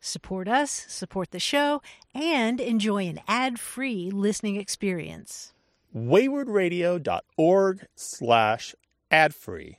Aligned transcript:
Support 0.00 0.48
us, 0.48 0.70
support 0.88 1.30
the 1.30 1.38
show, 1.38 1.82
and 2.14 2.58
enjoy 2.60 3.06
an 3.06 3.20
ad-free 3.28 4.10
listening 4.10 4.56
experience. 4.56 5.52
waywordradio.org 5.94 7.86
slash 7.94 8.74
ad-free. 9.10 9.78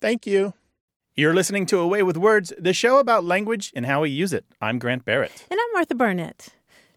Thank 0.00 0.26
you. 0.26 0.52
You're 1.14 1.34
listening 1.34 1.66
to 1.66 1.78
A 1.78 1.86
Way 1.86 2.02
with 2.02 2.16
Words, 2.16 2.52
the 2.58 2.72
show 2.72 2.98
about 2.98 3.24
language 3.24 3.72
and 3.74 3.86
how 3.86 4.02
we 4.02 4.10
use 4.10 4.32
it. 4.32 4.44
I'm 4.60 4.78
Grant 4.78 5.04
Barrett. 5.04 5.46
And 5.50 5.58
I'm 5.60 5.72
Martha 5.72 5.94
Barnette. 5.94 6.48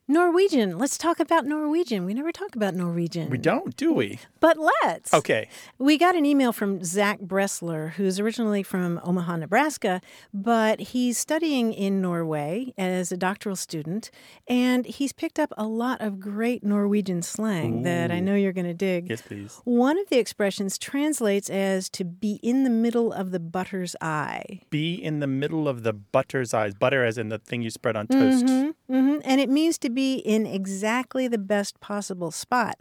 Norwegian. 0.08 0.78
Let's 0.78 1.00
talk 1.00 1.20
about 1.20 1.45
Norwegian. 1.45 2.06
We 2.06 2.14
never 2.14 2.31
talk 2.31 2.56
about 2.56 2.75
Norwegian. 2.75 3.30
We 3.31 3.39
don't, 3.39 3.75
do 3.75 3.92
we? 3.92 4.20
But 4.39 4.58
let's. 4.84 5.12
Okay. 5.14 5.50
We 5.80 5.97
got 5.97 6.16
an 6.16 6.25
email 6.25 6.53
from 6.53 6.84
Zach 6.84 7.22
Bressler, 7.22 7.94
who's 7.94 8.20
originally 8.20 8.62
from 8.62 9.00
Omaha, 9.03 9.38
Nebraska, 9.38 10.02
but 10.31 10.80
he's 10.80 11.17
studying 11.17 11.73
in 11.73 12.02
Norway 12.02 12.72
as 12.78 13.12
a 13.12 13.17
doctoral 13.17 13.56
student, 13.56 14.12
and 14.47 14.86
he's 14.86 15.12
picked 15.12 15.39
up 15.39 15.52
a 15.58 15.66
lot 15.66 16.02
of 16.02 16.19
great 16.19 16.64
Norwegian 16.64 17.23
slang 17.23 17.81
that 17.81 18.12
I 18.12 18.19
know 18.19 18.36
you're 18.36 18.53
going 18.53 18.67
to 18.67 18.75
dig. 18.75 19.09
Yes, 19.09 19.23
please. 19.23 19.59
One 19.64 19.97
of 19.97 20.09
the 20.09 20.19
expressions 20.19 20.78
translates 20.78 21.50
as 21.50 21.90
to 21.90 22.06
be 22.06 22.40
in 22.44 22.64
the 22.64 22.69
middle 22.69 23.12
of 23.12 23.31
the 23.31 23.40
butter's 23.40 23.95
eye. 24.02 24.62
Be 24.69 24.94
in 24.94 25.19
the 25.19 25.28
middle 25.28 25.67
of 25.67 25.81
the 25.81 25.94
butter's 25.94 26.53
eyes. 26.53 26.75
Butter 26.75 27.03
as 27.03 27.17
in 27.17 27.30
the 27.30 27.40
thing 27.40 27.64
you 27.64 27.72
spread 27.72 27.95
on 27.95 28.06
toast. 28.06 28.45
Mm-hmm. 28.45 28.84
Hmm 28.88 29.17
And 29.25 29.41
it 29.41 29.50
means 29.50 29.78
to 29.80 29.89
be 29.89 30.16
in 30.16 30.45
exactly 30.45 31.28
the 31.28 31.38
best 31.38 31.80
possible 31.80 32.31
spot. 32.31 32.75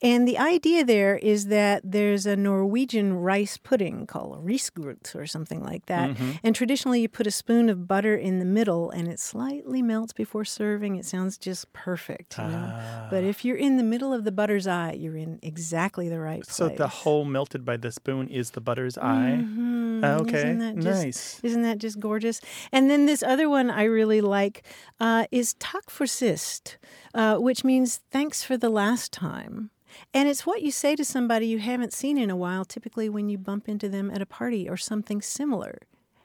And 0.00 0.26
the 0.26 0.38
idea 0.38 0.84
there 0.84 1.16
is 1.16 1.46
that 1.46 1.82
there's 1.84 2.26
a 2.26 2.36
Norwegian 2.36 3.14
rice 3.14 3.56
pudding 3.56 4.06
called 4.06 4.44
risgrøt 4.44 5.14
or 5.14 5.26
something 5.26 5.62
like 5.62 5.86
that. 5.86 6.10
Mm-hmm. 6.10 6.30
And 6.42 6.54
traditionally, 6.54 7.00
you 7.00 7.08
put 7.08 7.26
a 7.26 7.30
spoon 7.30 7.68
of 7.68 7.88
butter 7.88 8.16
in 8.16 8.38
the 8.38 8.44
middle 8.44 8.90
and 8.90 9.08
it 9.08 9.18
slightly 9.18 9.82
melts 9.82 10.12
before 10.12 10.44
serving. 10.44 10.96
It 10.96 11.04
sounds 11.04 11.38
just 11.38 11.72
perfect. 11.72 12.38
You 12.38 12.44
know? 12.44 12.72
Ah. 12.72 13.08
But 13.10 13.24
if 13.24 13.44
you're 13.44 13.56
in 13.56 13.76
the 13.76 13.82
middle 13.82 14.12
of 14.12 14.24
the 14.24 14.32
butter's 14.32 14.66
eye, 14.66 14.92
you're 14.92 15.16
in 15.16 15.38
exactly 15.42 16.08
the 16.08 16.20
right 16.20 16.42
place. 16.42 16.54
So 16.54 16.68
the 16.68 16.88
hole 16.88 17.24
melted 17.24 17.64
by 17.64 17.76
the 17.76 17.90
spoon 17.90 18.28
is 18.28 18.50
the 18.52 18.60
butter's 18.60 18.96
eye. 18.98 19.42
Mhm. 19.42 20.04
Okay, 20.04 20.38
Isn't 20.38 20.58
that 20.58 20.76
just, 20.76 21.04
nice. 21.04 21.40
Isn't 21.42 21.62
that 21.62 21.78
just 21.78 21.98
gorgeous? 21.98 22.40
And 22.70 22.88
then 22.88 23.06
this 23.06 23.22
other 23.22 23.48
one 23.48 23.70
I 23.70 23.84
really 23.84 24.20
like 24.20 24.62
uh, 25.00 25.26
is 25.30 25.47
tak 25.54 25.90
for 25.90 26.06
sist, 26.06 26.78
uh, 27.14 27.36
which 27.36 27.64
means 27.64 28.00
thanks 28.10 28.42
for 28.42 28.56
the 28.56 28.68
last 28.68 29.12
time. 29.12 29.70
And 30.12 30.28
it's 30.28 30.46
what 30.46 30.62
you 30.62 30.70
say 30.70 30.96
to 30.96 31.04
somebody 31.04 31.46
you 31.46 31.58
haven't 31.58 31.92
seen 31.92 32.18
in 32.18 32.30
a 32.30 32.36
while, 32.36 32.64
typically 32.64 33.08
when 33.08 33.28
you 33.28 33.38
bump 33.38 33.68
into 33.68 33.88
them 33.88 34.10
at 34.10 34.22
a 34.22 34.26
party 34.26 34.68
or 34.68 34.76
something 34.76 35.22
similar. 35.22 35.78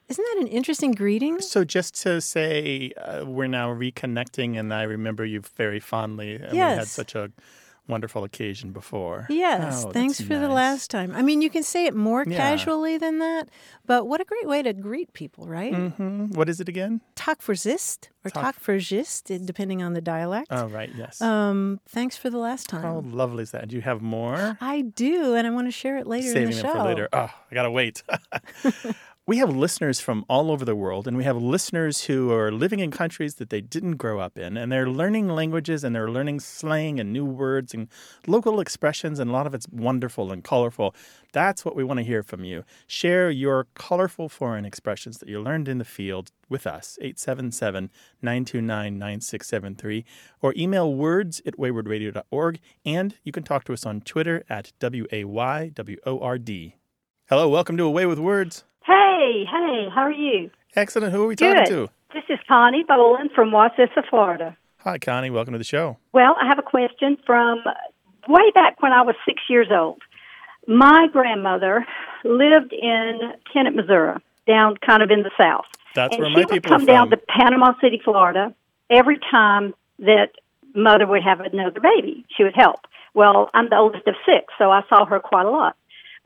Isn't 0.09 0.25
that 0.33 0.41
an 0.41 0.47
interesting 0.47 0.91
greeting? 0.91 1.39
So 1.39 1.63
just 1.63 2.01
to 2.03 2.19
say, 2.19 2.91
uh, 2.97 3.25
we're 3.25 3.47
now 3.47 3.73
reconnecting, 3.73 4.59
and 4.59 4.73
I 4.73 4.83
remember 4.83 5.25
you 5.25 5.41
very 5.55 5.79
fondly. 5.79 6.35
And 6.35 6.51
we 6.51 6.57
had 6.57 6.87
such 6.87 7.15
a 7.15 7.31
wonderful 7.87 8.23
occasion 8.23 8.71
before. 8.71 9.27
Yes, 9.29 9.83
Oh, 9.85 9.91
thanks 9.91 10.17
that's 10.17 10.27
for 10.27 10.37
the 10.39 10.47
last 10.49 10.89
time. 10.89 11.13
I 11.15 11.21
mean, 11.21 11.41
you 11.41 11.49
can 11.49 11.63
say 11.63 11.85
it 11.85 11.93
more 11.95 12.23
Yeah. 12.25 12.37
casually 12.37 12.97
than 12.97 13.19
that, 13.19 13.49
but 13.85 14.07
what 14.07 14.21
a 14.21 14.25
great 14.25 14.47
way 14.47 14.63
to 14.63 14.71
greet 14.73 15.11
people, 15.13 15.47
right? 15.47 15.73
hmm 15.75 16.27
What 16.33 16.47
is 16.49 16.59
it 16.61 16.69
again? 16.69 17.01
Tak 17.15 17.41
for 17.41 17.55
sist 17.55 18.09
or 18.23 18.29
Tak- 18.31 18.43
tak 18.43 18.59
for 18.59 18.77
gist, 18.79 19.25
depending 19.45 19.83
on 19.83 19.93
the 19.93 20.01
dialect. 20.01 20.47
Oh, 20.49 20.67
right. 20.67 20.89
Yes. 20.95 21.21
Um, 21.21 21.79
thanks 21.89 22.15
for 22.15 22.29
the 22.29 22.37
last 22.37 22.69
time. 22.69 22.81
How 22.83 23.01
lovely 23.05 23.43
is 23.43 23.51
that? 23.51 23.67
Do 23.67 23.75
you 23.75 23.81
have 23.81 24.01
more? 24.01 24.57
I 24.61 24.81
do, 24.81 25.35
and 25.35 25.45
I 25.45 25.49
want 25.49 25.67
to 25.67 25.71
share 25.71 25.97
it 25.97 26.07
later 26.07 26.27
in 26.27 26.33
Saving 26.33 26.49
the 26.51 26.55
them 26.61 26.65
show. 26.65 26.73
for 26.79 26.83
later. 26.87 27.09
Oh, 27.11 27.29
I 27.51 27.53
gotta 27.53 27.71
wait. 27.71 28.03
we 29.25 29.37
have 29.37 29.55
listeners 29.55 30.01
from 30.01 30.25
all 30.27 30.51
over 30.51 30.65
the 30.65 30.75
world, 30.75 31.07
and 31.07 31.15
we 31.15 31.23
have 31.23 31.37
listeners 31.37 32.03
who 32.03 32.29
are 32.33 32.51
living 32.51 32.81
in 32.81 32.91
countries 32.91 33.35
that 33.35 33.49
they 33.49 33.61
didn't 33.61 33.95
grow 33.95 34.19
up 34.19 34.37
in, 34.37 34.57
and 34.57 34.69
they're 34.69 34.89
learning 34.89 35.29
languages 35.29 35.85
and 35.85 35.95
they're 35.95 36.11
learning 36.11 36.41
slang 36.41 36.99
and 36.99 37.13
new 37.13 37.23
words 37.23 37.73
and 37.73 37.87
local 38.27 38.59
expressions, 38.59 39.19
and 39.19 39.29
a 39.29 39.33
lot 39.33 39.47
of 39.47 39.55
it's 39.55 39.65
wonderful 39.69 40.33
and 40.33 40.43
colorful. 40.43 40.93
That's 41.31 41.63
what 41.63 41.73
we 41.73 41.85
want 41.85 41.99
to 41.99 42.03
hear 42.03 42.21
from 42.21 42.43
you. 42.43 42.65
Share 42.85 43.29
your 43.29 43.67
colorful 43.75 44.27
foreign 44.27 44.65
expressions 44.65 45.19
that 45.19 45.29
you 45.29 45.39
learned 45.39 45.69
in 45.69 45.77
the 45.77 45.85
field 45.85 46.33
with 46.49 46.67
us, 46.67 46.97
877 46.99 47.91
929 48.21 48.99
9673, 48.99 50.03
or 50.41 50.53
email 50.57 50.93
words 50.93 51.41
at 51.45 51.57
waywordradio.org, 51.57 52.59
and 52.83 53.15
you 53.23 53.31
can 53.31 53.43
talk 53.43 53.63
to 53.63 53.73
us 53.73 53.85
on 53.85 54.01
Twitter 54.01 54.43
at 54.49 54.73
W 54.79 55.07
A 55.13 55.23
Y 55.23 55.69
W 55.69 55.97
O 56.05 56.19
R 56.19 56.37
D. 56.37 56.75
Hello, 57.29 57.47
welcome 57.47 57.77
to 57.77 57.85
A 57.85 57.89
Way 57.89 58.05
with 58.05 58.19
Words. 58.19 58.65
Hey, 59.23 59.45
hey, 59.45 59.87
how 59.95 60.01
are 60.01 60.11
you? 60.11 60.51
Excellent. 60.75 61.13
Who 61.13 61.23
are 61.23 61.27
we 61.27 61.37
talking 61.37 61.63
Good. 61.63 61.87
to? 61.87 61.89
This 62.13 62.25
is 62.27 62.39
Connie 62.45 62.83
Boland 62.85 63.29
from 63.33 63.51
Wacissa, 63.51 64.05
Florida. 64.09 64.57
Hi, 64.79 64.97
Connie. 64.97 65.29
Welcome 65.29 65.53
to 65.53 65.57
the 65.57 65.63
show. 65.63 65.97
Well, 66.11 66.35
I 66.41 66.45
have 66.49 66.59
a 66.59 66.61
question 66.61 67.15
from 67.25 67.59
way 68.27 68.51
back 68.53 68.81
when 68.81 68.91
I 68.91 69.01
was 69.01 69.15
six 69.25 69.41
years 69.47 69.67
old. 69.71 70.01
My 70.67 71.07
grandmother 71.13 71.85
lived 72.25 72.73
in 72.73 73.31
Kennett, 73.53 73.75
Missouri, 73.75 74.17
down 74.45 74.75
kind 74.85 75.01
of 75.01 75.09
in 75.09 75.23
the 75.23 75.31
south. 75.39 75.67
That's 75.95 76.15
and 76.15 76.21
where 76.21 76.29
she 76.29 76.33
my 76.33 76.39
would 76.41 76.49
people 76.49 76.77
come 76.77 76.85
down 76.85 77.09
to 77.11 77.15
Panama 77.15 77.79
City, 77.79 78.01
Florida, 78.03 78.53
every 78.89 79.19
time 79.31 79.73
that 79.99 80.31
mother 80.75 81.07
would 81.07 81.23
have 81.23 81.39
another 81.39 81.79
baby. 81.79 82.25
She 82.35 82.43
would 82.43 82.55
help. 82.57 82.81
Well, 83.13 83.49
I'm 83.53 83.69
the 83.69 83.77
oldest 83.77 84.05
of 84.05 84.15
six, 84.25 84.53
so 84.57 84.69
I 84.69 84.81
saw 84.89 85.05
her 85.05 85.21
quite 85.21 85.45
a 85.45 85.49
lot. 85.49 85.77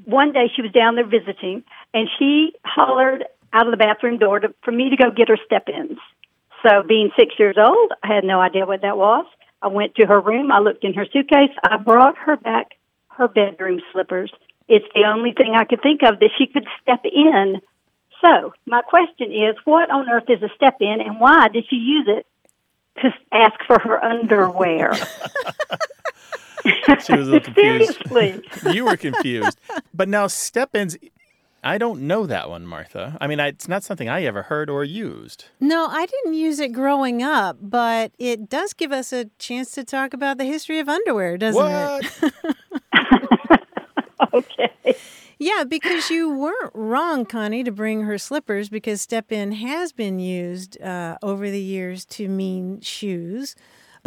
One 0.06 0.32
day 0.32 0.46
she 0.56 0.62
was 0.62 0.72
down 0.72 0.96
there 0.96 1.08
visiting, 1.08 1.64
and 1.98 2.08
she 2.20 2.54
hollered 2.64 3.26
out 3.52 3.66
of 3.66 3.72
the 3.72 3.78
bathroom 3.78 4.20
door 4.20 4.40
to, 4.40 4.54
for 4.64 4.72
me 4.72 4.92
to 4.92 4.96
go 4.96 5.10
get 5.10 5.30
her 5.30 5.38
step-ins. 5.44 5.98
So, 6.62 6.84
being 6.88 7.10
six 7.18 7.34
years 7.40 7.56
old, 7.58 7.92
I 8.04 8.14
had 8.14 8.24
no 8.24 8.40
idea 8.40 8.68
what 8.68 8.84
that 8.84 8.98
was. 8.98 9.26
I 9.64 9.68
went 9.68 9.96
to 9.96 10.06
her 10.06 10.22
room. 10.22 10.52
I 10.52 10.60
looked 10.60 10.84
in 10.84 10.94
her 10.94 11.08
suitcase. 11.12 11.50
I 11.64 11.78
brought 11.78 12.16
her 12.20 12.38
back 12.38 12.68
her 13.10 13.28
bedroom 13.28 13.82
slippers. 13.92 14.32
It's 14.68 14.86
the 14.94 15.06
only 15.08 15.32
thing 15.32 15.54
I 15.56 15.64
could 15.64 15.82
think 15.82 16.02
of 16.04 16.20
that 16.20 16.30
she 16.38 16.46
could 16.46 16.68
step 16.84 17.04
in. 17.04 17.62
So, 18.24 18.54
my 18.68 18.84
question 18.84 19.32
is 19.32 19.56
what 19.66 19.90
on 19.90 20.08
earth 20.08 20.30
is 20.30 20.44
a 20.44 20.50
step 20.56 20.78
in, 20.82 21.02
and 21.02 21.20
why 21.20 21.48
did 21.48 21.66
she 21.68 21.78
use 21.78 22.08
it 22.08 22.28
to 23.02 23.10
ask 23.32 23.56
for 23.66 23.80
her 23.80 24.04
underwear? 24.04 24.94
She 27.06 27.16
was 27.16 27.28
a 27.28 27.32
little 27.32 27.40
confused. 27.40 27.98
Seriously. 28.10 28.74
you 28.74 28.86
were 28.86 28.98
confused. 28.98 29.60
But 29.94 30.10
now, 30.10 30.28
step 30.28 30.76
ins, 30.76 30.98
I 31.68 31.78
don't 31.78 32.02
know 32.04 32.26
that 32.26 32.50
one, 32.50 32.66
Martha. 32.66 33.18
I 33.20 33.28
mean, 33.28 33.42
I, 33.42 33.48
it's 33.48 33.68
not 33.68 33.84
something 33.84 34.08
I 34.08 34.24
ever 34.24 34.44
heard 34.44 34.70
or 34.70 34.86
used. 34.86 35.46
No, 35.60 35.88
I 35.88 36.06
didn't 36.06 36.36
use 36.36 36.60
it 36.60 36.72
growing 36.72 37.22
up, 37.22 37.58
but 37.62 38.14
it 38.18 38.48
does 38.50 38.72
give 38.72 38.94
us 38.94 39.12
a 39.12 39.26
chance 39.38 39.72
to 39.72 39.84
talk 39.84 40.14
about 40.14 40.38
the 40.38 40.46
history 40.46 40.80
of 40.80 40.88
underwear, 40.88 41.38
doesn't 41.38 41.66
it? 41.68 42.34
Okay. 44.34 44.96
Yeah, 45.40 45.64
because 45.68 46.10
you 46.10 46.32
weren't 46.32 46.72
wrong, 46.74 47.26
Connie, 47.26 47.64
to 47.64 47.72
bring 47.72 48.04
her 48.04 48.18
slippers 48.18 48.70
because 48.70 49.02
step 49.02 49.32
in 49.32 49.52
has 49.52 49.92
been 49.92 50.20
used 50.20 50.82
uh, 50.82 51.18
over 51.22 51.50
the 51.50 51.62
years 51.62 52.06
to 52.06 52.28
mean 52.28 52.82
shoes, 52.82 53.56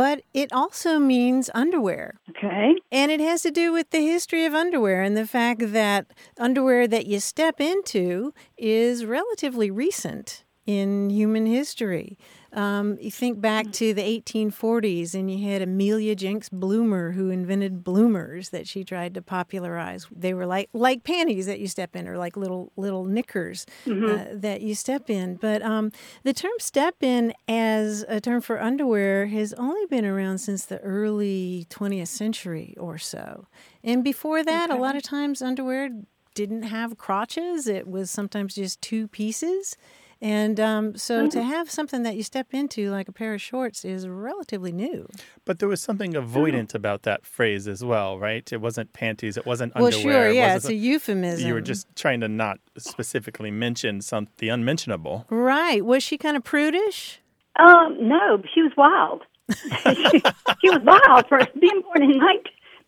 but 0.01 0.23
it 0.33 0.51
also 0.51 0.99
means 0.99 1.51
underwear. 1.55 2.19
Okay. 2.31 2.75
And 2.91 3.13
it 3.13 3.21
has 3.21 3.43
to 3.43 3.51
do 3.51 3.71
with 3.71 3.91
the 3.91 4.01
history 4.01 4.47
of 4.47 4.55
underwear 4.55 5.03
and 5.03 5.15
the 5.15 5.27
fact 5.27 5.73
that 5.73 6.07
underwear 6.39 6.89
that 6.89 7.05
you 7.05 7.21
step 7.21 7.61
into 7.61 8.33
is 8.57 9.05
relatively 9.05 9.71
recent. 9.71 10.45
in 10.67 11.11
human 11.11 11.47
history. 11.47 12.17
Um, 12.53 12.99
you 13.01 13.11
think 13.11 13.41
back 13.41 13.67
Mm. 13.67 13.73
to 13.75 13.95
the 13.95 14.03
1840s, 14.03 15.15
and 15.15 15.31
you 15.31 15.49
had 15.49 15.63
Amelia 15.63 16.15
Jenks 16.15 16.49
Bloomer 16.49 17.13
who 17.13 17.31
invented 17.31 17.85
bloomers 17.85 18.49
that 18.51 18.67
she 18.67 18.83
tried 18.85 19.15
to 19.15 19.23
popularize. 19.23 20.07
They 20.15 20.35
were 20.35 20.47
like 20.47 20.69
like 20.73 21.05
panties 21.05 21.47
that 21.47 21.61
you 21.61 21.69
step 21.69 21.95
in, 21.95 22.09
or 22.09 22.19
like 22.19 22.37
little 22.37 22.73
little 22.77 23.05
knickers 23.05 23.67
Mm-hmm. 23.87 24.05
uh, 24.35 24.41
that 24.41 24.63
you 24.63 24.75
step 24.75 25.09
in. 25.11 25.37
But 25.37 25.63
um, 25.63 25.93
the 26.25 26.33
term 26.33 26.53
"step 26.59 27.03
in" 27.03 27.33
as 27.49 28.05
a 28.09 28.21
term 28.21 28.41
for 28.41 28.61
underwear 28.61 29.27
has 29.27 29.53
only 29.55 29.87
been 29.87 30.05
around 30.05 30.39
since 30.39 30.65
the 30.65 30.79
early 30.81 31.67
20th 31.71 32.09
century 32.09 32.75
or 32.79 32.99
so. 32.99 33.47
And 33.85 34.03
before 34.05 34.43
that, 34.45 34.71
a 34.71 34.77
lot 34.77 34.97
of 34.97 35.03
times 35.03 35.41
underwear 35.41 35.89
didn't 36.35 36.63
have 36.63 36.97
crotches. 36.97 37.67
It 37.67 37.89
was 37.89 38.11
sometimes 38.11 38.55
just 38.55 38.81
two 38.81 39.09
pieces. 39.09 39.77
And 40.23 40.61
um, 40.61 40.97
so 40.97 41.29
to 41.31 41.43
have 41.43 41.71
something 41.71 42.03
that 42.03 42.15
you 42.15 42.23
step 42.23 42.53
into, 42.53 42.91
like 42.91 43.09
a 43.09 43.13
pair 43.13 43.33
of 43.33 43.41
shorts, 43.41 43.87
is 43.87 44.07
relatively 44.07 44.71
new. 44.71 45.09
But 45.47 45.61
there 45.61 45.69
was 45.69 45.81
something 45.81 46.13
avoidant 46.13 46.75
about 46.75 47.05
that 47.05 47.25
phrase 47.25 47.67
as 47.67 47.83
well, 47.83 48.19
right? 48.19 48.53
It 48.53 48.61
wasn't 48.61 48.93
panties. 48.93 49.39
It 49.39 49.47
wasn't 49.47 49.75
Well, 49.75 49.87
underwear. 49.87 50.03
sure, 50.03 50.29
it 50.31 50.35
yeah, 50.37 50.55
wasn't 50.55 50.57
it's 50.57 50.65
a 50.65 50.69
some- 50.69 50.77
euphemism. 50.93 51.49
You 51.49 51.55
were 51.55 51.63
just 51.63 51.87
trying 51.97 52.21
to 52.21 52.29
not 52.29 52.59
specifically 52.77 53.51
mention 53.51 54.03
some 54.03 54.29
the 54.39 54.51
unmentionable. 54.51 55.25
right. 55.31 55.83
Was 55.85 56.03
she 56.03 56.19
kind 56.19 56.37
of 56.37 56.45
prudish? 56.45 57.21
Um, 57.59 57.97
no, 58.07 58.43
she 58.55 58.61
was 58.61 58.73
wild. 58.77 59.23
she, 59.51 59.95
she 60.61 60.69
was 60.71 60.81
wild 60.85 61.29
for 61.29 61.39
being 61.59 61.81
born 61.83 62.03
in 62.03 62.19
19, 62.19 62.21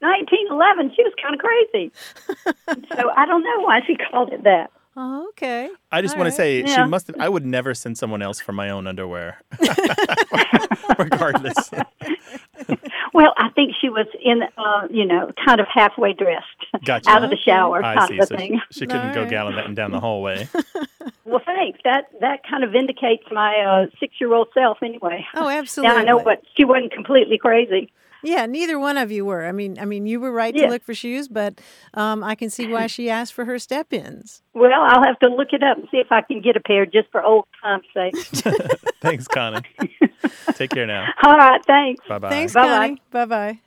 1911. 0.01 0.93
She 0.95 1.03
was 1.03 1.13
kind 1.21 1.35
of 1.35 1.41
crazy. 1.41 1.93
so 2.95 3.11
I 3.17 3.25
don't 3.27 3.43
know 3.43 3.61
why 3.65 3.81
she 3.87 3.97
called 3.97 4.33
it 4.33 4.45
that. 4.45 4.71
Oh, 4.95 5.29
okay. 5.31 5.71
I 5.91 6.03
just 6.03 6.15
All 6.15 6.21
want 6.21 6.27
right. 6.39 6.63
to 6.65 6.67
say 6.67 6.75
she 6.75 6.85
must 6.85 7.07
have. 7.07 7.17
I 7.19 7.29
would 7.29 7.47
never 7.47 7.73
send 7.75 7.97
someone 7.97 8.21
else 8.23 8.41
for 8.41 8.53
my 8.53 8.69
own 8.71 8.87
underwear, 8.87 9.41
regardless. 10.99 11.71
Well, 13.15 13.35
I 13.37 13.51
think 13.51 13.73
she 13.81 13.89
was 13.91 14.07
in, 14.23 14.43
uh, 14.57 14.89
you 14.91 15.05
know, 15.05 15.33
kind 15.45 15.61
of 15.61 15.67
halfway 15.73 16.13
dressed, 16.15 16.47
Gotcha. 16.85 17.11
out 17.11 17.25
of 17.25 17.31
the 17.31 17.37
shower, 17.37 17.85
I 17.85 17.95
kind 17.95 18.09
see. 18.09 18.19
of 18.19 18.29
So 18.29 18.37
thing. 18.37 18.61
she, 18.71 18.81
she 18.81 18.87
couldn't 18.87 19.13
go 19.13 19.21
Alright. 19.21 19.31
gallivanting 19.31 19.75
down 19.75 19.91
the 19.91 20.01
hallway. 20.01 20.49
Well, 21.25 21.41
thanks. 21.47 21.79
That 21.85 22.07
that 22.21 22.41
kind 22.49 22.63
of 22.65 22.73
vindicates 22.73 23.23
my 23.31 23.57
uh, 23.61 23.87
six-year-old 24.01 24.49
self, 24.53 24.79
anyway. 24.83 25.25
Oh, 25.35 25.49
absolutely. 25.49 25.95
Now 25.95 26.01
I 26.01 26.05
know 26.05 26.19
what 26.19 26.43
she 26.57 26.65
wasn't 26.65 26.93
completely 26.93 27.39
crazy. 27.39 27.91
Yeah, 28.23 28.47
neither 28.47 28.79
one 28.79 28.97
of 28.97 29.11
you 29.11 29.25
were. 29.25 29.45
I 29.45 29.53
mean, 29.53 29.79
I 29.79 29.85
mean, 29.85 30.07
you 30.07 30.21
were 30.21 30.31
right 30.33 30.55
to 30.55 30.67
look 30.69 30.83
for 30.85 30.95
shoes, 30.95 31.29
but 31.29 31.61
um, 31.95 32.23
I 32.23 32.35
can 32.35 32.51
see 32.51 32.69
why 32.69 32.87
she 32.87 33.11
asked 33.11 33.33
for 33.35 33.45
her 33.45 33.59
step-ins. 33.59 34.43
Well, 34.55 34.71
I'll 34.73 35.03
have 35.03 35.19
to 35.21 35.29
look 35.29 35.49
it 35.53 35.63
up 35.63 35.79
and 35.79 35.89
see 35.91 35.99
if 35.99 36.11
I 36.11 36.21
can 36.23 36.41
get 36.41 36.57
a 36.57 36.61
pair 36.61 36.87
just 36.87 37.11
for 37.11 37.23
old 37.23 37.47
time's 37.63 37.85
sake. 37.93 38.15
Thanks, 39.01 39.27
Connie. 39.27 39.63
Take 40.55 40.71
care 40.71 40.87
now. 40.87 41.09
All 41.25 41.37
right, 41.37 41.61
thanks. 41.67 42.07
Bye 42.09 42.19
bye. 42.19 42.31
Thanks, 42.31 42.55
Bye-bye. 42.55 42.69
Connie. 42.89 43.03
Bye 43.11 43.25
bye. 43.25 43.61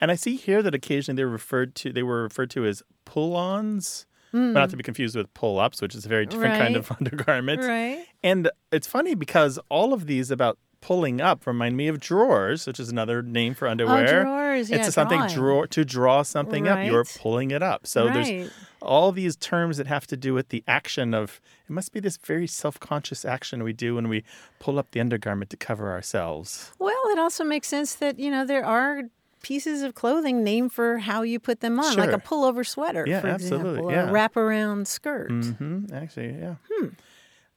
And 0.00 0.10
I 0.10 0.16
see 0.16 0.34
here 0.36 0.62
that 0.62 0.74
occasionally 0.74 1.16
they're 1.16 1.28
referred 1.28 1.74
to. 1.76 1.92
They 1.92 2.02
were 2.02 2.24
referred 2.24 2.50
to 2.50 2.66
as 2.66 2.82
pull-ons, 3.04 4.06
but 4.32 4.38
not 4.38 4.70
to 4.70 4.76
be 4.76 4.82
confused 4.82 5.14
with 5.16 5.32
pull-ups, 5.34 5.80
which 5.80 5.94
is 5.94 6.04
a 6.04 6.08
very 6.08 6.26
different 6.26 6.58
kind 6.58 6.74
of 6.76 6.90
undergarment. 6.98 7.62
Right. 7.62 8.04
And 8.22 8.50
it's 8.72 8.86
funny 8.88 9.14
because 9.14 9.58
all 9.68 9.92
of 9.92 10.06
these 10.06 10.30
about 10.32 10.58
pulling 10.84 11.18
up 11.20 11.46
remind 11.46 11.76
me 11.76 11.88
of 11.88 11.98
drawers, 11.98 12.66
which 12.66 12.78
is 12.78 12.90
another 12.90 13.22
name 13.22 13.54
for 13.54 13.66
underwear. 13.66 14.20
Oh, 14.20 14.22
drawers. 14.24 14.68
Yeah, 14.70 14.84
it's 14.84 14.94
something 14.94 15.18
drawing. 15.18 15.34
draw 15.34 15.64
to 15.66 15.84
draw 15.84 16.22
something 16.22 16.68
up. 16.68 16.84
You're 16.86 17.04
pulling 17.04 17.50
it 17.52 17.62
up. 17.62 17.86
So 17.86 18.06
Right. 18.06 18.14
there's 18.14 18.50
all 18.82 19.10
these 19.10 19.34
terms 19.36 19.78
that 19.78 19.86
have 19.86 20.06
to 20.08 20.16
do 20.16 20.34
with 20.34 20.50
the 20.50 20.62
action 20.68 21.14
of. 21.14 21.40
It 21.68 21.72
must 21.72 21.92
be 21.92 22.00
this 22.00 22.18
very 22.18 22.46
self-conscious 22.46 23.24
action 23.24 23.62
we 23.64 23.72
do 23.72 23.94
when 23.94 24.08
we 24.08 24.24
pull 24.60 24.78
up 24.78 24.90
the 24.90 25.00
undergarment 25.00 25.48
to 25.50 25.56
cover 25.56 25.90
ourselves. 25.90 26.72
Well, 26.78 27.02
it 27.12 27.18
also 27.18 27.44
makes 27.44 27.68
sense 27.68 27.94
that, 27.94 28.18
you 28.18 28.30
know, 28.30 28.44
there 28.44 28.64
are 28.66 29.04
pieces 29.42 29.82
of 29.82 29.94
clothing 29.94 30.44
named 30.44 30.72
for 30.72 30.98
how 30.98 31.22
you 31.22 31.38
put 31.38 31.60
them 31.60 31.78
on, 31.80 31.96
like 31.96 32.12
a 32.12 32.18
pullover 32.18 32.66
sweater, 32.66 33.04
Yeah, 33.06 33.20
for 33.20 33.28
example, 33.28 33.90
yeah. 33.90 34.08
a 34.08 34.12
wraparound 34.12 34.86
skirt. 34.86 35.30
hmm 35.30 35.84
Actually, 35.92 36.36
yeah. 36.38 36.54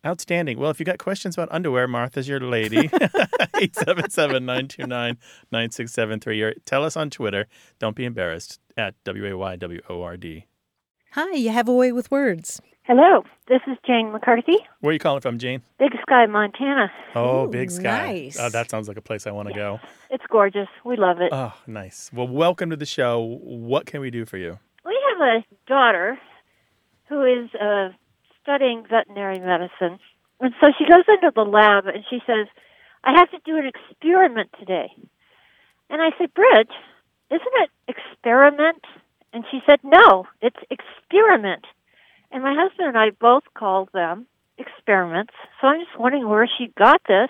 Outstanding. 0.08 0.58
Well, 0.58 0.72
if 0.72 0.80
you 0.80 0.86
got 0.86 1.00
questions 1.00 1.36
about 1.36 1.50
underwear, 1.52 1.86
Martha's 1.86 2.30
your 2.30 2.40
lady. 2.40 2.88
877-929-9673. 3.58 6.42
Or 6.44 6.54
tell 6.66 6.86
us 6.86 6.96
on 6.96 7.10
Twitter. 7.10 7.48
Don't 7.80 7.96
be 7.96 8.06
embarrassed 8.06 8.62
at 8.78 8.96
W-A-Y-W-O-R-D. 9.04 10.46
Hi, 11.12 11.32
you 11.34 11.50
have 11.50 11.68
a 11.68 11.74
way 11.74 11.92
with 11.92 12.10
words. 12.10 12.62
Hello, 12.84 13.24
this 13.50 13.60
is 13.68 13.76
Jane 13.86 14.14
McCarthy, 14.14 14.56
Where 14.80 14.92
are 14.92 14.94
you 14.94 15.00
calling 15.00 15.20
from, 15.20 15.40
Jane? 15.40 15.62
Big 15.78 15.92
Sky, 16.04 16.26
Montana. 16.26 16.90
Oh, 17.16 17.46
Ooh, 17.46 17.50
Big 17.50 17.70
Sky. 17.70 18.14
nice. 18.14 18.40
Oh, 18.40 18.48
that 18.48 18.70
sounds 18.70 18.88
like 18.88 18.96
a 18.96 19.02
place 19.02 19.28
I 19.28 19.32
want 19.32 19.50
to 19.50 19.54
go. 19.54 19.82
It's 20.10 20.24
gorgeous. 20.32 20.70
We 20.86 20.96
love 20.96 21.20
it. 21.20 21.34
Oh, 21.34 21.52
nice. 21.68 22.10
Well, 22.14 22.30
welcome 22.30 22.70
to 22.70 22.78
the 22.78 22.86
show. 22.86 23.40
What 23.44 23.88
can 23.88 24.00
we 24.00 24.10
do 24.10 24.26
for 24.26 24.38
you? 24.38 24.58
we 24.86 24.98
have 25.12 25.20
a 25.20 25.44
daughter 25.68 26.18
who 27.10 27.26
is 27.26 27.50
uh, 27.62 27.90
studying 28.48 28.84
veterinary 28.90 29.40
medicine. 29.40 30.00
And 30.40 30.54
so 30.62 30.68
she 30.78 30.86
goes 30.86 31.04
into 31.08 31.32
the 31.36 31.42
lab 31.42 31.88
and 31.88 32.06
she 32.10 32.20
says, 32.26 32.48
I 33.04 33.18
have 33.18 33.30
to 33.32 33.40
do 33.46 33.58
an 33.58 33.66
experiment 33.66 34.50
today. 34.58 34.88
And 35.90 36.02
I 36.02 36.10
said, 36.18 36.34
Bridge, 36.34 36.72
isn't 37.30 37.58
it 37.64 37.70
experiment? 37.88 38.84
And 39.34 39.44
she 39.52 39.60
said, 39.68 39.80
No, 39.84 40.26
it's 40.42 40.58
experiment. 40.70 41.66
And 42.32 42.44
my 42.44 42.56
husband 42.58 42.88
and 42.88 42.98
I 42.98 43.10
both 43.20 43.44
called 43.54 43.90
them 43.94 44.28
experiments. 44.58 45.34
So 45.60 45.68
I'm 45.68 45.80
just 45.80 46.00
wondering 46.00 46.28
where 46.28 46.50
she 46.58 46.72
got 46.78 47.02
this. 47.08 47.30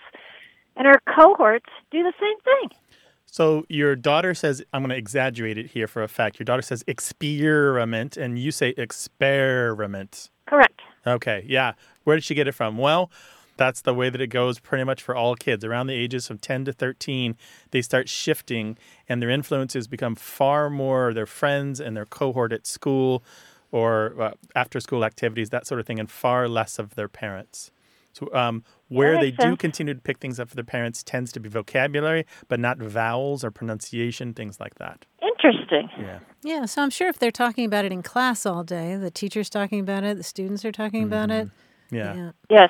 And 0.75 0.85
her 0.85 1.01
cohorts 1.15 1.69
do 1.91 2.03
the 2.03 2.13
same 2.19 2.39
thing. 2.41 2.77
So 3.25 3.65
your 3.67 3.95
daughter 3.95 4.33
says, 4.33 4.63
I'm 4.73 4.81
going 4.81 4.91
to 4.91 4.97
exaggerate 4.97 5.57
it 5.57 5.71
here 5.71 5.87
for 5.87 6.03
a 6.03 6.07
fact. 6.07 6.39
Your 6.39 6.45
daughter 6.45 6.61
says 6.61 6.83
experiment, 6.87 8.15
and 8.15 8.39
you 8.39 8.51
say 8.51 8.73
experiment. 8.77 10.29
Correct. 10.47 10.81
Okay, 11.07 11.44
yeah. 11.48 11.74
Where 12.04 12.15
did 12.15 12.24
she 12.24 12.36
get 12.36 12.48
it 12.48 12.54
from? 12.54 12.77
Well, 12.77 13.09
that's 13.57 13.81
the 13.81 13.94
way 13.94 14.09
that 14.09 14.21
it 14.21 14.27
goes 14.27 14.59
pretty 14.59 14.83
much 14.83 15.01
for 15.01 15.15
all 15.15 15.36
kids. 15.36 15.65
Around 15.65 15.88
the 15.88 15.95
ages 15.95 16.30
of 16.30 16.39
10 16.42 16.65
to 16.65 16.74
13, 16.74 17.36
they 17.71 17.81
start 17.81 18.07
shifting 18.07 18.77
and 19.09 19.21
their 19.21 19.30
influences 19.30 19.88
become 19.88 20.15
far 20.15 20.69
more 20.69 21.13
their 21.13 21.25
friends 21.25 21.80
and 21.80 21.98
their 21.98 22.06
cohort 22.06 22.54
at 22.54 22.68
school 22.68 23.24
or 23.71 24.21
uh, 24.21 24.31
after 24.56 24.80
school 24.80 25.04
activities, 25.04 25.50
that 25.50 25.68
sort 25.68 25.80
of 25.80 25.86
thing, 25.86 26.00
and 26.00 26.09
far 26.09 26.48
less 26.48 26.80
of 26.80 26.95
their 26.95 27.09
parents. 27.09 27.71
So, 28.13 28.33
um, 28.33 28.63
where 28.88 29.15
they 29.15 29.31
makes 29.31 29.44
do 29.44 29.56
continue 29.57 29.94
to 29.94 30.00
pick 30.00 30.18
things 30.18 30.39
up 30.39 30.50
for 30.50 30.56
their 30.56 30.63
parents 30.63 31.04
tends 31.04 31.31
to 31.33 31.39
be 31.39 31.50
vocabulary, 31.50 32.25
but 32.48 32.59
not 32.59 32.77
vowels 32.77 33.44
or 33.44 33.51
pronunciation, 33.51 34.33
things 34.33 34.59
like 34.59 34.75
that. 34.75 35.06
Interesting. 35.47 35.89
Yeah. 35.99 36.19
Yeah, 36.44 36.65
so 36.65 36.81
I'm 36.81 36.89
sure 36.89 37.07
if 37.09 37.19
they're 37.19 37.31
talking 37.31 37.65
about 37.65 37.85
it 37.85 37.91
in 37.91 38.04
class 38.04 38.45
all 38.45 38.63
day, 38.63 38.95
the 38.95 39.11
teacher's 39.11 39.49
talking 39.49 39.80
about 39.80 40.04
it, 40.04 40.18
the 40.18 40.23
students 40.23 40.63
are 40.66 40.71
talking 40.71 41.04
about 41.04 41.31
it. 41.31 41.47
Mm-hmm. 41.47 41.95
Yeah. 41.95 42.16
Yeah. 42.16 42.31
Yes. 42.49 42.69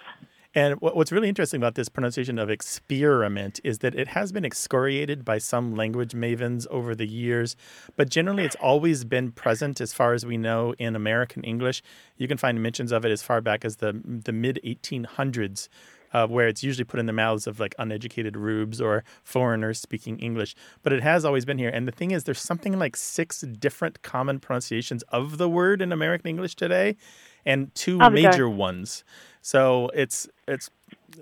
And 0.55 0.81
what's 0.81 1.12
really 1.12 1.29
interesting 1.29 1.60
about 1.60 1.75
this 1.75 1.88
pronunciation 1.88 2.39
of 2.39 2.50
experiment 2.50 3.60
is 3.63 3.79
that 3.79 3.93
it 3.93 4.07
has 4.07 4.31
been 4.31 4.43
excoriated 4.43 5.24
by 5.24 5.38
some 5.38 5.75
language 5.75 6.13
mavens 6.13 6.65
over 6.72 6.96
the 6.96 7.05
years, 7.05 7.55
but 7.96 8.10
generally 8.10 8.43
it's 8.43 8.55
always 8.55 9.03
been 9.03 9.31
present 9.31 9.79
as 9.79 9.93
far 9.93 10.13
as 10.13 10.25
we 10.25 10.36
know 10.36 10.74
in 10.79 10.96
American 10.96 11.43
English. 11.43 11.84
You 12.15 12.27
can 12.27 12.38
find 12.38 12.63
mentions 12.63 12.91
of 12.91 13.05
it 13.05 13.12
as 13.12 13.22
far 13.22 13.39
back 13.39 13.65
as 13.65 13.75
the 13.75 14.01
the 14.03 14.31
mid 14.31 14.60
1800s. 14.63 15.67
Uh, 16.13 16.25
where 16.25 16.47
it's 16.47 16.63
usually 16.63 16.85
put 16.85 16.99
in 16.99 17.05
the 17.05 17.13
mouths 17.13 17.47
of 17.47 17.59
like 17.59 17.75
uneducated 17.77 18.37
rubes 18.37 18.79
or 18.79 19.03
foreigners 19.23 19.79
speaking 19.79 20.17
English, 20.19 20.55
but 20.81 20.93
it 20.93 21.03
has 21.03 21.25
always 21.25 21.43
been 21.43 21.57
here. 21.57 21.69
And 21.69 21.85
the 21.87 21.91
thing 21.91 22.11
is, 22.11 22.23
there's 22.23 22.39
something 22.39 22.79
like 22.79 22.95
six 22.95 23.41
different 23.41 24.01
common 24.03 24.39
pronunciations 24.39 25.03
of 25.09 25.37
the 25.37 25.49
word 25.49 25.81
in 25.81 25.91
American 25.91 26.29
English 26.29 26.55
today, 26.55 26.95
and 27.45 27.73
two 27.75 27.99
Oh, 28.01 28.09
bizarre. 28.09 28.31
major 28.31 28.49
ones. 28.49 29.03
So 29.41 29.89
it's 29.93 30.29
it's 30.47 30.69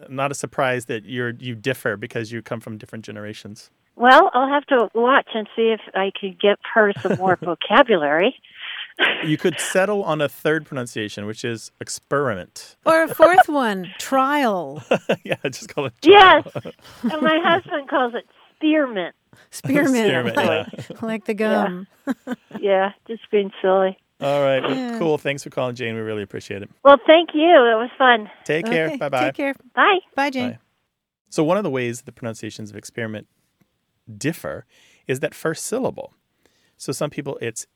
not 0.10 0.32
a 0.32 0.36
surprise 0.36 0.86
that 0.86 1.06
you're 1.06 1.32
you 1.40 1.56
differ 1.56 1.98
because 1.98 2.32
you 2.32 2.42
come 2.42 2.60
from 2.60 2.78
different 2.78 3.06
generations. 3.06 3.72
Well, 3.98 4.30
I'll 4.34 4.50
have 4.50 4.66
to 4.68 4.90
watch 4.94 5.30
and 5.34 5.48
see 5.56 5.70
if 5.72 5.80
I 5.96 6.12
could 6.20 6.40
get 6.40 6.60
her 6.74 6.92
some 7.02 7.18
more 7.18 7.38
vocabulary. 7.42 8.36
You 9.26 9.38
could 9.38 9.60
settle 9.60 10.04
on 10.04 10.22
a 10.22 10.30
third 10.30 10.66
pronunciation, 10.66 11.26
which 11.26 11.44
is 11.44 11.72
experiment. 11.82 12.78
Or 12.86 13.04
a 13.04 13.08
fourth 13.14 13.50
one, 13.50 13.92
trial, 14.00 14.84
yeah, 15.26 15.36
just 15.46 15.68
call 15.74 15.86
it. 15.88 15.94
trial. 16.02 16.44
Yes. 16.46 16.74
and 17.04 17.22
my 17.22 17.40
husband 17.44 17.90
calls 17.90 18.14
it 18.16 18.26
spearmint. 18.56 19.14
spearmint, 19.52 20.08
Spearmint, 20.08 20.36
like, 20.38 20.68
yeah. 20.90 20.98
like 21.02 21.26
the 21.26 21.34
gum. 21.34 21.88
Yeah, 22.60 22.92
just 23.08 23.30
being 23.32 23.52
silly. 23.62 23.98
All 24.22 24.42
right, 24.42 24.62
well, 24.64 24.76
Yeah. 24.76 24.98
cool. 24.98 25.18
Thanks 25.18 25.44
for 25.44 25.50
calling, 25.50 25.76
Jane. 25.76 25.96
We 25.96 26.02
really 26.02 26.24
appreciate 26.24 26.62
it. 26.62 26.70
Well, 26.84 26.98
thank 27.06 27.30
you. 27.34 27.42
It 27.50 27.76
was 27.76 27.90
fun. 27.98 28.30
Take 28.46 28.66
care. 28.66 28.88
Okay, 28.88 28.98
Bye 28.98 29.10
bye. 29.10 29.26
Take 29.26 29.36
care. 29.36 29.56
Bye. 29.76 30.00
Bye, 30.16 30.30
Jane. 30.30 30.52
Bye. 30.52 30.58
So 31.30 31.44
one 31.44 31.58
of 31.58 31.64
the 31.64 31.70
ways 31.70 32.04
the 32.04 32.12
pronunciations 32.14 32.70
of 32.70 32.78
experiment 32.78 33.28
differ 34.18 34.66
is 35.08 35.20
that 35.20 35.34
first 35.36 35.66
syllable. 35.66 36.14
So 36.78 36.92
some 36.94 37.10
people 37.10 37.38
it's 37.42 37.68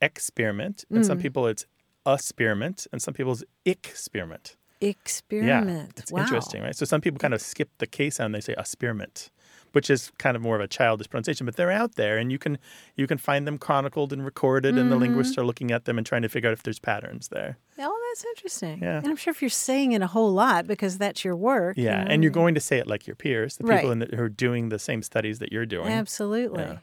experiment, 0.00 0.84
and 0.90 1.04
some 1.04 1.18
people 1.18 1.46
it's 1.46 1.66
a 2.06 2.14
experiment, 2.14 2.86
and 2.92 3.00
some 3.02 3.14
people's 3.14 3.42
it's 3.64 3.88
experiment. 3.88 4.56
Experiment. 4.82 5.92
Yeah, 5.96 6.02
it's 6.02 6.10
wow. 6.12 6.20
interesting, 6.22 6.62
right? 6.62 6.74
So 6.74 6.84
some 6.86 7.00
people 7.02 7.18
kind 7.18 7.34
of 7.34 7.42
skip 7.42 7.68
the 7.78 7.86
K 7.86 8.08
sound; 8.10 8.34
they 8.34 8.40
say 8.40 8.54
a 8.56 8.60
experiment, 8.60 9.30
which 9.72 9.90
is 9.90 10.10
kind 10.18 10.36
of 10.36 10.42
more 10.42 10.54
of 10.56 10.62
a 10.62 10.66
childish 10.68 11.10
pronunciation. 11.10 11.44
But 11.44 11.56
they're 11.56 11.70
out 11.70 11.96
there, 11.96 12.16
and 12.16 12.32
you 12.32 12.38
can 12.38 12.58
you 12.96 13.06
can 13.06 13.18
find 13.18 13.46
them 13.46 13.58
chronicled 13.58 14.10
and 14.12 14.24
recorded, 14.24 14.78
and 14.78 14.90
the 14.90 14.94
Mm-hmm. 14.94 15.02
linguists 15.02 15.36
are 15.36 15.44
looking 15.44 15.70
at 15.70 15.84
them 15.84 15.98
and 15.98 16.06
trying 16.06 16.22
to 16.22 16.28
figure 16.30 16.48
out 16.48 16.54
if 16.54 16.62
there's 16.62 16.78
patterns 16.78 17.28
there. 17.28 17.58
Oh, 17.78 17.94
that's 18.10 18.24
interesting. 18.24 18.78
Yeah. 18.82 18.98
And 18.98 19.08
I'm 19.08 19.16
sure 19.16 19.30
if 19.32 19.42
you're 19.42 19.50
saying 19.50 19.92
it 19.92 20.00
a 20.02 20.06
whole 20.06 20.32
lot 20.32 20.66
because 20.66 20.96
that's 20.96 21.24
your 21.26 21.36
work. 21.36 21.76
you 21.76 21.84
Yeah, 21.84 22.04
know, 22.04 22.10
and 22.10 22.22
you're 22.22 22.32
going 22.32 22.54
to 22.54 22.60
say 22.60 22.78
it 22.78 22.86
like 22.86 23.06
your 23.06 23.16
peers, 23.16 23.56
the 23.58 23.64
Right. 23.64 23.76
people 23.80 23.90
in 23.92 23.98
the, 24.00 24.06
who 24.16 24.22
are 24.22 24.28
doing 24.30 24.70
the 24.70 24.78
same 24.78 25.02
studies 25.02 25.38
that 25.40 25.52
you're 25.52 25.66
doing. 25.66 25.88
Absolutely. 25.88 26.62
Yeah. 26.64 26.78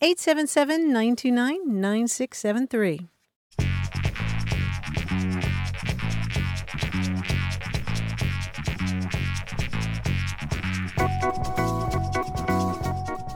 877 0.00 0.92
929 0.92 1.80
9673. 1.80 3.08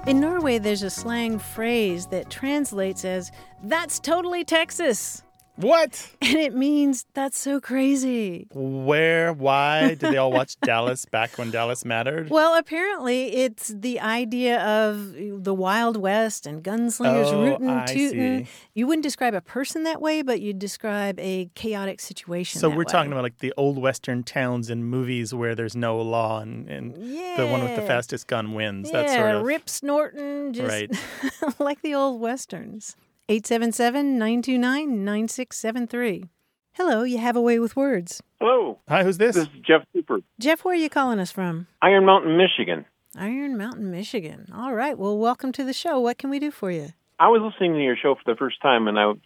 In 0.09 0.21
Norway, 0.21 0.59
there's 0.59 0.83
a 0.83 0.88
slang 0.88 1.38
phrase 1.38 2.07
that 2.07 2.30
translates 2.30 3.04
as, 3.04 3.30
that's 3.62 4.00
totally 4.00 4.42
Texas. 4.42 5.23
What? 5.61 6.11
And 6.29 6.37
it 6.37 6.55
means, 6.55 7.07
that's 7.15 7.38
so 7.38 7.59
crazy. 7.59 8.47
Where? 8.53 9.33
Why 9.33 9.88
did 9.95 10.00
they 10.00 10.19
all 10.19 10.31
watch 10.31 10.61
Dallas 10.62 11.07
back 11.07 11.38
when 11.38 11.50
Dallas 11.50 11.85
mattered? 11.87 12.29
Well, 12.29 12.55
apparently, 12.59 13.35
it's 13.35 13.69
the 13.69 13.99
idea 13.99 14.61
of 14.62 15.15
the 15.15 15.55
Wild 15.55 15.97
West 15.97 16.47
and 16.47 16.62
gunslingers 16.62 17.33
Oh, 17.33 17.43
rootin' 17.45 17.71
I 17.71 17.87
tootin'. 17.87 18.45
see. 18.45 18.50
You 18.75 18.87
wouldn't 18.87 19.05
describe 19.05 19.33
a 19.33 19.41
person 19.41 19.85
that 19.85 20.03
way, 20.03 20.21
but 20.21 20.41
you'd 20.43 20.59
describe 20.59 21.19
a 21.19 21.49
chaotic 21.55 22.00
situation. 22.00 22.61
So 22.61 22.69
we're 22.69 22.79
way. 22.79 22.85
talking 22.85 23.11
about 23.12 23.23
like 23.25 23.38
the 23.38 23.55
old 23.57 23.79
western 23.79 24.23
towns 24.25 24.69
and 24.69 24.85
movies 24.85 25.33
where 25.33 25.55
there's 25.55 25.75
no 25.77 25.99
law 26.00 26.41
and, 26.41 26.69
and 26.69 26.95
the 26.95 27.47
one 27.50 27.62
with 27.62 27.75
the 27.75 27.83
fastest 27.83 28.27
gun 28.27 28.53
wins. 28.53 28.91
yeah, 28.93 29.03
that 29.03 29.11
sort 29.17 29.35
of 29.37 29.43
Rip 29.45 29.65
Snorton, 29.67 30.53
just 30.53 30.69
Right. 30.69 30.91
like 31.59 31.81
the 31.81 31.95
old 31.95 32.21
westerns. 32.21 32.97
877-929-9673. 33.28 36.28
Hello, 36.73 37.02
you 37.02 37.18
have 37.18 37.37
a 37.37 37.40
way 37.40 37.58
with 37.58 37.75
words. 37.76 38.23
Hello, 38.40 38.78
Hi, 38.88 39.04
who's 39.04 39.18
this? 39.18 39.37
this 39.37 39.44
is 39.44 39.50
Jeff 39.66 39.85
Cooper, 39.92 40.20
Jeff, 40.38 40.64
where 40.64 40.73
are 40.75 40.78
you 40.78 40.88
calling 40.88 41.18
us 41.18 41.30
from? 41.30 41.66
Iron 41.82 42.06
Mountain, 42.06 42.38
Michigan. 42.38 42.87
Iron 43.16 43.58
Mountain, 43.58 43.90
Michigan. 43.90 44.47
All 44.54 44.75
right. 44.75 44.99
Well, 44.99 45.18
welcome 45.18 45.50
to 45.52 45.64
the 45.64 45.73
show. 45.73 45.99
What 45.99 46.18
can 46.18 46.28
we 46.30 46.38
do 46.38 46.50
for 46.50 46.70
you? 46.70 46.92
I 47.18 47.28
was 47.28 47.40
listening 47.42 47.73
to 47.75 47.82
your 47.82 47.97
show 47.97 48.14
for 48.14 48.23
the 48.32 48.37
first 48.37 48.61
time, 48.62 48.87
and 48.88 48.99
I 48.99 49.06
was 49.06 49.18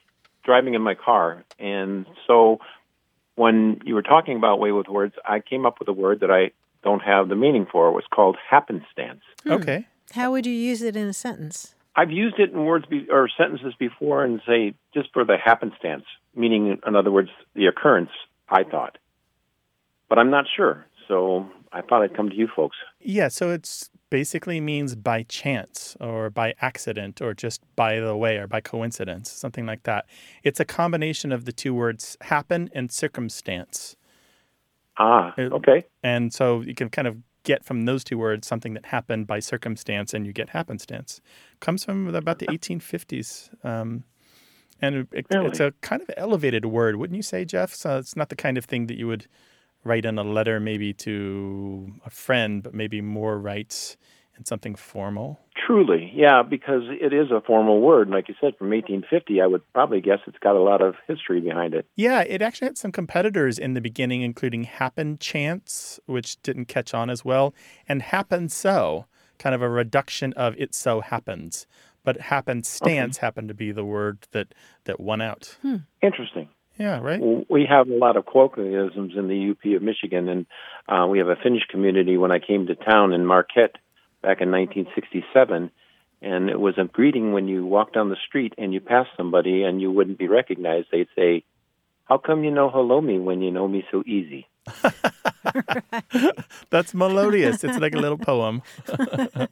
driving 0.45 0.75
in 0.75 0.83
my 0.83 0.95
car, 0.95 1.45
and 1.59 2.07
so 2.27 2.59
when 3.37 3.81
you 3.85 3.95
were 3.95 4.03
talking 4.03 4.37
about 4.37 4.59
way 4.61 4.73
with 4.73 4.89
words, 4.89 5.15
I 5.25 5.41
came 5.41 5.65
up 5.67 5.79
with 5.79 5.89
a 5.89 5.93
word 5.93 6.21
that 6.21 6.31
I 6.31 6.51
don't 6.83 7.03
have 7.03 7.29
the 7.29 7.37
meaning 7.37 7.67
for. 7.71 7.89
It 7.89 7.93
was 7.93 8.05
called 8.13 8.37
happenstance. 8.51 9.21
Okay. 9.47 9.87
Hmm. 10.11 10.19
How 10.19 10.33
would 10.33 10.47
you 10.47 10.53
use 10.53 10.83
it 10.83 10.97
in 10.97 11.07
a 11.07 11.13
sentence? 11.13 11.75
I've 11.95 12.11
used 12.11 12.39
it 12.39 12.51
in 12.53 12.65
words 12.65 12.87
be- 12.87 13.09
or 13.11 13.29
sentences 13.37 13.75
before, 13.79 14.25
and 14.25 14.41
say 14.47 14.75
just 14.95 15.13
for 15.13 15.25
the 15.25 15.37
happenstance, 15.37 16.05
meaning, 16.35 16.79
in 16.87 16.97
other 16.97 17.11
words, 17.11 17.31
the 17.55 17.67
occurrence. 17.67 18.11
I 18.49 18.65
thought, 18.65 18.99
but 20.09 20.19
I'm 20.19 20.31
not 20.31 20.45
sure. 20.55 20.87
So 21.09 21.49
I 21.73 21.81
thought 21.81 22.03
I'd 22.03 22.15
come 22.15 22.29
to 22.29 22.37
you 22.37 22.49
folks. 22.55 22.77
Yeah, 23.01 23.29
so 23.29 23.51
it's 23.51 23.91
basically 24.11 24.61
means 24.61 24.95
by 24.95 25.23
chance 25.23 25.97
or 25.99 26.29
by 26.29 26.55
accident 26.61 27.23
or 27.23 27.33
just 27.33 27.63
by 27.77 27.99
the 27.99 28.15
way 28.15 28.37
or 28.37 28.47
by 28.47 28.61
coincidence, 28.61 29.31
something 29.31 29.65
like 29.65 29.85
that. 29.85 30.05
It's 30.43 30.61
a 30.61 30.67
combination 30.67 31.33
of 31.33 31.47
the 31.47 31.53
two 31.53 31.73
words 31.73 32.19
happen 32.21 32.69
and 32.75 32.93
circumstance. 32.93 33.97
Ah, 34.99 35.33
okay. 35.39 35.87
And 36.03 36.33
so 36.33 36.61
you 36.61 36.75
can 36.75 36.91
kind 36.91 37.09
of 37.09 37.17
get 37.45 37.65
from 37.65 37.85
those 37.85 38.05
two 38.05 38.19
words 38.19 38.47
something 38.47 38.75
that 38.75 38.87
happened 38.87 39.27
by 39.27 39.41
circumstance 39.41 40.15
and 40.15 40.27
you 40.27 40.33
get 40.33 40.51
happenstance. 40.51 41.21
Comes 41.61 41.85
from 41.85 42.15
about 42.15 42.39
the 42.39 42.47
1850s. 42.47 43.51
Um, 43.65 44.05
and 44.81 44.95
it, 44.97 45.09
it- 45.13 45.27
it's 45.47 45.61
a 45.61 45.73
kind 45.81 46.03
of 46.03 46.11
elevated 46.17 46.65
word, 46.65 46.97
wouldn't 46.97 47.17
you 47.17 47.23
say, 47.23 47.45
Jeff? 47.45 47.75
So 47.75 47.99
it's 47.99 48.17
not 48.17 48.29
the 48.29 48.37
kind 48.37 48.59
of 48.59 48.65
thing 48.65 48.87
that 48.87 48.97
you 48.99 49.07
would 49.07 49.27
write 49.85 50.05
in 50.05 50.19
a 50.19 50.23
letter 50.25 50.61
maybe 50.61 50.93
to 50.93 51.93
a 52.07 52.11
friend, 52.11 52.63
but 52.63 52.75
maybe 52.75 53.01
more 53.01 53.39
writes 53.39 53.97
in 54.43 54.47
something 54.47 54.75
formal. 54.75 55.39
Truly, 55.55 56.11
yeah, 56.13 56.43
because 56.43 56.83
it 56.89 57.13
is 57.13 57.31
a 57.31 57.41
formal 57.41 57.81
word. 57.81 58.09
Like 58.09 58.29
you 58.29 58.35
said, 58.41 58.57
from 58.59 58.71
1850, 58.71 59.41
I 59.41 59.47
would 59.47 59.63
probably 59.73 60.01
guess 60.01 60.19
it's 60.27 60.39
got 60.39 60.57
a 60.57 60.61
lot 60.61 60.83
of 60.83 60.97
history 61.07 61.41
behind 61.41 61.75
it. 61.75 61.87
Yeah, 61.95 62.23
it 62.23 62.43
actually 62.43 62.67
had 62.67 62.79
some 62.79 62.91
competitors 62.91 63.59
in 63.59 63.75
the 63.75 63.81
beginning, 63.81 64.23
including 64.23 64.65
Happen 64.65 65.17
Chance, 65.19 66.01
which 66.07 66.43
didn't 66.43 66.65
catch 66.65 66.93
on 66.93 67.09
as 67.09 67.25
well, 67.25 67.55
and 67.89 68.03
Happen 68.03 68.49
So, 68.49 69.07
kind 69.39 69.55
of 69.55 69.63
a 69.63 69.69
reduction 69.69 70.33
of 70.33 70.57
It 70.59 70.75
So 70.75 71.01
Happens. 71.01 71.69
But 72.05 72.21
happenstance 72.21 73.19
happened 73.19 73.47
to 73.47 73.55
be 73.55 73.71
the 73.71 73.85
word 73.85 74.27
that, 74.33 74.55
that 74.87 74.99
won 74.99 75.21
out. 75.21 75.57
Interesting. 76.03 76.49
Yeah, 76.77 76.99
right? 76.99 77.21
We 77.49 77.65
have 77.69 77.89
a 77.89 77.97
lot 77.97 78.17
of 78.17 78.27
colloquialisms 78.27 79.13
in 79.17 79.29
the 79.29 79.51
UP 79.51 79.77
of 79.77 79.83
Michigan, 79.83 80.29
and 80.29 80.47
uh, 80.89 81.07
we 81.07 81.19
have 81.19 81.29
a 81.29 81.37
Finnish 81.37 81.63
community. 81.71 82.17
When 82.17 82.33
I 82.33 82.41
came 82.41 82.67
to 82.67 82.75
town 82.75 83.13
in 83.13 83.25
Marquette 83.25 83.77
back 84.23 84.41
in 84.41 84.51
1967, 84.51 85.71
and 86.23 86.51
it 86.51 86.61
was 86.61 86.75
a 86.79 86.85
greeting 86.85 87.33
when 87.33 87.49
you 87.49 87.67
walk 87.67 87.93
down 87.93 88.09
the 88.09 88.17
street 88.27 88.55
and 88.57 88.73
you 88.73 88.81
pass 88.81 89.07
somebody 89.17 89.65
and 89.65 89.81
you 89.81 89.91
wouldn't 89.91 90.19
be 90.19 90.29
recognized. 90.29 90.89
They'd 90.93 91.09
say, 91.17 91.45
"How 92.05 92.19
come 92.19 92.45
you 92.45 92.51
know 92.51 92.71
hello 92.71 93.01
me 93.01 93.19
when 93.19 93.43
you 93.43 93.51
know 93.51 93.67
me 93.69 93.85
so 93.91 94.03
easy?" 94.07 94.47
That's 96.71 96.95
melodious. 96.95 97.65
it's 97.65 97.79
like 97.79 97.95
a 97.95 97.99
little 97.99 98.19
poem. 98.19 98.63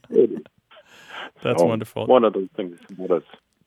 That's 1.43 1.61
Oh, 1.63 1.67
wonderful. 1.67 2.07
One 2.07 2.25
of 2.25 2.33
those 2.35 2.49
things 2.57 2.79
about 2.93 3.11
us 3.19 3.23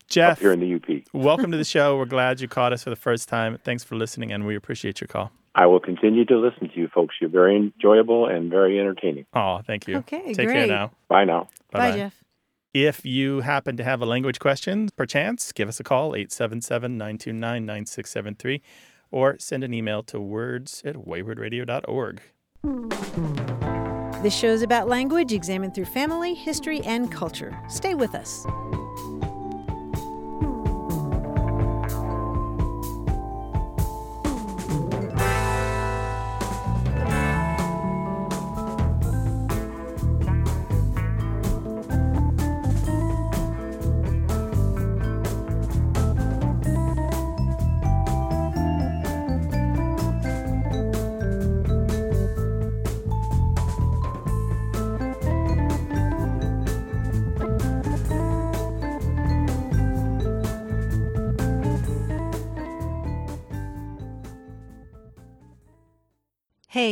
Jeff, 0.08 0.34
up 0.34 0.40
here 0.40 0.52
in 0.52 0.60
the 0.60 0.76
UP. 0.76 1.04
welcome 1.14 1.52
to 1.52 1.58
the 1.58 1.64
show. 1.64 1.98
We're 1.98 2.06
glad 2.06 2.42
you 2.42 2.48
caught 2.48 2.74
us 2.74 2.84
for 2.84 2.90
the 2.90 2.96
first 2.96 3.28
time. 3.30 3.58
Thanks 3.64 3.84
for 3.84 3.96
listening, 3.96 4.32
and 4.32 4.46
we 4.46 4.56
appreciate 4.56 5.02
your 5.02 5.08
call. 5.08 5.32
I 5.56 5.66
will 5.68 5.80
continue 5.80 6.26
to 6.26 6.38
listen 6.38 6.70
to 6.70 6.80
you 6.80 6.88
folks. 6.88 7.16
You're 7.22 7.30
very 7.30 7.56
enjoyable 7.56 8.28
and 8.28 8.50
very 8.50 8.80
entertaining. 8.80 9.26
Oh, 9.34 9.62
thank 9.66 9.88
you. 9.88 9.98
Okay, 9.98 10.34
Take 10.34 10.50
care 10.50 10.68
now. 10.68 10.92
Bye 11.08 11.26
now. 11.26 11.48
Bye, 11.72 11.80
Bye-bye. 11.80 11.96
Jeff. 11.98 12.24
If 12.74 13.06
you 13.06 13.42
happen 13.42 13.78
to 13.78 13.84
have 13.84 14.02
a 14.02 14.06
language 14.06 14.40
question, 14.40 14.90
perchance, 14.96 15.52
give 15.52 15.70
us 15.70 15.80
a 15.80 15.84
call, 15.84 16.16
877 16.16 16.98
929 16.98 17.66
9673, 17.66 18.62
or 19.12 19.38
send 19.38 19.64
an 19.64 19.76
email 19.76 20.02
to 20.04 20.20
words 20.20 20.82
at 20.84 20.96
waywordradio.org. 20.96 22.22
This 24.24 24.36
show 24.36 24.48
is 24.48 24.64
about 24.64 24.88
language 24.88 25.34
examined 25.34 25.76
through 25.76 25.86
family, 25.86 26.34
history, 26.34 26.82
and 26.82 27.12
culture. 27.12 27.56
Stay 27.68 27.94
with 27.94 28.16
us. 28.16 28.44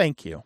Thank 0.00 0.24
you. 0.24 0.44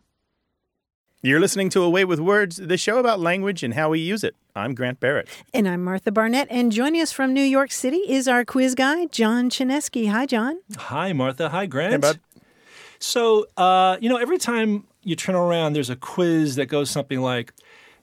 You're 1.23 1.39
listening 1.39 1.71
to 1.71 1.83
A 1.83 1.89
Way 1.89 2.05
with 2.05 2.19
Words, 2.19 2.57
the 2.57 2.77
show 2.77 2.99
about 2.99 3.21
language 3.21 3.63
and 3.63 3.75
how 3.75 3.91
we 3.91 4.01
use 4.01 4.25
it. 4.25 4.35
I'm 4.57 4.75
Grant 4.75 4.99
Barrett. 4.99 5.29
And 5.55 5.69
I'm 5.69 5.85
Martha 5.85 6.11
Barnette, 6.11 6.49
and 6.51 6.73
joining 6.73 7.01
us 7.01 7.13
from 7.13 7.33
New 7.33 7.45
York 7.45 7.71
City 7.71 7.99
is 7.99 8.27
our 8.27 8.45
quiz 8.45 8.75
guy, 8.75 9.07
John 9.07 9.51
Chaneski. 9.51 10.11
Hi, 10.11 10.27
John. 10.27 10.59
Hi, 10.77 11.13
Martha. 11.13 11.51
Hi, 11.51 11.67
Grant. 11.67 11.93
Hey, 11.93 11.99
bud. 11.99 12.21
So, 12.99 13.47
uh, 13.57 13.97
you 14.01 14.09
know, 14.09 14.17
every 14.17 14.39
time 14.39 14.89
you 15.05 15.15
turn 15.15 15.37
around, 15.37 15.75
there's 15.75 15.89
a 15.89 15.95
quiz 15.95 16.57
that 16.57 16.67
goes 16.67 16.91
something 16.91 17.21
like, 17.21 17.53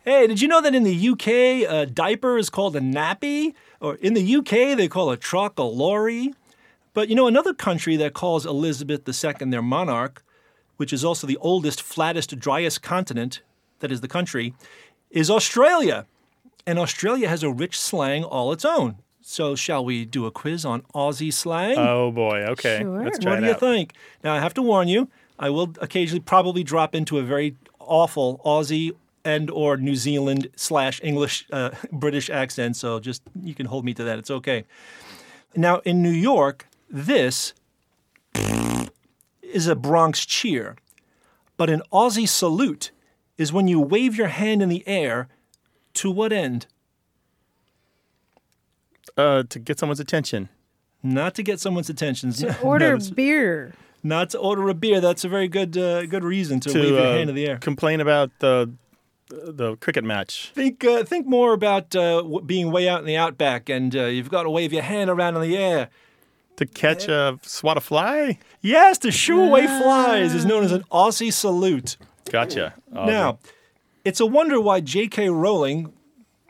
Hey, 0.05 0.27
did 0.27 0.39
you 0.39 0.47
know 0.47 0.61
that 0.61 0.73
in 0.73 0.83
the 0.83 1.09
UK, 1.09 1.69
a 1.69 1.85
diaper 1.85 2.37
is 2.37 2.49
called 2.49 2.77
a 2.77 2.79
nappy? 2.79 3.55
Or 3.81 3.95
in 3.95 4.13
the 4.13 4.35
UK, 4.37 4.77
they 4.77 4.87
call 4.87 5.09
a 5.11 5.17
truck 5.17 5.59
a 5.59 5.63
lorry? 5.63 6.33
But 6.93 7.09
you 7.09 7.15
know, 7.15 7.27
another 7.27 7.53
country 7.53 7.97
that 7.97 8.13
calls 8.13 8.45
Elizabeth 8.45 9.01
II 9.05 9.49
their 9.49 9.61
monarch, 9.61 10.23
which 10.81 10.91
is 10.91 11.05
also 11.05 11.27
the 11.27 11.37
oldest, 11.37 11.79
flattest, 11.79 12.39
driest 12.39 12.81
continent, 12.81 13.43
that 13.81 13.91
is 13.91 14.01
the 14.01 14.07
country, 14.07 14.55
is 15.11 15.29
Australia. 15.29 16.07
And 16.65 16.79
Australia 16.79 17.29
has 17.29 17.43
a 17.43 17.51
rich 17.51 17.79
slang 17.79 18.23
all 18.23 18.51
its 18.51 18.65
own. 18.65 18.95
So, 19.21 19.53
shall 19.53 19.85
we 19.85 20.05
do 20.05 20.25
a 20.25 20.31
quiz 20.31 20.65
on 20.65 20.81
Aussie 20.95 21.31
slang? 21.31 21.77
Oh, 21.77 22.11
boy. 22.11 22.39
Okay. 22.53 22.79
Sure. 22.81 23.03
Let's 23.03 23.19
try 23.19 23.33
what 23.33 23.37
it 23.37 23.41
do 23.41 23.45
you 23.45 23.53
out. 23.53 23.59
think? 23.59 23.93
Now, 24.23 24.33
I 24.33 24.39
have 24.39 24.55
to 24.55 24.63
warn 24.63 24.87
you, 24.87 25.07
I 25.37 25.51
will 25.51 25.71
occasionally 25.79 26.19
probably 26.19 26.63
drop 26.63 26.95
into 26.95 27.19
a 27.19 27.21
very 27.21 27.55
awful 27.77 28.41
Aussie 28.43 28.95
and 29.23 29.51
or 29.51 29.77
New 29.77 29.95
Zealand 29.95 30.47
slash 30.55 30.99
English 31.03 31.45
uh, 31.51 31.69
British 31.91 32.31
accent. 32.31 32.75
So 32.75 32.99
just 32.99 33.21
you 33.43 33.53
can 33.53 33.67
hold 33.67 33.85
me 33.85 33.93
to 33.93 34.03
that. 34.03 34.17
It's 34.17 34.31
okay. 34.31 34.65
Now, 35.55 35.77
in 35.85 36.01
New 36.01 36.09
York, 36.31 36.65
this 36.89 37.53
is 39.51 39.67
a 39.67 39.75
Bronx 39.75 40.25
cheer, 40.25 40.75
but 41.57 41.69
an 41.69 41.81
Aussie 41.91 42.27
salute 42.27 42.91
is 43.37 43.51
when 43.53 43.67
you 43.67 43.79
wave 43.79 44.15
your 44.15 44.27
hand 44.27 44.61
in 44.61 44.69
the 44.69 44.87
air 44.87 45.27
to 45.95 46.11
what 46.11 46.31
end? 46.31 46.67
Uh, 49.17 49.43
to 49.49 49.59
get 49.59 49.79
someone's 49.79 49.99
attention. 49.99 50.49
Not 51.03 51.35
to 51.35 51.43
get 51.43 51.59
someone's 51.59 51.89
attention. 51.89 52.31
To 52.33 52.59
order 52.61 52.97
No, 52.97 53.11
beer. 53.13 53.73
Not 54.03 54.29
to 54.31 54.37
order 54.39 54.67
a 54.69 54.73
beer. 54.73 55.01
That's 55.01 55.23
a 55.23 55.29
very 55.29 55.47
good 55.47 55.77
uh, 55.77 56.05
good 56.05 56.23
reason 56.23 56.59
to, 56.61 56.69
to 56.69 56.79
wave 56.79 56.89
your 56.89 56.99
uh, 56.99 57.13
hand 57.13 57.29
in 57.29 57.35
the 57.35 57.47
air. 57.47 57.57
complain 57.57 57.99
about 57.99 58.31
the 58.39 58.71
the 59.29 59.75
cricket 59.77 60.03
match. 60.03 60.51
Think 60.53 60.83
uh, 60.83 61.03
think 61.03 61.27
more 61.27 61.53
about 61.53 61.95
uh, 61.95 62.23
being 62.45 62.71
way 62.71 62.87
out 62.87 62.99
in 62.99 63.05
the 63.05 63.17
outback, 63.17 63.69
and 63.69 63.95
uh, 63.95 64.05
you've 64.05 64.29
got 64.29 64.43
to 64.43 64.49
wave 64.49 64.73
your 64.73 64.83
hand 64.83 65.09
around 65.09 65.35
in 65.35 65.41
the 65.41 65.57
air. 65.57 65.89
To 66.57 66.65
catch 66.65 67.07
a 67.07 67.39
swat 67.41 67.77
a 67.77 67.81
fly? 67.81 68.37
Yes, 68.61 68.97
to 68.99 69.11
shoo 69.11 69.41
away 69.41 69.65
ah. 69.67 69.81
flies 69.81 70.35
is 70.35 70.45
known 70.45 70.63
as 70.63 70.71
an 70.71 70.83
Aussie 70.91 71.33
salute. 71.33 71.97
Gotcha. 72.29 72.75
Now, 72.91 73.39
it's 74.05 74.19
a 74.19 74.25
wonder 74.25 74.61
why 74.61 74.79
J.K. 74.81 75.29
Rowling 75.29 75.91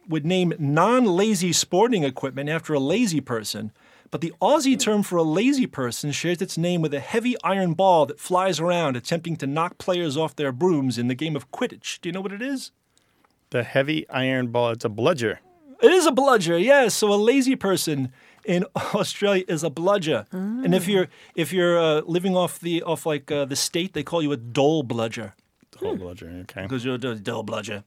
would 0.07 0.25
name 0.25 0.53
non-lazy 0.59 1.53
sporting 1.53 2.03
equipment 2.03 2.49
after 2.49 2.73
a 2.73 2.79
lazy 2.79 3.21
person. 3.21 3.71
But 4.09 4.19
the 4.19 4.33
Aussie 4.41 4.77
term 4.77 5.03
for 5.03 5.15
a 5.15 5.23
lazy 5.23 5.67
person 5.67 6.11
shares 6.11 6.41
its 6.41 6.57
name 6.57 6.81
with 6.81 6.93
a 6.93 6.99
heavy 6.99 7.35
iron 7.45 7.73
ball 7.73 8.05
that 8.07 8.19
flies 8.19 8.59
around 8.59 8.97
attempting 8.97 9.37
to 9.37 9.47
knock 9.47 9.77
players 9.77 10.17
off 10.17 10.35
their 10.35 10.51
brooms 10.51 10.97
in 10.97 11.07
the 11.07 11.15
game 11.15 11.37
of 11.37 11.49
Quidditch. 11.51 12.01
Do 12.01 12.09
you 12.09 12.13
know 12.13 12.19
what 12.19 12.33
it 12.33 12.41
is? 12.41 12.71
the 13.51 13.63
heavy 13.63 14.09
iron 14.09 14.47
ball. 14.47 14.71
It's 14.71 14.85
a 14.85 14.89
bludger. 14.89 15.39
It 15.81 15.91
is 15.91 16.05
a 16.05 16.11
bludger, 16.11 16.57
yes. 16.57 16.95
So 16.95 17.13
a 17.13 17.15
lazy 17.15 17.55
person 17.55 18.11
in 18.45 18.65
Australia 18.75 19.43
is 19.47 19.63
a 19.63 19.69
bludger, 19.69 20.25
and 20.31 20.73
if 20.75 20.87
you're 20.87 21.07
if 21.35 21.53
you're 21.53 21.79
uh, 21.79 22.01
living 22.01 22.35
off 22.35 22.59
the 22.59 22.81
off 22.83 23.05
like 23.05 23.31
uh, 23.31 23.45
the 23.45 23.55
state, 23.55 23.93
they 23.93 24.03
call 24.03 24.21
you 24.21 24.31
a 24.31 24.37
dole 24.37 24.83
bludger 24.83 25.33
The 25.71 25.79
whole 25.79 25.95
bludger. 25.95 26.29
Okay. 26.43 26.63
because 26.63 26.83
you're 26.85 26.95
a 26.95 27.15
dole 27.15 27.43
bludger. 27.43 27.83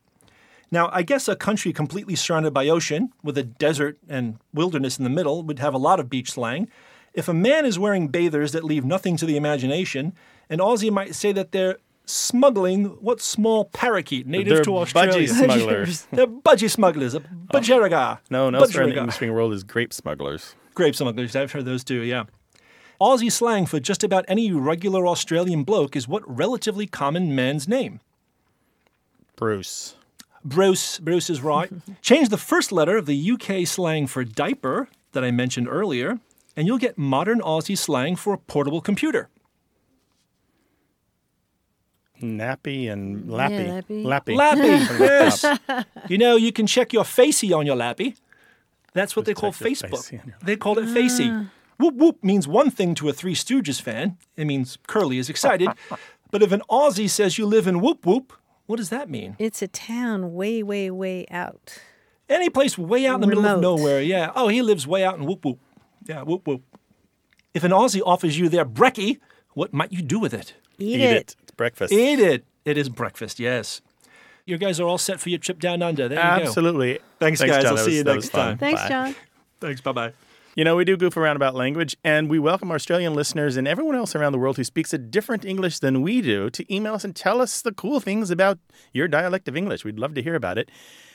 Now, 0.71 0.91
I 0.93 1.03
guess 1.03 1.29
a 1.29 1.37
country 1.37 1.73
completely 1.73 2.17
surrounded 2.17 2.53
by 2.53 2.69
ocean 2.69 3.13
with 3.23 3.39
a 3.39 3.45
desert 3.45 3.99
and 4.09 4.39
wilderness 4.53 4.99
in 4.99 5.05
the 5.05 5.11
middle 5.11 5.43
would 5.45 5.61
have 5.61 5.75
a 5.75 5.79
lot 5.79 6.01
of 6.01 6.11
beach 6.11 6.33
slang. 6.33 6.69
If 7.13 7.29
a 7.29 7.35
man 7.35 7.65
is 7.65 7.79
wearing 7.79 8.09
bathers 8.09 8.51
that 8.53 8.65
leave 8.65 8.85
nothing 8.85 9.17
to 9.19 9.27
the 9.27 9.37
imagination, 9.37 10.15
an 10.51 10.59
Aussie 10.59 10.91
might 10.91 11.15
say 11.15 11.31
that 11.33 11.53
they're 11.53 11.79
smuggling 12.07 12.87
what 13.01 13.21
small 13.21 13.67
parakeet 13.67 14.27
native 14.27 14.55
They're 14.55 14.65
to 14.65 14.79
Australia. 14.79 15.27
budgie 15.27 15.29
smugglers. 15.29 16.07
They're 16.13 16.27
budgie 16.27 16.71
smugglers, 16.71 17.15
a 17.15 17.19
oh. 17.19 17.23
budgeriga. 17.53 18.19
No, 18.31 18.51
no, 18.51 18.65
sir. 18.65 18.83
In 18.83 18.91
the 18.91 18.95
Budgeriga. 18.95 18.99
English 18.99 19.15
speaking 19.17 19.35
world 19.35 19.53
is 19.53 19.65
grape 19.65 19.93
smugglers. 19.93 20.55
Grape 20.75 20.97
smugglers, 20.97 21.37
I've 21.37 21.53
heard 21.53 21.65
those 21.65 21.85
too, 21.85 22.03
yeah. 22.03 22.25
Aussie 23.01 23.33
slang 23.33 23.67
for 23.67 23.81
just 23.81 24.05
about 24.05 24.25
any 24.29 24.53
regular 24.53 25.07
Australian 25.07 25.65
bloke 25.65 25.97
is 25.97 26.07
what 26.07 26.23
relatively 26.27 26.87
common 26.87 27.35
man's 27.35 27.67
name? 27.67 28.01
Bruce. 29.37 29.97
Bruce, 30.45 30.99
Bruce 30.99 31.29
is 31.29 31.41
right. 31.41 31.71
Change 32.03 32.29
the 32.29 32.39
first 32.39 32.71
letter 32.71 32.97
of 32.97 33.07
the 33.07 33.31
UK 33.33 33.67
slang 33.67 34.07
for 34.07 34.25
diaper 34.25 34.89
that 35.13 35.25
I 35.25 35.31
mentioned 35.31 35.69
earlier, 35.69 36.21
and 36.57 36.67
you'll 36.67 36.79
get 36.79 36.99
modern 36.99 37.41
Aussie 37.41 37.79
slang 37.79 38.15
for 38.15 38.35
a 38.35 38.39
portable 38.39 38.81
computer. 38.81 39.29
Nappy 42.25 42.91
and 42.91 43.25
mm, 43.25 43.31
lappy. 43.31 43.69
lappy. 43.69 44.05
Lappy. 44.05 44.37
Lappy, 44.37 44.99
yes. 44.99 45.45
You 46.09 46.19
know, 46.19 46.37
you 46.37 46.53
can 46.53 46.67
check 46.67 46.93
your 46.93 47.05
facey 47.05 47.53
on 47.53 47.67
your 47.67 47.77
lappy. 47.77 48.17
That's 48.93 49.17
what 49.17 49.25
they 49.27 49.35
call 49.35 49.53
Facebook. 49.53 50.09
facey 50.09 50.21
They 50.43 50.57
call 50.57 50.79
it 50.79 50.89
ah. 50.89 50.95
facey. 50.95 51.33
Whoop 51.79 51.95
whoop 51.95 52.23
means 52.23 52.47
one 52.47 52.71
thing 52.71 52.95
to 52.97 53.09
a 53.09 53.13
Three 53.13 53.35
Stooges 53.35 53.81
fan. 53.81 54.17
It 54.37 54.47
means 54.47 54.79
Curly 54.87 55.19
is 55.19 55.29
excited. 55.29 55.69
but 56.31 56.43
if 56.43 56.53
an 56.53 56.63
Aussie 56.71 57.11
says 57.11 57.37
you 57.37 57.47
live 57.47 57.67
in 57.67 57.81
whoop 57.81 58.07
whoop, 58.07 58.33
what 58.67 58.77
does 58.77 58.91
that 58.91 59.11
mean? 59.11 59.37
It's 59.39 59.61
a 59.61 59.69
town 59.69 60.35
way, 60.35 60.63
way, 60.63 60.91
way 60.91 61.27
out. 61.31 61.79
Any 62.29 62.49
place 62.49 62.79
way 62.79 63.07
out 63.07 63.17
in 63.17 63.21
the 63.21 63.27
middle 63.27 63.45
of 63.45 63.61
nowhere. 63.61 64.01
Yeah. 64.01 64.33
Oh, 64.35 64.49
he 64.49 64.63
lives 64.63 64.87
way 64.87 65.05
out 65.05 65.19
in 65.19 65.27
whoop 65.27 65.45
whoop. 65.45 65.59
Yeah, 66.05 66.23
whoop 66.23 66.47
whoop. 66.47 66.63
If 67.53 67.65
an 67.65 67.71
Aussie 67.71 68.03
offers 68.05 68.39
you 68.39 68.49
their 68.49 68.65
brekkie, 68.65 69.19
what 69.53 69.73
might 69.73 69.93
you 69.93 70.03
do 70.03 70.19
with 70.19 70.33
it? 70.33 70.55
Eat, 70.79 70.97
Eat 70.97 71.01
it. 71.01 71.37
It's 71.43 71.44
breakfast. 71.57 71.93
Eat 71.93 72.19
it. 72.21 72.45
It 72.65 72.79
is 72.79 72.89
breakfast, 72.89 73.39
yes. 73.39 73.81
You 74.47 74.59
guys 74.59 74.79
are 74.81 74.85
all 74.87 74.99
set 74.99 75.21
for 75.21 75.31
your 75.31 75.39
trip 75.39 75.59
down 75.59 75.83
under. 75.83 76.09
There 76.09 76.19
you 76.19 76.41
go. 76.41 76.47
Absolutely. 76.47 76.99
Thanks, 77.19 77.41
guys. 77.41 77.63
John. 77.63 77.67
I'll 77.67 77.75
That 77.77 77.85
see 77.85 77.91
was- 77.91 77.95
you 77.97 78.05
that 78.05 78.15
next 78.15 78.29
fun. 78.31 78.47
time. 78.49 78.59
Thanks, 78.59 78.83
Bye. 78.83 78.89
John. 78.89 79.15
Thanks. 79.61 79.81
Bye 79.81 79.93
bye. 79.93 80.13
You 80.57 80.63
know, 80.65 80.77
we 80.77 80.85
do 80.85 80.97
goof 80.97 81.17
around 81.17 81.35
about 81.37 81.55
language, 81.57 81.97
and 82.05 82.29
we 82.31 82.39
welcome 82.39 82.71
our 82.71 82.77
Australian 82.77 83.15
listeners 83.15 83.57
and 83.57 83.67
everyone 83.67 83.97
else 83.97 84.15
around 84.15 84.31
the 84.33 84.39
world 84.39 84.57
who 84.57 84.63
speaks 84.63 84.93
a 84.93 84.99
different 84.99 85.45
English 85.45 85.81
than 85.81 86.01
we 86.03 86.21
do 86.23 86.49
to 86.51 86.75
email 86.75 86.95
us 86.95 87.03
and 87.05 87.17
tell 87.17 87.41
us 87.41 87.61
the 87.61 87.73
cool 87.73 87.99
things 87.99 88.31
about 88.31 88.59
your 88.93 89.09
dialect 89.09 89.49
of 89.49 89.57
English. 89.57 89.85
We'd 89.85 89.99
love 89.99 90.15
to 90.15 90.23
hear 90.23 90.37
about 90.37 90.57
it. 90.59 90.71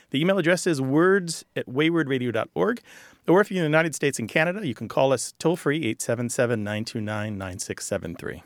The 0.10 0.20
email 0.20 0.40
address 0.40 0.68
is 0.68 0.82
words 0.82 1.46
at 1.56 1.68
waywordradio.org. 1.68 2.82
Or 3.30 3.40
if 3.42 3.50
you're 3.52 3.58
in 3.64 3.72
the 3.72 3.78
United 3.78 3.94
States 3.96 4.18
and 4.20 4.28
Canada, 4.28 4.66
you 4.68 4.74
can 4.74 4.88
call 4.88 5.14
us 5.14 5.34
toll 5.40 5.56
free 5.56 5.78
877 5.86 6.62
929 6.64 7.38
9673. 7.38 8.44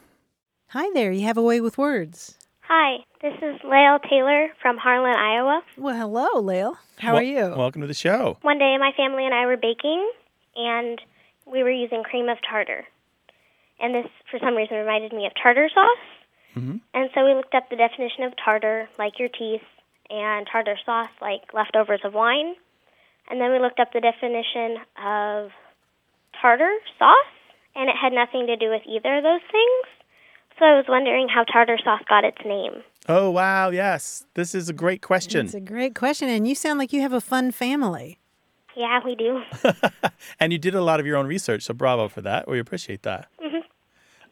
Hi 0.73 0.89
there. 0.95 1.11
You 1.11 1.27
have 1.27 1.37
a 1.37 1.41
way 1.43 1.61
with 1.61 1.77
words. 1.77 2.33
Hi, 2.61 3.05
this 3.21 3.35
is 3.43 3.61
Lael 3.63 3.99
Taylor 4.09 4.47
from 4.59 4.75
Harlan, 4.79 5.15
Iowa. 5.15 5.61
Well, 5.77 5.95
hello, 5.95 6.41
Lael. 6.41 6.79
How 6.97 7.13
are 7.13 7.21
you? 7.21 7.53
Welcome 7.55 7.81
to 7.81 7.87
the 7.87 7.93
show. 7.93 8.39
One 8.41 8.57
day, 8.57 8.75
my 8.79 8.89
family 8.97 9.23
and 9.23 9.35
I 9.35 9.45
were 9.45 9.55
baking, 9.55 10.01
and 10.55 10.99
we 11.45 11.61
were 11.61 11.69
using 11.69 12.01
cream 12.01 12.27
of 12.27 12.39
tartar. 12.41 12.85
And 13.79 13.93
this, 13.93 14.07
for 14.31 14.39
some 14.39 14.55
reason, 14.55 14.77
reminded 14.77 15.13
me 15.13 15.27
of 15.27 15.33
tartar 15.35 15.69
sauce. 15.71 16.05
Mm-hmm. 16.57 16.77
And 16.95 17.09
so 17.13 17.23
we 17.23 17.35
looked 17.35 17.53
up 17.53 17.69
the 17.69 17.75
definition 17.75 18.23
of 18.23 18.33
tartar, 18.43 18.89
like 18.97 19.19
your 19.19 19.29
teeth, 19.29 19.61
and 20.09 20.47
tartar 20.51 20.77
sauce, 20.83 21.13
like 21.21 21.53
leftovers 21.53 22.01
of 22.03 22.15
wine. 22.15 22.55
And 23.29 23.39
then 23.39 23.51
we 23.51 23.59
looked 23.59 23.79
up 23.79 23.93
the 23.93 24.01
definition 24.01 24.81
of 24.97 25.51
tartar 26.41 26.73
sauce, 26.97 27.33
and 27.75 27.91
it 27.91 27.95
had 27.95 28.11
nothing 28.11 28.47
to 28.47 28.57
do 28.57 28.71
with 28.71 28.81
either 28.89 29.17
of 29.17 29.23
those 29.23 29.45
things. 29.51 29.85
So 30.63 30.67
I 30.67 30.77
was 30.77 30.85
wondering 30.87 31.27
how 31.27 31.43
tartar 31.43 31.77
sauce 31.83 32.03
got 32.07 32.23
its 32.23 32.37
name. 32.45 32.83
Oh, 33.09 33.29
wow. 33.29 33.69
Yes. 33.69 34.25
This 34.33 34.55
is 34.55 34.69
a 34.69 34.73
great 34.73 35.01
question. 35.01 35.47
It's 35.47 35.53
a 35.53 35.59
great 35.59 35.93
question, 35.93 36.29
and 36.29 36.47
you 36.47 36.55
sound 36.55 36.79
like 36.79 36.93
you 36.93 37.01
have 37.01 37.11
a 37.11 37.19
fun 37.19 37.51
family. 37.51 38.17
Yeah, 38.73 39.01
we 39.03 39.13
do. 39.15 39.41
And 40.39 40.53
you 40.53 40.57
did 40.57 40.73
a 40.73 40.81
lot 40.81 41.01
of 41.01 41.05
your 41.05 41.17
own 41.17 41.27
research, 41.27 41.63
so 41.63 41.73
bravo 41.73 42.07
for 42.07 42.21
that. 42.21 42.47
We 42.47 42.59
appreciate 42.59 43.03
that. 43.03 43.27
Mm-hmm. 43.43 43.57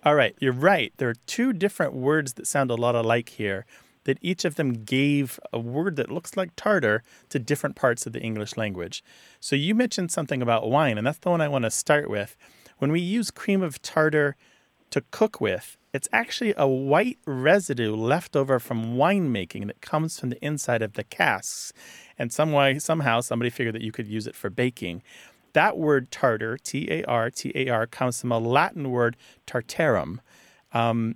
All 0.06 0.16
right, 0.16 0.34
you're 0.40 0.54
right. 0.54 0.94
There 0.96 1.10
are 1.10 1.16
two 1.26 1.52
different 1.52 1.96
words 1.96 2.36
that 2.36 2.48
sound 2.48 2.72
a 2.72 2.76
lot 2.76 2.96
alike 2.96 3.28
here, 3.28 3.66
that 4.06 4.18
each 4.22 4.46
of 4.46 4.56
them 4.56 4.86
gave 4.86 5.38
a 5.52 5.60
word 5.60 5.98
that 5.98 6.10
looks 6.10 6.38
like 6.38 6.56
tartar 6.56 7.04
to 7.28 7.40
different 7.40 7.76
parts 7.76 8.06
of 8.06 8.14
the 8.14 8.22
English 8.22 8.56
language. 8.56 9.04
So 9.42 9.58
you 9.58 9.76
mentioned 9.76 10.12
something 10.12 10.42
about 10.42 10.70
wine, 10.70 10.98
and 10.98 11.06
that's 11.06 11.20
the 11.20 11.30
one 11.30 11.42
I 11.42 11.50
want 11.50 11.66
to 11.66 11.72
start 11.72 12.10
with. 12.10 12.38
When 12.78 12.94
we 12.94 13.02
use 13.02 13.32
cream 13.32 13.62
of 13.62 13.82
tartar, 13.82 14.38
to 14.92 15.04
cook 15.12 15.42
with. 15.42 15.78
It's 15.94 16.08
actually 16.14 16.54
a 16.56 16.68
white 16.68 17.20
residue 17.26 17.96
left 17.96 18.36
over 18.36 18.60
from 18.60 18.96
winemaking 18.96 19.68
that 19.68 19.82
comes 19.82 20.20
from 20.20 20.30
the 20.30 20.44
inside 20.44 20.82
of 20.82 20.94
the 20.94 21.04
casks. 21.04 21.74
And 22.18 22.32
some 22.32 22.52
way, 22.52 22.80
somehow 22.80 23.22
somebody 23.22 23.50
figured 23.50 23.76
that 23.76 23.82
you 23.82 23.92
could 23.92 24.08
use 24.08 24.26
it 24.26 24.36
for 24.36 24.50
baking. 24.50 25.04
That 25.54 25.78
word 25.78 26.10
tartar, 26.12 26.58
T 26.58 26.88
A 26.90 27.04
R 27.04 27.30
T 27.30 27.52
A 27.56 27.68
R, 27.70 27.88
comes 27.88 28.22
from 28.22 28.32
a 28.32 28.40
Latin 28.40 28.90
word 28.90 29.18
tartarum. 29.46 30.22
Um, 30.74 31.16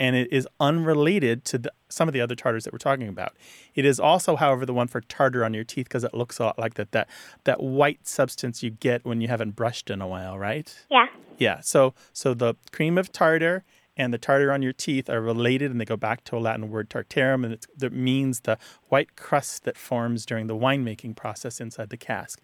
and 0.00 0.14
it 0.14 0.32
is 0.32 0.46
unrelated 0.60 1.44
to 1.46 1.58
the, 1.58 1.72
some 1.88 2.08
of 2.08 2.14
the 2.14 2.20
other 2.20 2.34
tartars 2.34 2.64
that 2.64 2.72
we're 2.72 2.78
talking 2.78 3.08
about. 3.08 3.36
It 3.74 3.84
is 3.84 3.98
also, 3.98 4.36
however, 4.36 4.64
the 4.64 4.72
one 4.74 4.86
for 4.86 5.00
tartar 5.00 5.44
on 5.44 5.54
your 5.54 5.64
teeth 5.64 5.86
because 5.86 6.04
it 6.04 6.14
looks 6.14 6.38
a 6.38 6.44
lot 6.44 6.58
like 6.58 6.74
that, 6.74 6.92
that 6.92 7.08
that 7.44 7.62
white 7.62 8.06
substance 8.06 8.62
you 8.62 8.70
get 8.70 9.04
when 9.04 9.20
you 9.20 9.28
haven't 9.28 9.56
brushed 9.56 9.90
in 9.90 10.00
a 10.00 10.06
while, 10.06 10.38
right? 10.38 10.74
Yeah. 10.90 11.06
Yeah. 11.36 11.60
So 11.60 11.94
so 12.12 12.34
the 12.34 12.54
cream 12.72 12.98
of 12.98 13.12
tartar 13.12 13.64
and 13.98 14.14
the 14.14 14.18
tartar 14.18 14.52
on 14.52 14.62
your 14.62 14.72
teeth 14.72 15.10
are 15.10 15.20
related, 15.20 15.70
and 15.70 15.80
they 15.80 15.84
go 15.84 15.96
back 15.96 16.24
to 16.24 16.36
a 16.36 16.38
Latin 16.38 16.70
word 16.70 16.88
tartarum, 16.88 17.44
and 17.44 17.58
that 17.76 17.92
means 17.92 18.40
the 18.40 18.56
white 18.88 19.16
crust 19.16 19.64
that 19.64 19.76
forms 19.76 20.24
during 20.24 20.46
the 20.46 20.56
winemaking 20.56 21.16
process 21.16 21.60
inside 21.60 21.90
the 21.90 21.96
cask. 21.96 22.40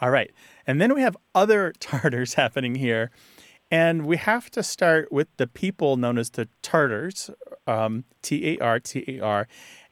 All 0.00 0.10
right, 0.10 0.32
and 0.66 0.80
then 0.80 0.92
we 0.94 1.00
have 1.00 1.16
other 1.34 1.72
tartars 1.80 2.34
happening 2.34 2.74
here. 2.74 3.10
And 3.68 4.06
we 4.06 4.16
have 4.16 4.48
to 4.52 4.62
start 4.62 5.10
with 5.10 5.28
the 5.38 5.48
people 5.48 5.96
known 5.96 6.18
as 6.18 6.30
the 6.30 6.48
Tartars, 6.62 7.30
um, 7.66 8.04
T 8.22 8.50
A 8.50 8.58
R 8.62 8.78
T 8.78 9.04
A 9.08 9.20
R, 9.20 9.48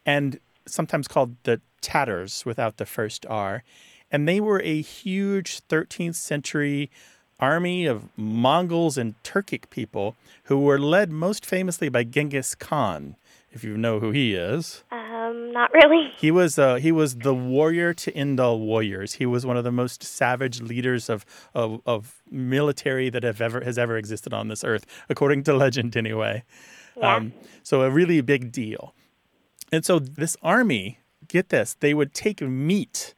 and 0.07 0.39
sometimes 0.67 1.09
called 1.09 1.37
the 1.43 1.61
Tatars 1.81 2.45
without 2.47 2.77
the 2.77 2.87
first 2.87 3.27
R. 3.27 3.65
And 4.13 4.29
they 4.29 4.41
were 4.41 4.61
a 4.63 4.81
huge 4.81 5.67
13th 5.67 6.15
century 6.15 6.91
army 7.41 7.87
of 7.87 8.09
Mongols 8.17 8.97
and 8.99 9.15
Turkic 9.23 9.71
people 9.71 10.17
who 10.45 10.59
were 10.59 10.79
led 10.79 11.11
most 11.11 11.45
famously 11.45 11.89
by 11.89 12.05
Genghis 12.05 12.55
Khan, 12.55 13.17
if 13.51 13.65
you 13.65 13.77
know 13.77 14.01
who 14.01 14.11
he 14.11 14.35
is. 14.35 14.85
Um, 14.91 15.53
not 15.53 15.73
really. 15.73 16.13
He 16.19 16.31
was 16.31 16.59
uh, 16.59 16.77
he 16.77 16.93
was 16.93 17.17
the 17.17 17.35
warrior 17.35 17.93
to 17.95 18.15
end 18.15 18.41
all 18.41 18.59
warriors. 18.61 19.15
He 19.15 19.27
was 19.27 19.45
one 19.45 19.57
of 19.57 19.65
the 19.65 19.73
most 19.73 20.03
savage 20.03 20.61
leaders 20.61 21.09
of, 21.09 21.25
of 21.55 21.81
of 21.85 22.23
military 22.31 23.11
that 23.11 23.23
have 23.23 23.41
ever 23.41 23.61
has 23.63 23.79
ever 23.79 23.97
existed 23.97 24.33
on 24.33 24.49
this 24.49 24.65
earth, 24.65 24.87
according 25.09 25.45
to 25.45 25.55
legend, 25.55 25.97
anyway. 25.97 26.45
Um, 27.01 27.33
so 27.63 27.83
a 27.83 27.91
really 27.91 28.21
big 28.21 28.53
deal. 28.53 28.95
And 29.73 29.85
so 29.85 29.99
this 29.99 30.37
army, 30.43 31.01
get 31.27 31.49
this, 31.49 31.75
they 31.75 31.95
would 31.95 32.15
take 32.15 32.41
meat 32.41 33.15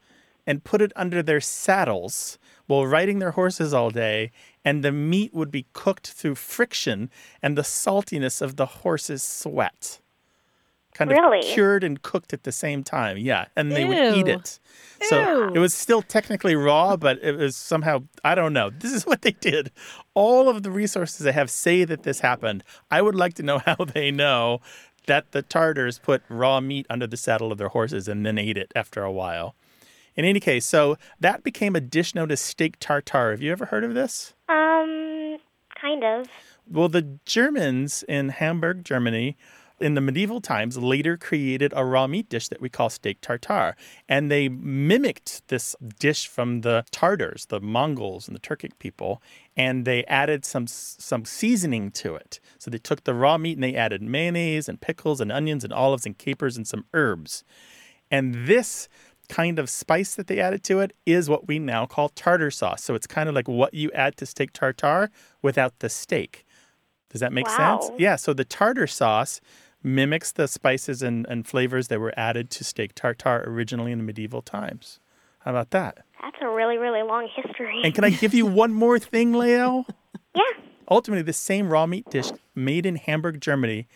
and 0.47 0.65
put 0.65 0.81
it 0.81 0.93
under 0.97 1.23
their 1.23 1.41
saddles 1.41 2.39
while 2.67 2.87
riding 2.87 3.19
their 3.19 3.33
horses 3.33 3.73
all 3.73 3.91
day, 3.91 4.31
and 4.65 4.83
the 4.83 4.93
meat 4.93 5.33
would 5.33 5.51
be 5.51 5.67
cooked 5.73 6.09
through 6.09 6.35
friction 6.35 7.11
and 7.43 7.57
the 7.57 7.63
saltiness 7.63 8.43
of 8.43 8.57
the 8.57 8.67
horse's 8.67 9.23
sweat. 9.23 10.01
Kind 10.95 11.13
of 11.13 11.45
cured 11.45 11.85
and 11.85 12.01
cooked 12.01 12.33
at 12.33 12.45
the 12.45 12.53
same 12.53 12.83
time. 12.83 13.19
Yeah. 13.19 13.47
And 13.55 13.71
they 13.71 13.85
would 13.85 14.17
eat 14.17 14.29
it. 14.29 14.59
So 15.03 15.53
it 15.53 15.59
was 15.59 15.75
still 15.75 16.01
technically 16.01 16.57
raw, 16.57 16.97
but 16.97 17.23
it 17.23 17.37
was 17.37 17.55
somehow, 17.55 18.05
I 18.25 18.35
don't 18.35 18.55
know. 18.55 18.71
This 18.71 18.93
is 18.93 19.05
what 19.07 19.21
they 19.21 19.33
did. 19.33 19.71
All 20.15 20.49
of 20.49 20.63
the 20.63 20.71
resources 20.71 21.27
I 21.27 21.33
have 21.33 21.51
say 21.51 21.85
that 21.85 22.03
this 22.05 22.21
happened. 22.21 22.65
I 22.91 23.03
would 23.03 23.15
like 23.15 23.35
to 23.35 23.43
know 23.43 23.59
how 23.67 23.77
they 23.77 24.11
know 24.11 24.61
that 25.07 25.33
the 25.33 25.43
Tartars 25.43 26.01
put 26.01 26.23
raw 26.29 26.61
meat 26.61 26.87
under 26.89 27.07
the 27.07 27.17
saddle 27.17 27.53
of 27.53 27.59
their 27.59 27.69
horses 27.69 28.09
and 28.09 28.25
then 28.25 28.39
ate 28.39 28.57
it 28.57 28.73
after 28.75 29.03
a 29.03 29.13
while. 29.13 29.55
In 30.17 30.25
any 30.25 30.41
case, 30.41 30.65
so 30.65 30.97
that 31.21 31.45
became 31.45 31.77
a 31.77 31.81
dish 31.81 32.15
known 32.15 32.31
as 32.31 32.41
steak 32.41 32.79
tartare. 32.81 33.33
Have 33.33 33.43
you 33.43 33.53
ever 33.53 33.67
heard 33.67 33.85
of 33.85 33.95
this? 33.95 34.35
Um, 34.49 35.37
kind 35.81 36.03
of. 36.03 36.27
Well, 36.69 36.89
the 36.89 37.19
Germans 37.27 38.03
in 38.09 38.31
Hamburg, 38.31 38.85
Germany, 38.85 39.37
in 39.79 39.95
the 39.95 40.01
medieval 40.01 40.41
times, 40.41 40.79
later 40.79 41.19
created 41.19 41.73
a 41.77 41.85
raw 41.85 42.07
meat 42.07 42.29
dish 42.31 42.49
that 42.49 42.63
we 42.63 42.69
call 42.69 42.89
steak 42.89 43.21
tartare. 43.21 43.77
And 44.09 44.31
they 44.31 44.49
mimicked 44.49 45.47
this 45.49 45.77
dish 45.99 46.27
from 46.27 46.63
the 46.63 46.85
Tartars, 46.91 47.47
the 47.49 47.61
Mongols 47.61 48.27
and 48.27 48.35
the 48.35 48.41
Turkic 48.41 48.79
people, 48.79 49.23
and 49.55 49.85
they 49.85 50.05
added 50.05 50.45
some 50.45 50.67
some 50.67 51.25
seasoning 51.25 51.91
to 51.93 52.15
it. 52.15 52.41
So 52.59 52.71
they 52.71 52.79
took 52.79 53.05
the 53.05 53.15
raw 53.15 53.37
meat 53.37 53.59
and 53.59 53.63
they 53.63 53.75
added 53.75 54.03
mayonnaise 54.03 54.69
and 54.69 54.81
pickles 54.81 55.21
and 55.21 55.31
onions 55.31 55.63
and 55.63 55.73
olives 55.73 56.07
and 56.07 56.17
capers 56.17 56.57
and 56.57 56.67
some 56.67 56.87
herbs. 56.95 57.45
And 58.11 58.47
this 58.47 58.89
kind 59.27 59.59
of 59.59 59.69
spice 59.69 60.15
that 60.15 60.27
they 60.27 60.41
added 60.41 60.65
to 60.65 60.81
it 60.81 60.95
is 61.05 61.29
what 61.29 61.47
we 61.49 61.59
now 61.59 61.87
call 61.87 62.09
tartar 62.09 62.51
sauce. 62.51 62.83
So 62.83 62.95
it's 62.95 63.07
kind 63.07 63.29
of 63.29 63.35
like 63.35 63.49
what 63.49 63.75
you 63.75 63.91
add 63.93 64.17
to 64.19 64.27
steak 64.27 64.53
tartare 64.53 65.11
without 65.43 65.79
the 65.81 65.89
steak. 65.89 66.45
Does 67.11 67.21
that 67.21 67.33
make 67.33 67.49
sense? 67.49 67.87
Wow. 67.89 67.95
Yeah. 67.99 68.17
So 68.17 68.33
the 68.33 68.45
tartar 68.45 68.87
sauce 68.87 69.41
mimics 69.83 70.33
the 70.33 70.49
spices 70.49 71.03
and, 71.03 71.27
and 71.29 71.47
flavors 71.47 71.89
that 71.89 72.01
were 72.01 72.13
added 72.17 72.51
to 72.51 72.65
steak 72.65 72.95
tartare 72.95 73.45
originally 73.47 73.93
in 73.93 73.99
the 73.99 74.05
medieval 74.05 74.43
times. 74.43 75.01
How 75.41 75.53
about 75.53 75.71
that? 75.71 75.99
That's 76.21 76.37
a 76.43 76.49
really, 76.49 76.77
really 76.77 77.03
long 77.03 77.29
history. 77.35 77.81
And 77.85 77.95
can 77.95 78.03
I 78.05 78.11
give 78.11 78.35
you 78.35 78.47
one 78.63 78.73
more 78.73 78.99
thing, 78.99 79.33
Leo? 79.33 79.87
yeah. 80.35 80.43
Ultimately, 80.91 81.23
the 81.23 81.33
same 81.33 81.69
raw 81.69 81.87
meat 81.87 82.09
dish 82.11 82.31
made 82.55 82.87
in 82.87 82.97
Hamburg, 82.97 83.41
Germany, 83.41 83.89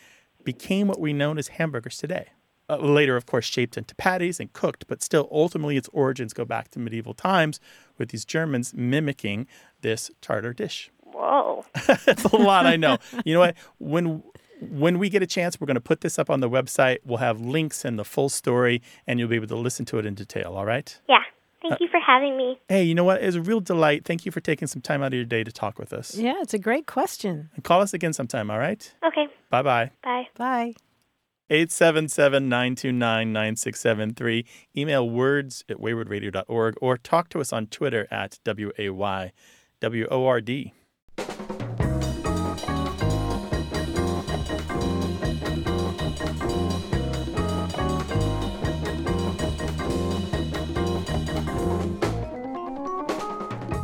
became 0.44 0.88
what 0.88 1.00
we 1.00 1.12
know 1.12 1.36
as 1.36 1.48
hamburgers 1.48 1.98
today. 1.98 2.28
Uh, 2.70 2.76
later, 2.76 3.16
of 3.16 3.26
course, 3.26 3.44
shaped 3.44 3.76
into 3.76 3.94
patties 3.96 4.38
and 4.38 4.52
cooked, 4.52 4.86
but 4.86 5.02
still, 5.02 5.28
ultimately, 5.32 5.76
its 5.76 5.88
origins 5.92 6.32
go 6.32 6.44
back 6.44 6.70
to 6.70 6.78
medieval 6.78 7.14
times 7.14 7.58
with 7.98 8.10
these 8.10 8.24
Germans 8.24 8.72
mimicking 8.72 9.48
this 9.80 10.10
tartar 10.20 10.52
dish. 10.52 10.90
Whoa. 11.02 11.64
That's 12.06 12.24
a 12.24 12.36
lot, 12.36 12.66
I 12.66 12.76
know. 12.76 12.98
You 13.24 13.34
know 13.34 13.40
what? 13.40 13.56
When 13.78 14.22
when 14.60 14.98
we 14.98 15.08
get 15.08 15.22
a 15.22 15.26
chance, 15.26 15.58
we're 15.60 15.66
going 15.66 15.74
to 15.76 15.80
put 15.80 16.02
this 16.02 16.18
up 16.18 16.30
on 16.30 16.40
the 16.40 16.48
website. 16.50 16.98
We'll 17.04 17.18
have 17.18 17.40
links 17.40 17.84
and 17.84 17.98
the 17.98 18.04
full 18.04 18.28
story, 18.28 18.82
and 19.06 19.18
you'll 19.18 19.28
be 19.28 19.36
able 19.36 19.46
to 19.48 19.56
listen 19.56 19.84
to 19.86 19.98
it 19.98 20.06
in 20.06 20.14
detail. 20.14 20.54
All 20.54 20.66
right? 20.66 20.96
Yeah. 21.08 21.22
Thank 21.62 21.80
you 21.80 21.88
for 21.88 22.00
having 22.00 22.36
me. 22.36 22.58
Hey, 22.68 22.84
you 22.84 22.94
know 22.94 23.04
what? 23.04 23.22
It 23.22 23.26
was 23.26 23.34
a 23.36 23.42
real 23.42 23.60
delight. 23.60 24.04
Thank 24.04 24.24
you 24.24 24.32
for 24.32 24.40
taking 24.40 24.66
some 24.68 24.80
time 24.80 25.02
out 25.02 25.08
of 25.08 25.14
your 25.14 25.24
day 25.24 25.44
to 25.44 25.52
talk 25.52 25.78
with 25.78 25.92
us. 25.92 26.14
Yeah, 26.16 26.34
it's 26.40 26.54
a 26.54 26.58
great 26.58 26.86
question. 26.86 27.50
And 27.54 27.64
call 27.64 27.82
us 27.82 27.92
again 27.92 28.12
sometime. 28.12 28.50
All 28.50 28.58
right? 28.58 28.92
Okay. 29.04 29.26
Bye 29.50 29.62
bye 29.62 29.90
bye. 30.02 30.28
Bye. 30.36 30.74
Bye. 31.50 31.56
877 31.56 32.48
929 32.48 33.32
9673. 33.32 34.46
Email 34.76 35.10
words 35.10 35.64
at 35.68 35.78
waywordradio.org 35.78 36.76
or 36.80 36.96
talk 36.96 37.28
to 37.30 37.40
us 37.40 37.52
on 37.52 37.66
Twitter 37.66 38.06
at 38.10 38.38
W 38.44 38.70
A 38.78 38.90
Y 38.90 39.32
W 39.80 40.06
O 40.10 40.26
R 40.26 40.40
D. 40.40 40.72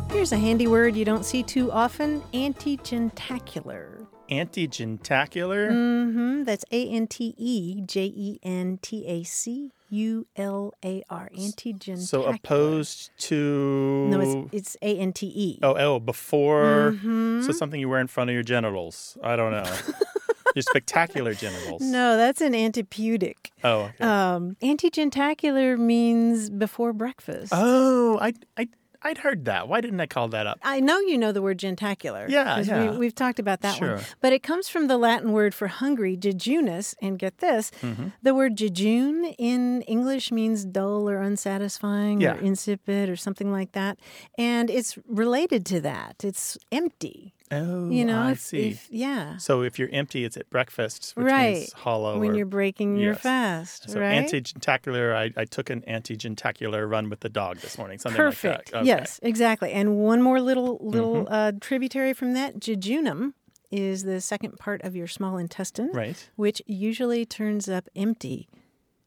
Here's 0.09 0.31
a 0.31 0.37
handy 0.37 0.67
word 0.67 0.95
you 0.95 1.05
don't 1.05 1.25
see 1.25 1.43
too 1.43 1.71
often 1.71 2.21
antejentacular. 2.33 3.96
Antejentacular? 4.29 5.71
Mm-hmm. 5.71 6.43
That's 6.43 6.65
A 6.71 6.89
N 6.89 7.07
T 7.07 7.33
E 7.37 7.81
J 7.85 8.05
E 8.05 8.39
N 8.43 8.79
T 8.81 9.05
A 9.07 9.23
C 9.23 9.71
U 9.89 10.27
L 10.35 10.73
A 10.83 11.03
R. 11.09 11.29
Antejentacular. 11.37 11.97
So 11.99 12.23
opposed 12.23 13.11
to. 13.19 14.07
No, 14.09 14.21
it's, 14.21 14.53
it's 14.53 14.77
A 14.81 14.97
N 14.97 15.13
T 15.13 15.27
E. 15.27 15.59
Oh, 15.63 15.75
oh, 15.77 15.99
before. 15.99 16.93
Mm-hmm. 16.93 17.41
So 17.41 17.51
something 17.51 17.79
you 17.79 17.89
wear 17.89 17.99
in 17.99 18.07
front 18.07 18.29
of 18.29 18.33
your 18.33 18.43
genitals. 18.43 19.17
I 19.23 19.35
don't 19.35 19.51
know. 19.51 19.63
your 20.55 20.63
spectacular 20.63 21.33
genitals. 21.33 21.81
No, 21.81 22.17
that's 22.17 22.41
an 22.41 22.53
antipudic. 22.53 23.51
Oh, 23.63 23.81
okay. 23.81 24.03
Um, 24.03 24.57
antejentacular 24.61 25.77
means 25.77 26.49
before 26.49 26.93
breakfast. 26.93 27.53
oh, 27.55 28.17
I, 28.19 28.33
I, 28.57 28.67
I'd 29.07 29.19
heard 29.19 29.45
that. 29.45 29.67
Why 29.69 29.79
didn't 29.81 29.99
I 30.01 30.05
call 30.05 30.27
that 30.29 30.45
up? 30.47 30.59
I 30.63 30.79
know 30.79 30.99
you 30.99 31.17
know 31.17 31.31
the 31.31 31.41
word 31.41 31.57
jentacular. 31.59 32.27
Yeah, 32.29 32.59
yeah. 32.59 32.91
We, 32.91 32.97
we've 32.97 33.15
talked 33.15 33.39
about 33.39 33.61
that 33.61 33.75
Sure. 33.77 33.95
one. 33.95 34.03
But 34.21 34.33
it 34.33 34.43
comes 34.43 34.67
from 34.69 34.87
the 34.87 34.97
Latin 34.97 35.31
word 35.31 35.53
for 35.55 35.67
hungry, 35.67 36.15
jejunus. 36.17 36.93
And 37.01 37.17
get 37.17 37.37
this 37.39 37.71
Mm-hmm. 37.81 38.07
the 38.21 38.33
word 38.35 38.55
jejune 38.57 39.25
in 39.51 39.81
English 39.83 40.31
means 40.31 40.65
dull 40.65 41.09
or 41.09 41.21
unsatisfying 41.21 42.21
Yeah. 42.21 42.35
or 42.35 42.39
insipid 42.39 43.09
or 43.09 43.15
something 43.15 43.51
like 43.51 43.71
that. 43.73 43.97
And 44.37 44.69
it's 44.69 44.97
related 45.07 45.65
to 45.67 45.81
that. 45.81 46.15
It's 46.23 46.57
empty. 46.71 47.33
Oh, 47.49 47.89
You 47.89 48.03
know, 48.03 48.21
I 48.23 48.31
if, 48.31 48.39
see. 48.41 48.69
if- 48.71 48.87
yeah. 48.91 49.37
so 49.37 49.61
if 49.61 49.79
you're 49.79 49.87
empty, 49.93 50.25
it's 50.25 50.35
at 50.35 50.49
breakfast, 50.49 51.13
which 51.15 51.25
right. 51.27 51.53
means 51.55 51.73
hollow. 51.73 52.19
when 52.19 52.31
or- 52.31 52.35
you're 52.35 52.45
breaking 52.45 52.97
your 52.97 53.13
yes. 53.13 53.21
fast, 53.21 53.89
So 53.89 54.01
right? 54.01 54.21
antejentacular, 54.25 55.15
I, 55.15 55.31
I 55.39 55.45
took 55.45 55.69
an 55.69 55.81
antejentacular 55.87 56.89
run 56.89 57.09
with 57.09 57.21
the 57.21 57.29
dog 57.29 57.57
this 57.59 57.77
morning. 57.77 57.99
Something 57.99 58.17
Perfect. 58.17 58.45
like 58.45 58.65
that. 58.65 58.69
Okay. 58.71 58.77
Mm-hmm. 58.79 58.87
Yes, 58.99 59.19
exactly. 59.23 59.71
And 59.71 59.97
one 59.97 60.21
more 60.21 60.41
little 60.41 60.77
little 60.81 61.25
uh, 61.29 61.53
tributary 61.61 62.13
from 62.13 62.33
that, 62.33 62.59
jejunum 62.59 63.33
is 63.71 64.03
the 64.03 64.19
second 64.19 64.57
part 64.59 64.81
of 64.83 64.95
your 64.95 65.07
small 65.07 65.37
intestine, 65.37 65.89
Right. 65.93 66.29
which 66.35 66.61
usually 66.65 67.25
turns 67.25 67.69
up 67.69 67.87
empty 67.95 68.49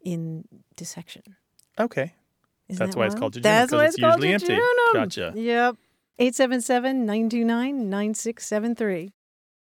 in 0.03 0.45
dissection. 0.77 1.23
Okay. 1.79 2.15
Isn't 2.69 2.79
That's 2.79 2.95
that 2.95 2.99
why 3.01 3.07
it's 3.07 3.15
called 3.15 3.35
jejunum, 3.35 3.43
That's 3.43 3.73
why 3.73 3.85
it's 3.85 3.95
it's 3.97 4.01
called 4.03 4.23
usually 4.23 4.35
empty. 4.55 4.55
jejunum. 4.55 4.95
Gotcha. 4.95 5.33
Yep. 5.35 5.77
877 6.23 7.07
929 7.07 7.89
9673. 7.89 9.15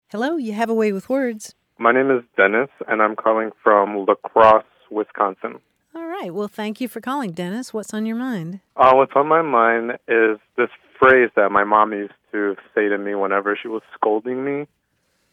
Hello, 0.06 0.36
you 0.36 0.52
have 0.52 0.70
a 0.70 0.74
way 0.74 0.92
with 0.92 1.08
words. 1.08 1.52
My 1.78 1.90
name 1.90 2.12
is 2.12 2.22
Dennis, 2.36 2.68
and 2.86 3.02
I'm 3.02 3.16
calling 3.16 3.50
from 3.60 4.06
La 4.06 4.14
Crosse, 4.14 4.62
Wisconsin. 4.88 5.58
All 5.96 6.06
right. 6.06 6.32
Well, 6.32 6.46
thank 6.46 6.80
you 6.80 6.86
for 6.86 7.00
calling, 7.00 7.32
Dennis. 7.32 7.74
What's 7.74 7.92
on 7.92 8.06
your 8.06 8.14
mind? 8.14 8.60
Uh, 8.76 8.92
what's 8.94 9.10
on 9.16 9.26
my 9.26 9.42
mind 9.42 9.98
is 10.06 10.38
this 10.56 10.68
phrase 10.96 11.28
that 11.34 11.50
my 11.50 11.64
mom 11.64 11.92
used 11.92 12.12
to 12.30 12.54
say 12.72 12.88
to 12.88 12.98
me 12.98 13.16
whenever 13.16 13.58
she 13.60 13.66
was 13.66 13.82
scolding 13.92 14.44
me. 14.44 14.68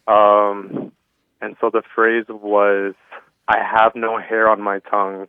Um, 0.08 0.92
and 1.40 1.56
so 1.62 1.70
the 1.72 1.84
phrase 1.94 2.26
was, 2.30 2.96
I 3.48 3.58
have 3.60 3.92
no 3.94 4.18
hair 4.18 4.50
on 4.50 4.60
my 4.60 4.80
tongue, 4.80 5.28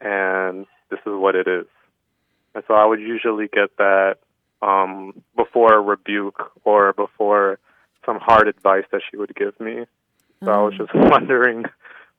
and 0.00 0.64
this 0.90 1.00
is 1.00 1.12
what 1.12 1.34
it 1.34 1.46
is. 1.46 1.66
And 2.54 2.64
so 2.66 2.72
I 2.72 2.86
would 2.86 3.00
usually 3.00 3.48
get 3.48 3.76
that 3.76 4.14
um, 4.62 5.22
before 5.36 5.74
a 5.74 5.80
rebuke 5.80 6.50
or 6.64 6.92
before 6.92 7.58
some 8.04 8.18
hard 8.20 8.48
advice 8.48 8.84
that 8.92 9.02
she 9.10 9.16
would 9.16 9.34
give 9.34 9.58
me. 9.60 9.84
So 10.44 10.50
I 10.52 10.62
was 10.62 10.74
just 10.76 10.90
wondering 10.94 11.64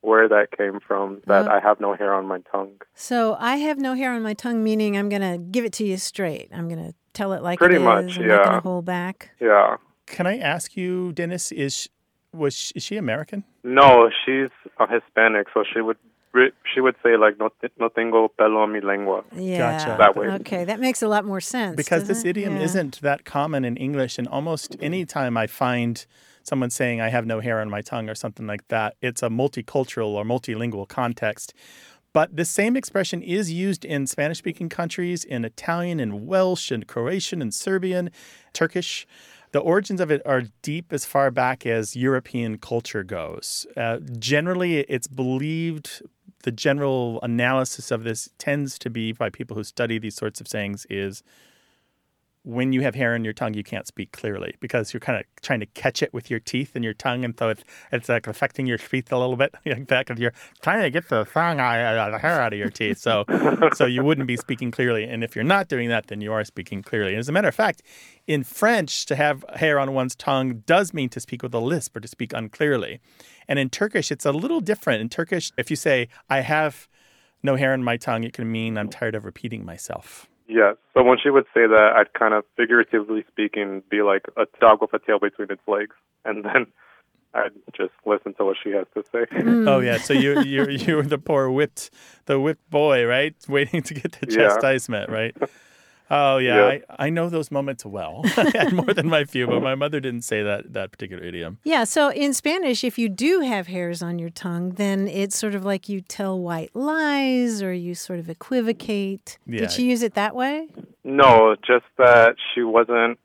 where 0.02 0.28
that 0.30 0.48
came 0.58 0.80
from, 0.80 1.22
that 1.28 1.48
Uh, 1.48 1.52
I 1.56 1.60
have 1.60 1.80
no 1.80 1.94
hair 1.94 2.14
on 2.14 2.26
my 2.26 2.40
tongue. 2.52 2.80
So 2.94 3.36
I 3.40 3.58
have 3.58 3.78
no 3.78 3.94
hair 3.96 4.14
on 4.14 4.22
my 4.22 4.34
tongue, 4.34 4.64
meaning 4.64 4.98
I'm 4.98 5.10
going 5.10 5.22
to 5.22 5.38
give 5.38 5.66
it 5.66 5.74
to 5.74 5.86
you 5.86 5.98
straight. 5.98 6.50
I'm 6.54 6.70
going 6.70 6.84
to 6.84 6.94
tell 7.14 7.34
it 7.34 7.42
like 7.44 7.60
Pretty 7.60 7.76
it 7.76 7.80
is. 7.80 7.84
much, 7.84 8.18
I'm 8.18 8.28
not 8.28 8.38
going 8.38 8.48
yeah. 8.48 8.56
to 8.56 8.60
hold 8.62 8.86
back. 8.86 9.32
Yeah. 9.42 9.76
Can 10.06 10.26
I 10.26 10.38
ask 10.38 10.78
you, 10.78 11.12
Dennis, 11.12 11.52
is 11.52 11.74
she, 11.76 11.90
was 12.32 12.54
she, 12.56 12.74
is 12.76 12.84
she 12.84 12.96
American? 12.98 13.44
No, 13.64 14.10
she's 14.26 14.50
a 14.80 14.88
Hispanic, 14.88 15.48
so 15.54 15.64
she 15.74 15.82
would 15.82 15.98
re- 15.98 16.09
she 16.74 16.82
would 16.82 16.96
say 17.04 17.18
like 17.18 17.40
no, 17.40 17.50
no 17.80 17.90
tengo 17.90 18.28
pelo 18.30 18.64
en 18.64 18.72
mi 18.72 18.82
lengua. 18.82 19.24
Yeah. 19.36 19.58
Gotcha. 19.58 19.96
That 19.98 20.16
way. 20.16 20.28
Okay, 20.28 20.64
that 20.66 20.80
makes 20.80 21.02
a 21.02 21.08
lot 21.08 21.26
more 21.26 21.42
sense. 21.42 21.76
Because 21.76 22.08
this 22.08 22.24
it? 22.24 22.30
idiom 22.30 22.56
Yeah. 22.56 22.64
isn't 22.64 23.02
that 23.02 23.26
common 23.26 23.66
in 23.66 23.78
English, 23.78 24.18
and 24.18 24.28
almost 24.28 24.76
any 24.80 25.06
time 25.06 25.38
I 25.38 25.48
find 25.48 26.06
someone 26.44 26.70
saying 26.70 27.02
"I 27.02 27.10
have 27.10 27.26
no 27.26 27.40
hair 27.40 27.60
on 27.60 27.70
my 27.70 27.82
tongue" 27.82 28.10
or 28.10 28.16
something 28.16 28.48
like 28.48 28.68
that, 28.68 28.96
it's 29.02 29.24
a 29.24 29.30
multicultural 29.30 30.10
or 30.10 30.24
multilingual 30.24 30.88
context. 30.88 31.54
But 32.12 32.36
the 32.36 32.46
same 32.46 32.76
expression 32.76 33.22
is 33.22 33.52
used 33.52 33.86
in 33.86 34.08
Spanish 34.08 34.40
speaking 34.40 34.68
countries, 34.70 35.24
in 35.24 35.46
Italian 35.46 36.00
and 36.00 36.26
Welsh 36.26 36.72
and 36.72 36.88
Croatian 36.88 37.42
and 37.42 37.54
Serbian, 37.54 38.10
Turkish. 38.54 39.06
The 39.52 39.60
origins 39.60 40.00
of 40.00 40.12
it 40.12 40.22
are 40.26 40.44
deep 40.62 40.94
as 40.94 41.06
far 41.06 41.32
back 41.32 41.66
as 41.66 41.96
European 41.96 42.60
culture 42.60 43.04
goes. 43.04 43.66
Uh, 43.76 43.98
generally, 44.20 44.82
it's 44.82 45.08
believed, 45.08 46.04
the 46.44 46.52
general 46.52 47.20
analysis 47.22 47.92
of 47.92 48.04
this 48.04 48.30
tends 48.38 48.80
to 48.80 48.90
be 48.90 49.12
by 49.12 49.30
people 49.30 49.56
who 49.56 49.64
study 49.64 50.00
these 50.00 50.16
sorts 50.16 50.40
of 50.40 50.48
sayings 50.48 50.86
is 50.90 51.24
when 52.44 52.72
you 52.72 52.82
have 52.82 52.96
hair 52.96 53.14
on 53.14 53.24
your 53.24 53.34
tongue, 53.34 53.54
you 53.54 53.64
can't 53.64 53.86
speak 53.86 54.12
clearly 54.14 54.56
because 54.62 54.94
you're 54.94 55.02
kind 55.02 55.20
of 55.20 55.26
trying 55.42 55.60
to 55.60 55.66
catch 55.68 56.02
it 56.02 56.14
with 56.14 56.30
your 56.30 56.40
teeth 56.40 56.72
and 56.74 56.86
your 56.86 56.94
tongue, 56.94 57.26
and 57.26 57.38
so 57.38 57.50
it's 57.50 57.64
it's 57.92 58.08
like 58.08 58.28
affecting 58.28 58.66
your 58.66 58.78
speech 58.78 59.08
a 59.12 59.18
little 59.18 59.36
bit 59.36 59.54
like 59.66 59.88
that 59.88 60.08
because 60.08 60.22
you're 60.22 60.34
trying 60.62 60.82
to 60.82 60.90
get 60.90 61.10
the 61.10 61.26
song 61.26 61.60
uh, 61.60 62.10
the 62.12 62.18
hair 62.18 62.42
out 62.42 62.54
of 62.54 62.60
your 62.60 62.70
teeth. 62.70 62.98
So 62.98 63.26
so 63.74 63.86
you 63.86 64.04
wouldn't 64.04 64.28
be 64.28 64.38
speaking 64.38 64.72
clearly, 64.72 65.04
and 65.04 65.24
if 65.24 65.36
you're 65.36 65.44
not 65.44 65.68
doing 65.68 65.90
that, 65.90 66.08
then 66.08 66.22
you 66.22 66.32
are 66.32 66.44
speaking 66.46 66.82
clearly. 66.82 67.12
And 67.12 67.20
as 67.20 67.28
a 67.28 67.32
matter 67.34 67.50
of 67.50 67.56
fact, 67.56 67.82
in 68.26 68.44
French, 68.44 69.06
to 69.08 69.16
have 69.16 69.44
hair 69.56 69.78
on 69.80 69.94
one's 69.94 70.16
tongue 70.16 70.64
does 70.66 70.94
mean 70.94 71.10
to 71.10 71.20
speak 71.20 71.44
with 71.44 71.54
a 71.54 71.60
lisp 71.60 71.98
or 71.98 72.00
to 72.00 72.08
speak 72.08 72.32
unclearly. 72.34 73.02
And 73.48 73.60
in 73.60 73.70
Turkish, 73.70 74.12
it's 74.12 74.26
a 74.26 74.32
little 74.32 74.62
different. 74.62 75.02
In 75.02 75.10
Turkish, 75.10 75.52
if 75.58 75.70
you 75.70 75.76
say 75.76 76.08
I 76.30 76.42
have 76.42 76.88
no 77.44 77.58
hair 77.58 77.74
on 77.74 77.84
my 77.84 77.98
tongue, 77.98 78.24
it 78.24 78.34
can 78.34 78.50
mean 78.50 78.78
I'm 78.78 78.90
tired 78.90 79.16
of 79.16 79.26
repeating 79.26 79.66
myself. 79.66 80.28
Yes. 80.50 80.76
So 80.96 81.04
when 81.04 81.18
she 81.22 81.30
would 81.30 81.46
say 81.54 81.68
that, 81.68 81.94
I'd 81.96 82.12
kind 82.14 82.34
of 82.34 82.44
figuratively 82.58 83.24
speaking 83.30 83.84
be 83.90 84.02
like 84.02 84.26
a 84.36 84.46
dog 84.60 84.82
with 84.82 84.94
a 84.94 85.00
tail 85.00 85.20
between 85.20 85.52
its 85.52 85.62
legs, 85.68 85.96
and 86.26 86.44
then 86.44 86.66
I'd 87.36 87.52
just 87.78 87.94
listen 88.06 88.34
to 88.34 88.46
what 88.46 88.58
she 88.62 88.72
has 88.72 88.88
to 88.96 89.04
say. 89.12 89.26
Hmm. 89.32 89.68
Oh 89.68 89.80
yeah, 89.80 90.00
so 90.00 90.14
you 90.14 90.42
you 90.42 90.66
you 90.70 90.96
were 90.96 91.04
the 91.04 91.20
poor 91.20 91.52
whipped 91.52 91.92
the 92.26 92.40
whipped 92.40 92.68
boy, 92.70 93.06
right? 93.06 93.36
Waiting 93.48 93.84
to 93.84 93.94
get 93.94 94.14
the 94.14 94.28
Yeah. 94.32 94.48
chastisement, 94.48 95.10
right? 95.12 95.36
Oh 96.12 96.38
yeah, 96.38 96.56
Yeah. 96.72 96.80
I, 97.00 97.06
I 97.06 97.10
know 97.10 97.30
those 97.30 97.52
moments 97.52 97.86
well. 97.86 98.24
More 98.72 98.94
than 98.94 99.08
my 99.10 99.26
few, 99.26 99.46
but 99.48 99.62
my 99.62 99.76
mother 99.76 100.00
didn't 100.00 100.24
say 100.24 100.42
that 100.44 100.74
that 100.74 100.92
particular 100.92 101.24
idiom. 101.24 101.60
Yeah, 101.64 101.84
so 101.84 102.10
in 102.12 102.34
Spanish, 102.34 102.84
if 102.84 102.98
you 102.98 103.10
do 103.10 103.42
have 103.42 103.68
hairs 103.68 104.02
on 104.02 104.18
your 104.18 104.30
tongue, 104.32 104.72
then 104.72 105.08
it's 105.08 105.38
sort 105.38 105.54
of 105.56 105.64
like 105.66 105.88
you 105.88 106.02
tell 106.02 106.40
white 106.40 106.76
lies 106.76 107.62
or 107.62 107.72
you 107.74 107.94
sort 107.96 108.20
of 108.20 108.30
equivocate. 108.30 109.38
Yeah. 109.46 109.62
Did 109.62 109.72
she 109.72 109.84
use 109.84 110.02
it 110.02 110.16
that 110.16 110.36
way? 110.36 110.68
No, 111.04 111.56
just 111.66 111.86
that 111.98 112.36
she 112.54 112.64
wasn't 112.64 113.20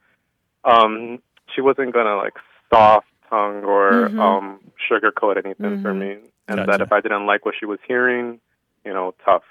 um 0.64 1.18
she 1.55 1.61
wasn't 1.61 1.92
gonna 1.92 2.16
like 2.16 2.35
soft 2.73 3.07
tongue 3.31 3.64
or 3.64 4.09
Mhm. 4.11 4.18
um 4.20 4.61
sugarcoat 4.90 5.37
anything 5.44 5.81
for 5.83 5.92
Mhm. 5.94 5.99
me. 5.99 6.11
And 6.49 6.59
Gotcha. 6.59 6.70
that 6.70 6.81
if 6.83 6.92
I 6.92 7.01
didn't 7.01 7.25
like 7.27 7.47
what 7.47 7.55
she 7.59 7.64
was 7.64 7.79
hearing, 7.88 8.40
you 8.85 8.92
know, 8.92 9.14
tough. 9.25 9.42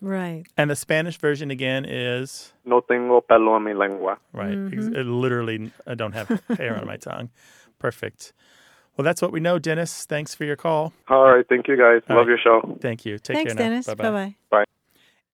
Right. 0.00 0.44
And 0.56 0.70
the 0.70 0.76
Spanish 0.76 1.18
version 1.18 1.50
again 1.50 1.84
is 1.84 2.52
No 2.64 2.80
tengo 2.80 3.20
pelo 3.20 3.56
en 3.56 3.64
mi 3.64 3.74
lengua. 3.74 4.18
right. 4.32 4.56
Mm-hmm. 4.56 4.94
it 4.94 5.04
literally, 5.06 5.72
I 5.86 5.94
don't 5.94 6.12
have 6.12 6.28
hair 6.56 6.78
on 6.78 6.86
my 6.86 6.96
tongue. 7.08 7.30
Perfect. 7.78 8.32
Well, 8.96 9.04
that's 9.04 9.22
what 9.22 9.32
we 9.32 9.40
know, 9.40 9.58
Dennis. 9.58 10.04
Thanks 10.04 10.34
for 10.34 10.44
your 10.44 10.56
call. 10.56 10.92
All 11.08 11.24
right, 11.24 11.46
thank 11.48 11.68
you 11.68 11.76
guys. 11.76 12.02
All 12.08 12.16
Love 12.16 12.26
right. 12.26 12.28
your 12.28 12.38
show. 12.38 12.78
Thank 12.80 13.04
you. 13.06 13.18
Take 13.18 13.36
Thanks, 13.36 13.52
care 13.54 13.62
now. 13.62 13.70
Dennis. 13.70 13.86
Bye-bye. 13.86 14.02
Bye 14.04 14.10
bye. 14.10 14.34
Bye. 14.50 14.64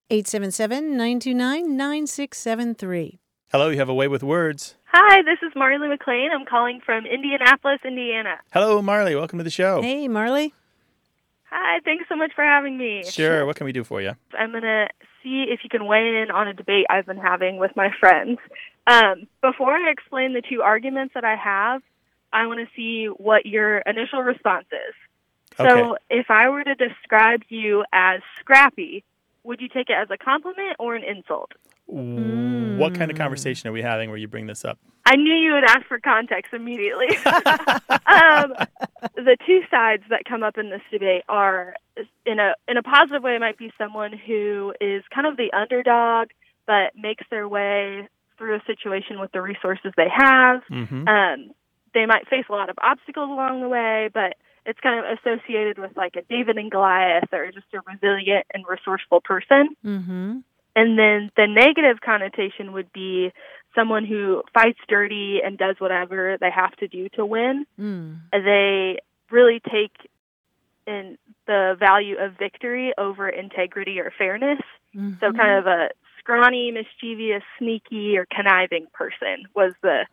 877 0.09 0.91
929 0.91 1.75
9673. 1.77 3.19
Hello, 3.51 3.69
you 3.69 3.77
have 3.77 3.89
a 3.89 3.93
way 3.93 4.07
with 4.07 4.23
words. 4.23 4.75
Hi, 4.91 5.21
this 5.23 5.39
is 5.41 5.51
Marley 5.55 5.87
McLean. 5.87 6.29
I'm 6.33 6.45
calling 6.45 6.79
from 6.85 7.05
Indianapolis, 7.05 7.79
Indiana. 7.85 8.37
Hello, 8.53 8.81
Marley. 8.81 9.15
Welcome 9.15 9.37
to 9.39 9.43
the 9.43 9.49
show. 9.49 9.81
Hey, 9.81 10.07
Marley. 10.07 10.53
Hi, 11.49 11.79
thanks 11.85 12.05
so 12.09 12.15
much 12.15 12.31
for 12.35 12.43
having 12.43 12.77
me. 12.77 13.03
Sure. 13.05 13.45
What 13.45 13.55
can 13.55 13.65
we 13.65 13.71
do 13.71 13.83
for 13.83 14.01
you? 14.01 14.13
I'm 14.37 14.51
going 14.51 14.63
to 14.63 14.87
see 15.23 15.45
if 15.49 15.61
you 15.63 15.69
can 15.69 15.85
weigh 15.85 16.21
in 16.21 16.31
on 16.31 16.47
a 16.47 16.53
debate 16.53 16.85
I've 16.89 17.05
been 17.05 17.17
having 17.17 17.57
with 17.57 17.75
my 17.75 17.89
friends. 17.99 18.39
Um, 18.85 19.27
before 19.41 19.71
I 19.71 19.89
explain 19.89 20.33
the 20.33 20.41
two 20.41 20.61
arguments 20.61 21.13
that 21.13 21.23
I 21.23 21.35
have, 21.35 21.81
I 22.33 22.47
want 22.47 22.59
to 22.59 22.67
see 22.75 23.07
what 23.07 23.45
your 23.45 23.79
initial 23.79 24.21
response 24.21 24.65
is. 24.71 24.95
Okay. 25.59 25.69
So, 25.69 25.97
if 26.09 26.29
I 26.29 26.49
were 26.49 26.63
to 26.63 26.75
describe 26.75 27.41
you 27.49 27.83
as 27.91 28.21
scrappy, 28.39 29.03
would 29.43 29.61
you 29.61 29.69
take 29.69 29.89
it 29.89 29.93
as 29.93 30.09
a 30.11 30.17
compliment 30.17 30.75
or 30.77 30.95
an 30.95 31.03
insult? 31.03 31.51
What 31.87 32.95
kind 32.95 33.09
of 33.09 33.17
conversation 33.17 33.69
are 33.69 33.71
we 33.71 33.81
having 33.81 34.09
where 34.09 34.17
you 34.17 34.27
bring 34.27 34.47
this 34.47 34.65
up? 34.65 34.77
I 35.05 35.15
knew 35.15 35.33
you 35.33 35.53
would 35.53 35.63
ask 35.63 35.85
for 35.87 35.99
context 35.99 36.53
immediately. 36.53 37.07
um, 37.25 38.53
the 39.15 39.37
two 39.45 39.61
sides 39.71 40.03
that 40.09 40.25
come 40.27 40.43
up 40.43 40.57
in 40.57 40.69
this 40.69 40.81
debate 40.91 41.23
are, 41.29 41.75
in 42.25 42.39
a 42.39 42.55
in 42.67 42.77
a 42.77 42.83
positive 42.83 43.23
way, 43.23 43.37
might 43.39 43.57
be 43.57 43.71
someone 43.77 44.11
who 44.11 44.73
is 44.81 45.03
kind 45.13 45.25
of 45.25 45.37
the 45.37 45.51
underdog, 45.53 46.29
but 46.65 46.91
makes 46.95 47.23
their 47.31 47.47
way 47.47 48.09
through 48.37 48.55
a 48.55 48.61
situation 48.67 49.19
with 49.19 49.31
the 49.31 49.41
resources 49.41 49.93
they 49.95 50.09
have. 50.13 50.61
Mm-hmm. 50.69 51.07
Um, 51.07 51.51
they 51.93 52.05
might 52.05 52.27
face 52.27 52.45
a 52.49 52.51
lot 52.51 52.69
of 52.69 52.75
obstacles 52.81 53.29
along 53.29 53.61
the 53.61 53.69
way, 53.69 54.09
but 54.13 54.35
it's 54.65 54.79
kind 54.81 54.99
of 54.99 55.17
associated 55.17 55.79
with 55.79 55.95
like 55.95 56.15
a 56.17 56.21
David 56.29 56.57
and 56.57 56.69
Goliath 56.69 57.31
or 57.31 57.49
just 57.51 57.67
a 57.73 57.79
resilient 57.89 58.45
and 58.53 58.65
resourceful 58.67 59.21
person. 59.21 59.69
Mm-hmm. 59.83 60.39
And 60.77 60.97
then 60.97 61.31
the 61.35 61.47
negative 61.47 62.01
connotation 62.05 62.71
would 62.73 62.93
be 62.93 63.33
someone 63.73 64.05
who 64.05 64.43
fights 64.53 64.77
dirty 64.87 65.39
and 65.43 65.57
does 65.57 65.75
whatever 65.79 66.37
they 66.39 66.51
have 66.51 66.75
to 66.77 66.87
do 66.87 67.09
to 67.15 67.25
win. 67.25 67.65
Mm. 67.79 68.19
They 68.31 68.99
really 69.31 69.59
take 69.59 69.91
in 70.85 71.17
the 71.47 71.75
value 71.79 72.17
of 72.19 72.37
victory 72.37 72.93
over 72.95 73.27
integrity 73.27 73.99
or 73.99 74.13
fairness. 74.15 74.59
Mm-hmm. 74.95 75.13
So 75.19 75.33
kind 75.33 75.57
of 75.57 75.65
a 75.65 75.89
scrawny, 76.19 76.71
mischievous, 76.71 77.43
sneaky, 77.57 78.15
or 78.15 78.27
conniving 78.29 78.85
person 78.93 79.45
was 79.55 79.73
the 79.81 80.05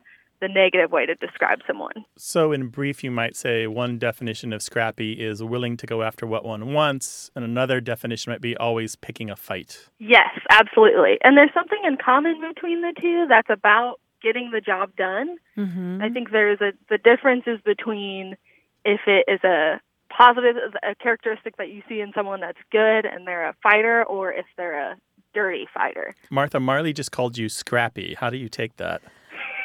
the 0.45 0.53
negative 0.53 0.93
way 0.93 1.07
to 1.07 1.15
describe 1.15 1.61
someone. 1.67 2.05
So, 2.17 2.53
in 2.53 2.69
brief, 2.69 3.03
you 3.03 3.11
might 3.11 3.35
say 3.35 3.67
one 3.67 3.99
definition 3.99 4.53
of 4.53 4.63
scrappy 4.63 5.13
is 5.15 5.43
willing 5.43 5.79
to 5.79 5.87
go 5.87 6.03
after 6.03 6.27
what 6.27 6.45
one 6.45 6.75
wants, 6.75 7.31
and 7.35 7.45
another 7.45 7.81
definition 7.81 8.31
might 8.31 8.43
be 8.43 8.55
always 8.57 8.95
picking 8.95 9.31
a 9.31 9.37
fight. 9.37 9.89
Yes, 9.99 10.29
absolutely. 10.51 11.17
And 11.25 11.39
there's 11.39 11.55
something 11.55 11.81
in 11.85 11.97
common 11.97 12.43
between 12.47 12.83
the 12.83 12.93
two 13.01 13.25
that's 13.27 13.49
about 13.49 14.01
getting 14.23 14.51
the 14.51 14.61
job 14.61 14.95
done. 14.97 15.37
Mm-hmm. 15.57 16.03
I 16.03 16.11
think 16.11 16.31
there's 16.31 16.61
a 16.61 16.73
the 16.91 16.99
difference 16.99 17.45
is 17.47 17.61
between 17.65 18.37
if 18.85 19.01
it 19.07 19.25
is 19.27 19.43
a 19.45 19.81
positive 20.11 20.57
a 20.83 20.95
characteristic 20.97 21.57
that 21.57 21.71
you 21.71 21.83
see 21.89 22.01
in 22.01 22.13
someone 22.15 22.41
that's 22.41 22.59
good 22.71 23.07
and 23.07 23.27
they're 23.27 23.49
a 23.49 23.55
fighter 23.63 24.05
or 24.05 24.31
if 24.33 24.47
they're 24.59 24.93
a 24.93 24.97
dirty 25.33 25.67
fighter. 25.73 26.15
Martha 26.31 26.61
Marley 26.61 26.93
just 26.93 27.13
called 27.13 27.39
you 27.39 27.49
scrappy. 27.49 28.15
How 28.15 28.31
do 28.31 28.37
you 28.37 28.49
take 28.49 28.77
that? 28.77 29.03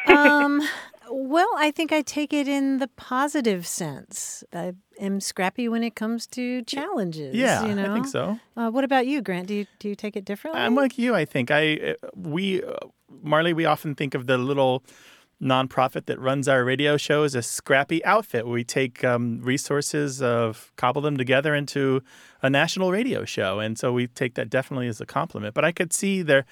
Um, 0.09 0.61
well, 1.11 1.49
I 1.57 1.71
think 1.71 1.91
I 1.91 2.01
take 2.01 2.33
it 2.33 2.47
in 2.47 2.77
the 2.77 2.87
positive 2.87 3.65
sense. 3.65 4.43
I 4.53 4.73
am 4.99 5.19
scrappy 5.19 5.67
when 5.67 5.83
it 5.83 5.95
comes 5.95 6.27
to 6.27 6.61
challenges. 6.63 7.35
Yeah, 7.35 7.65
you 7.65 7.75
know? 7.75 7.91
I 7.91 7.93
think 7.93 8.07
so. 8.07 8.39
Uh, 8.55 8.69
what 8.69 8.83
about 8.83 9.07
you, 9.07 9.21
Grant? 9.21 9.47
Do 9.47 9.55
you 9.55 9.65
do 9.79 9.89
you 9.89 9.95
take 9.95 10.15
it 10.15 10.25
differently? 10.25 10.61
I'm 10.61 10.75
like 10.75 10.97
you. 10.97 11.15
I 11.15 11.25
think 11.25 11.51
I 11.51 11.75
uh, 11.75 11.93
we 12.15 12.63
uh, 12.63 12.75
Marley. 13.21 13.53
We 13.53 13.65
often 13.65 13.95
think 13.95 14.13
of 14.13 14.27
the 14.27 14.37
little 14.37 14.83
nonprofit 15.41 16.05
that 16.05 16.19
runs 16.19 16.47
our 16.47 16.63
radio 16.65 16.97
show 16.97 17.23
as 17.23 17.33
a 17.33 17.41
scrappy 17.41 18.03
outfit. 18.03 18.45
We 18.45 18.63
take 18.63 19.03
um, 19.03 19.39
resources 19.41 20.21
of 20.21 20.71
cobble 20.75 21.01
them 21.01 21.17
together 21.17 21.55
into 21.55 22.01
a 22.41 22.49
national 22.49 22.91
radio 22.91 23.25
show, 23.25 23.59
and 23.59 23.77
so 23.77 23.93
we 23.93 24.07
take 24.07 24.35
that 24.35 24.49
definitely 24.49 24.87
as 24.87 24.99
a 24.99 25.05
compliment. 25.05 25.53
But 25.53 25.65
I 25.65 25.71
could 25.71 25.93
see 25.93 26.21
there, 26.21 26.45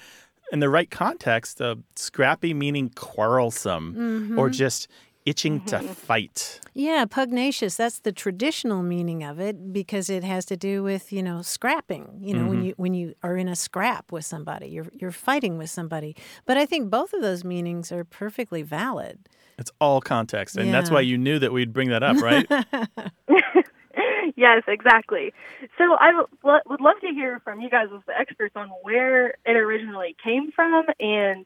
in 0.52 0.60
the 0.60 0.70
right 0.70 0.90
context, 0.90 1.62
uh, 1.62 1.76
scrappy 1.96 2.54
meaning 2.54 2.90
quarrelsome 2.96 4.38
or 4.38 4.48
mm-hmm. 4.48 4.52
just 4.52 4.88
itching 5.26 5.60
to 5.66 5.78
mm-hmm. 5.78 5.88
fight. 5.88 6.62
Yeah, 6.74 7.06
pugnacious. 7.06 7.76
That's 7.76 8.00
the 8.00 8.14
traditional 8.14 8.82
meaning 8.82 9.24
of 9.24 9.40
it 9.40 9.74
because 9.74 10.10
it 10.10 10.24
has 10.24 10.46
to 10.46 10.56
do 10.56 10.84
with 10.84 11.12
you 11.12 11.22
know 11.22 11.42
scrapping. 11.42 12.20
You 12.22 12.34
know 12.36 12.48
when 12.48 12.60
mm-hmm. 12.60 12.68
you 12.68 12.74
when 12.78 12.94
you 12.94 13.14
are 13.24 13.36
in 13.36 13.48
a 13.48 13.56
scrap 13.56 14.12
with 14.12 14.26
somebody, 14.26 14.68
you're 14.68 14.88
you're 14.94 15.12
fighting 15.12 15.58
with 15.58 15.70
somebody. 15.70 16.16
But 16.46 16.58
I 16.58 16.66
think 16.66 16.90
both 16.90 17.14
of 17.14 17.22
those 17.22 17.44
meanings 17.44 17.92
are 17.92 18.06
perfectly 18.06 18.62
valid. 18.62 19.28
It's 19.60 19.72
all 19.82 20.02
context, 20.02 20.56
and 20.56 20.72
that's 20.72 20.92
why 20.92 21.02
you 21.02 21.18
knew 21.18 21.40
that 21.40 21.52
we'd 21.52 21.74
bring 21.74 21.90
that 21.90 22.04
up, 22.04 22.18
right? 22.18 22.48
yes, 24.36 24.64
exactly. 24.68 25.34
So 25.78 25.96
I 26.00 26.24
would 26.44 26.82
love 26.82 27.00
to 27.02 27.08
hear 27.08 27.40
from 27.44 27.62
you 27.62 27.70
guys 27.70 27.88
as 27.94 28.02
the 28.08 28.18
experts 28.18 28.56
on 28.56 28.70
where 28.84 29.30
it 29.46 29.56
originally 29.56 30.16
came 30.24 30.52
from, 30.52 30.86
and 31.00 31.46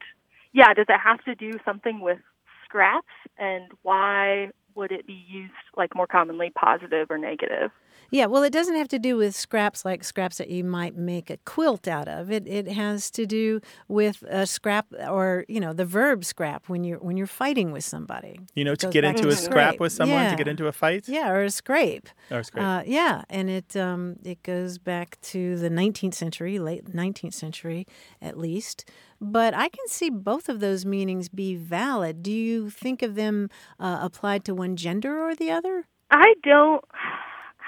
yeah, 0.52 0.74
does 0.74 0.86
it 0.88 0.98
have 1.02 1.22
to 1.24 1.34
do 1.34 1.58
something 1.64 2.00
with 2.00 2.18
scraps, 2.64 3.06
and 3.38 3.70
why 3.82 4.50
would 4.74 4.92
it 4.92 5.06
be 5.06 5.24
used 5.28 5.52
like 5.76 5.94
more 5.94 6.06
commonly 6.06 6.50
positive 6.50 7.10
or 7.10 7.18
negative? 7.18 7.70
Yeah, 8.12 8.26
well, 8.26 8.42
it 8.42 8.52
doesn't 8.52 8.76
have 8.76 8.88
to 8.88 8.98
do 8.98 9.16
with 9.16 9.34
scraps 9.34 9.86
like 9.86 10.04
scraps 10.04 10.36
that 10.36 10.50
you 10.50 10.64
might 10.64 10.94
make 10.94 11.30
a 11.30 11.38
quilt 11.46 11.88
out 11.88 12.08
of. 12.08 12.30
It 12.30 12.46
it 12.46 12.68
has 12.68 13.10
to 13.12 13.24
do 13.24 13.62
with 13.88 14.22
a 14.28 14.46
scrap 14.46 14.86
or 15.08 15.46
you 15.48 15.58
know 15.58 15.72
the 15.72 15.86
verb 15.86 16.22
scrap 16.22 16.68
when 16.68 16.84
you're 16.84 16.98
when 16.98 17.16
you're 17.16 17.26
fighting 17.26 17.72
with 17.72 17.84
somebody. 17.84 18.38
You 18.54 18.64
know, 18.64 18.74
to 18.74 18.88
get 18.88 19.04
into 19.04 19.28
a 19.28 19.32
scrap 19.32 19.70
scrape. 19.70 19.80
with 19.80 19.92
someone, 19.92 20.30
to 20.30 20.36
get 20.36 20.46
into 20.46 20.66
a 20.66 20.72
fight. 20.72 21.08
Yeah, 21.08 21.30
or 21.30 21.42
a 21.44 21.50
scrape. 21.50 22.06
Or 22.30 22.40
a 22.40 22.44
scrape. 22.44 22.62
Uh, 22.62 22.82
yeah, 22.84 23.22
and 23.30 23.48
it 23.48 23.74
um, 23.76 24.16
it 24.22 24.42
goes 24.42 24.76
back 24.76 25.18
to 25.22 25.56
the 25.56 25.70
19th 25.70 26.14
century, 26.14 26.58
late 26.58 26.84
19th 26.84 27.32
century 27.32 27.86
at 28.20 28.36
least. 28.36 28.84
But 29.22 29.54
I 29.54 29.70
can 29.70 29.88
see 29.88 30.10
both 30.10 30.50
of 30.50 30.60
those 30.60 30.84
meanings 30.84 31.30
be 31.30 31.54
valid. 31.54 32.22
Do 32.22 32.32
you 32.32 32.68
think 32.68 33.00
of 33.00 33.14
them 33.14 33.48
uh, 33.80 34.00
applied 34.02 34.44
to 34.44 34.54
one 34.54 34.76
gender 34.76 35.26
or 35.26 35.34
the 35.34 35.50
other? 35.50 35.86
I 36.10 36.34
don't 36.42 36.84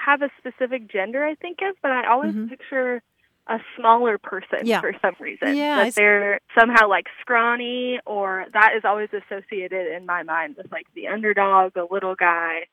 have 0.05 0.21
a 0.21 0.29
specific 0.37 0.87
gender 0.91 1.23
I 1.25 1.35
think 1.35 1.59
of, 1.67 1.75
but 1.81 1.91
I 1.91 2.07
always 2.07 2.33
Mhm. 2.35 2.49
picture 2.49 3.01
a 3.47 3.59
smaller 3.77 4.17
person 4.17 4.59
Yeah. 4.65 4.81
for 4.81 4.93
some 5.01 5.15
reason. 5.19 5.55
Yeah, 5.55 5.83
that 5.83 5.93
they're 5.95 6.39
somehow 6.57 6.87
like 6.89 7.07
scrawny, 7.21 7.99
or 8.05 8.45
that 8.53 8.73
is 8.75 8.83
always 8.85 9.09
associated 9.13 9.91
in 9.95 10.05
my 10.05 10.23
mind 10.23 10.55
with 10.57 10.71
like 10.71 10.87
the 10.95 11.07
underdog, 11.07 11.73
the 11.73 11.85
little 11.89 12.15
guy 12.15 12.65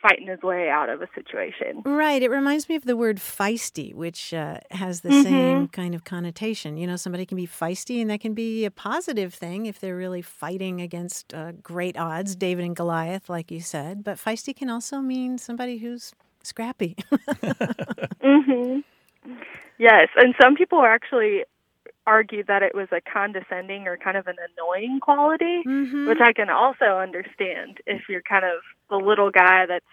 fighting 0.00 0.26
his 0.26 0.42
way 0.42 0.68
out 0.68 0.88
of 0.90 1.00
a 1.00 1.08
situation. 1.14 1.80
Right. 1.86 2.22
It 2.22 2.30
reminds 2.30 2.68
me 2.68 2.74
of 2.74 2.84
the 2.84 2.94
word 2.96 3.16
feisty, 3.18 3.94
which 3.94 4.34
uh, 4.34 4.58
has 4.70 5.00
the 5.00 5.08
Mhm. 5.10 5.22
same 5.22 5.68
kind 5.68 5.94
of 5.94 6.04
connotation. 6.04 6.76
You 6.76 6.86
know, 6.86 6.96
somebody 6.96 7.24
can 7.24 7.36
be 7.36 7.46
feisty, 7.46 8.00
and 8.02 8.10
that 8.10 8.20
can 8.20 8.34
be 8.34 8.66
a 8.66 8.70
positive 8.70 9.32
thing 9.32 9.64
if 9.64 9.78
they're 9.80 9.96
really 9.96 10.20
fighting 10.22 10.80
against 10.82 11.32
uh, 11.32 11.52
great 11.52 11.96
odds, 11.98 12.36
David 12.36 12.64
and 12.66 12.76
Goliath, 12.76 13.30
like 13.30 13.50
you 13.50 13.60
said. 13.60 14.04
But 14.04 14.16
feisty 14.18 14.54
can 14.54 14.68
also 14.68 15.00
mean 15.00 15.38
somebody 15.38 15.78
who's 15.78 16.14
scrappy. 16.44 16.96
hmm 18.22 18.80
Yes, 19.78 20.08
and 20.16 20.34
some 20.40 20.54
people 20.54 20.82
actually 20.82 21.44
argue 22.06 22.44
that 22.44 22.62
it 22.62 22.74
was 22.74 22.88
a 22.92 23.00
condescending 23.00 23.88
or 23.88 23.96
kind 23.96 24.16
of 24.16 24.26
an 24.26 24.36
annoying 24.52 25.00
quality, 25.00 25.62
Mhm. 25.66 26.06
which 26.06 26.20
I 26.20 26.32
can 26.32 26.50
also 26.50 26.84
understand 26.84 27.78
if 27.86 28.02
you're 28.08 28.22
kind 28.22 28.44
of 28.44 28.60
the 28.90 28.96
little 28.96 29.30
guy 29.30 29.66
that's 29.66 29.84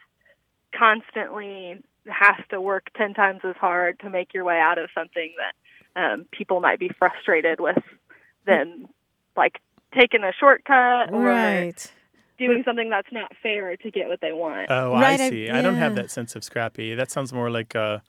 constantly 0.77 1.81
has 2.07 2.45
to 2.49 2.59
work 2.59 2.87
10 2.97 3.13
times 3.13 3.41
as 3.43 3.55
hard 3.55 3.99
to 3.99 4.09
make 4.09 4.33
your 4.33 4.43
way 4.43 4.59
out 4.59 4.77
of 4.77 4.89
something 4.93 5.33
that 5.37 6.01
um, 6.01 6.25
people 6.31 6.59
might 6.59 6.79
be 6.79 6.89
frustrated 6.89 7.59
with 7.59 7.77
than 8.45 8.87
like 9.35 9.59
taking 9.93 10.23
a 10.23 10.31
shortcut 10.33 11.11
or 11.13 11.23
right. 11.23 11.91
Doing 12.47 12.63
something 12.65 12.89
that's 12.89 13.11
not 13.11 13.31
fair 13.41 13.77
to 13.77 13.91
get 13.91 14.07
what 14.07 14.19
they 14.21 14.33
want. 14.33 14.67
Oh, 14.69 14.91
Right, 14.93 15.19
I 15.19 15.25
I- 15.25 15.29
see. 15.29 15.49
I, 15.49 15.61
don't 15.61 15.75
have 15.75 15.95
that 15.95 16.09
sense 16.11 16.35
of 16.35 16.43
scrappy. 16.43 16.95
That 16.95 17.09
sounds 17.11 17.31
more 17.33 17.49
like 17.49 17.75
a, 17.75 18.01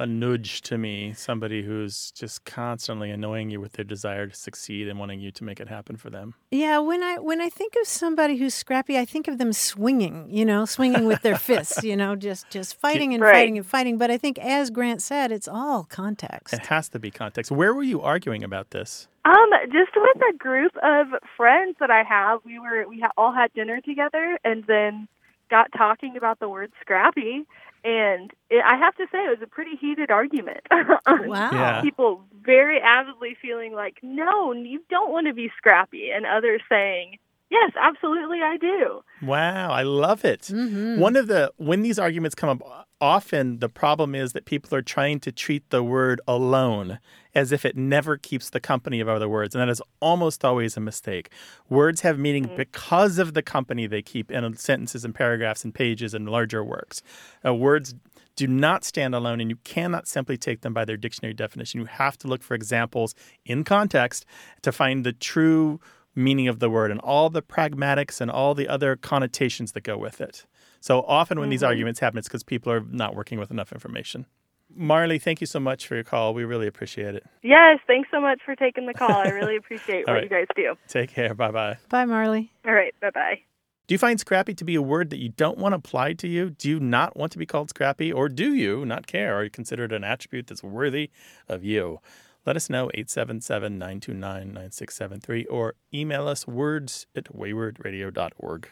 a 0.00 0.06
nudge 0.06 0.62
to 0.62 0.78
me. 0.78 1.12
Somebody 1.12 1.62
who's 1.62 2.10
just 2.12 2.44
constantly 2.46 3.10
annoying 3.10 3.50
you 3.50 3.60
with 3.60 3.72
their 3.72 3.84
desire 3.84 4.26
to 4.26 4.34
succeed 4.34 4.88
and 4.88 4.98
wanting 4.98 5.20
you 5.20 5.30
to 5.32 5.44
make 5.44 5.60
it 5.60 5.68
happen 5.68 5.96
for 5.96 6.08
them. 6.08 6.34
Yeah, 6.50 6.78
when 6.78 7.02
I 7.02 7.18
when 7.18 7.40
I 7.40 7.50
think 7.50 7.74
of 7.80 7.86
somebody 7.86 8.36
who's 8.36 8.54
scrappy, 8.54 8.98
I 8.98 9.04
think 9.04 9.28
of 9.28 9.36
them 9.36 9.52
swinging, 9.52 10.28
you 10.30 10.44
know, 10.44 10.64
swinging 10.64 11.04
with 11.04 11.20
their 11.20 11.36
fists, 11.36 11.84
you 11.84 11.96
know, 11.96 12.16
just 12.16 12.48
just 12.50 12.80
fighting 12.80 13.12
and 13.12 13.22
Right. 13.22 13.32
fighting 13.32 13.58
and 13.58 13.66
fighting. 13.66 13.98
But 13.98 14.10
I 14.10 14.16
think, 14.16 14.38
as 14.38 14.70
Grant 14.70 15.02
said, 15.02 15.30
it's 15.30 15.46
all 15.48 15.84
context. 15.84 16.54
It 16.54 16.66
has 16.66 16.88
to 16.90 16.98
be 16.98 17.10
context. 17.10 17.50
Where 17.50 17.74
were 17.74 17.82
you 17.82 18.00
arguing 18.00 18.42
about 18.42 18.70
this? 18.70 19.06
Um, 19.26 19.50
just 19.70 19.92
with 19.94 20.16
a 20.30 20.36
group 20.38 20.72
of 20.82 21.08
friends 21.36 21.76
that 21.78 21.90
I 21.90 22.02
have, 22.04 22.40
we 22.44 22.58
were 22.58 22.88
we 22.88 23.04
all 23.18 23.32
had 23.32 23.52
dinner 23.52 23.82
together, 23.82 24.38
and 24.44 24.64
then 24.66 25.08
got 25.50 25.70
talking 25.76 26.16
about 26.16 26.38
the 26.38 26.48
word 26.48 26.72
scrappy, 26.80 27.44
and 27.84 28.30
it, 28.50 28.64
I 28.64 28.76
have 28.76 28.94
to 28.96 29.06
say 29.10 29.18
it 29.18 29.38
was 29.38 29.42
a 29.42 29.46
pretty 29.46 29.76
heated 29.76 30.10
argument. 30.10 30.60
Wow. 31.06 31.50
Yeah. 31.52 31.80
People 31.82 32.22
very 32.42 32.80
avidly 32.80 33.36
feeling 33.40 33.74
like, 33.74 33.98
no, 34.02 34.52
you 34.52 34.82
don't 34.88 35.10
want 35.10 35.26
to 35.26 35.34
be 35.34 35.50
scrappy, 35.56 36.10
and 36.10 36.26
others 36.26 36.60
saying, 36.68 37.18
yes, 37.50 37.72
absolutely, 37.80 38.38
I 38.42 38.56
do. 38.56 39.00
Wow, 39.22 39.70
I 39.70 39.82
love 39.82 40.24
it. 40.24 40.42
Mhm. 40.42 40.98
One 40.98 41.16
of 41.16 41.26
the 41.26 41.52
when 41.56 41.82
these 41.82 41.98
arguments 41.98 42.34
come 42.34 42.48
up 42.48 42.86
often 43.02 43.60
the 43.60 43.68
problem 43.68 44.14
is 44.14 44.32
that 44.34 44.44
people 44.44 44.74
are 44.76 44.82
trying 44.82 45.18
to 45.20 45.32
treat 45.32 45.68
the 45.70 45.82
word 45.82 46.20
alone 46.28 46.98
as 47.34 47.50
if 47.50 47.64
it 47.64 47.74
never 47.76 48.18
keeps 48.18 48.50
the 48.50 48.60
company 48.60 49.00
of 49.00 49.08
other 49.08 49.28
words 49.28 49.54
and 49.54 49.62
that 49.62 49.70
is 49.70 49.80
almost 50.00 50.44
always 50.44 50.76
a 50.76 50.80
mistake. 50.80 51.30
Words 51.70 52.02
have 52.02 52.18
meaning 52.18 52.50
because 52.56 53.18
of 53.18 53.32
the 53.32 53.42
company 53.42 53.86
they 53.86 54.02
keep 54.02 54.30
in 54.30 54.54
sentences 54.56 55.04
and 55.04 55.14
paragraphs 55.14 55.64
and 55.64 55.72
pages 55.74 56.12
and 56.12 56.28
larger 56.28 56.62
works. 56.62 57.02
Uh, 57.44 57.54
words 57.54 57.94
do 58.36 58.46
not 58.46 58.84
stand 58.84 59.14
alone 59.14 59.40
and 59.40 59.48
you 59.50 59.56
cannot 59.64 60.06
simply 60.06 60.36
take 60.36 60.60
them 60.60 60.74
by 60.74 60.84
their 60.84 60.96
dictionary 60.96 61.34
definition. 61.34 61.80
You 61.80 61.86
have 61.86 62.18
to 62.18 62.28
look 62.28 62.42
for 62.42 62.54
examples 62.54 63.14
in 63.46 63.64
context 63.64 64.26
to 64.62 64.72
find 64.72 65.04
the 65.04 65.12
true 65.12 65.80
meaning 66.14 66.48
of 66.48 66.58
the 66.58 66.70
word 66.70 66.90
and 66.90 67.00
all 67.00 67.30
the 67.30 67.42
pragmatics 67.42 68.20
and 68.20 68.30
all 68.30 68.54
the 68.54 68.68
other 68.68 68.96
connotations 68.96 69.72
that 69.72 69.82
go 69.82 69.96
with 69.96 70.20
it. 70.20 70.46
So 70.80 71.02
often 71.02 71.38
when 71.38 71.50
these 71.50 71.60
mm-hmm. 71.60 71.68
arguments 71.68 72.00
happen, 72.00 72.18
it's 72.18 72.28
because 72.28 72.42
people 72.42 72.72
are 72.72 72.80
not 72.80 73.14
working 73.14 73.38
with 73.38 73.50
enough 73.50 73.72
information. 73.72 74.26
Marley, 74.74 75.18
thank 75.18 75.40
you 75.40 75.46
so 75.46 75.60
much 75.60 75.86
for 75.86 75.96
your 75.96 76.04
call. 76.04 76.32
We 76.32 76.44
really 76.44 76.66
appreciate 76.66 77.14
it. 77.14 77.24
Yes, 77.42 77.80
thanks 77.86 78.08
so 78.12 78.20
much 78.20 78.40
for 78.44 78.54
taking 78.54 78.86
the 78.86 78.94
call. 78.94 79.10
I 79.10 79.28
really 79.28 79.56
appreciate 79.56 80.06
what 80.06 80.14
right. 80.14 80.22
you 80.22 80.28
guys 80.28 80.46
do. 80.54 80.74
Take 80.88 81.12
care. 81.12 81.34
Bye 81.34 81.50
bye. 81.50 81.78
Bye, 81.88 82.04
Marley. 82.04 82.52
All 82.64 82.72
right, 82.72 82.94
bye 83.00 83.10
bye. 83.10 83.40
Do 83.86 83.94
you 83.94 83.98
find 83.98 84.20
scrappy 84.20 84.54
to 84.54 84.64
be 84.64 84.76
a 84.76 84.82
word 84.82 85.10
that 85.10 85.18
you 85.18 85.30
don't 85.30 85.58
want 85.58 85.74
applied 85.74 86.20
to 86.20 86.28
you? 86.28 86.50
Do 86.50 86.68
you 86.68 86.78
not 86.78 87.16
want 87.16 87.32
to 87.32 87.38
be 87.38 87.46
called 87.46 87.70
scrappy? 87.70 88.12
Or 88.12 88.28
do 88.28 88.54
you 88.54 88.86
not 88.86 89.08
care? 89.08 89.36
Are 89.36 89.42
you 89.42 89.50
considered 89.50 89.90
an 89.90 90.04
attribute 90.04 90.46
that's 90.46 90.62
worthy 90.62 91.10
of 91.48 91.64
you? 91.64 91.98
Let 92.46 92.56
us 92.56 92.70
know 92.70 92.90
877 92.94 93.78
929 93.78 94.48
9673 94.48 95.44
or 95.46 95.74
email 95.92 96.26
us 96.26 96.46
words 96.46 97.06
at 97.14 97.24
waywordradio.org. 97.24 98.68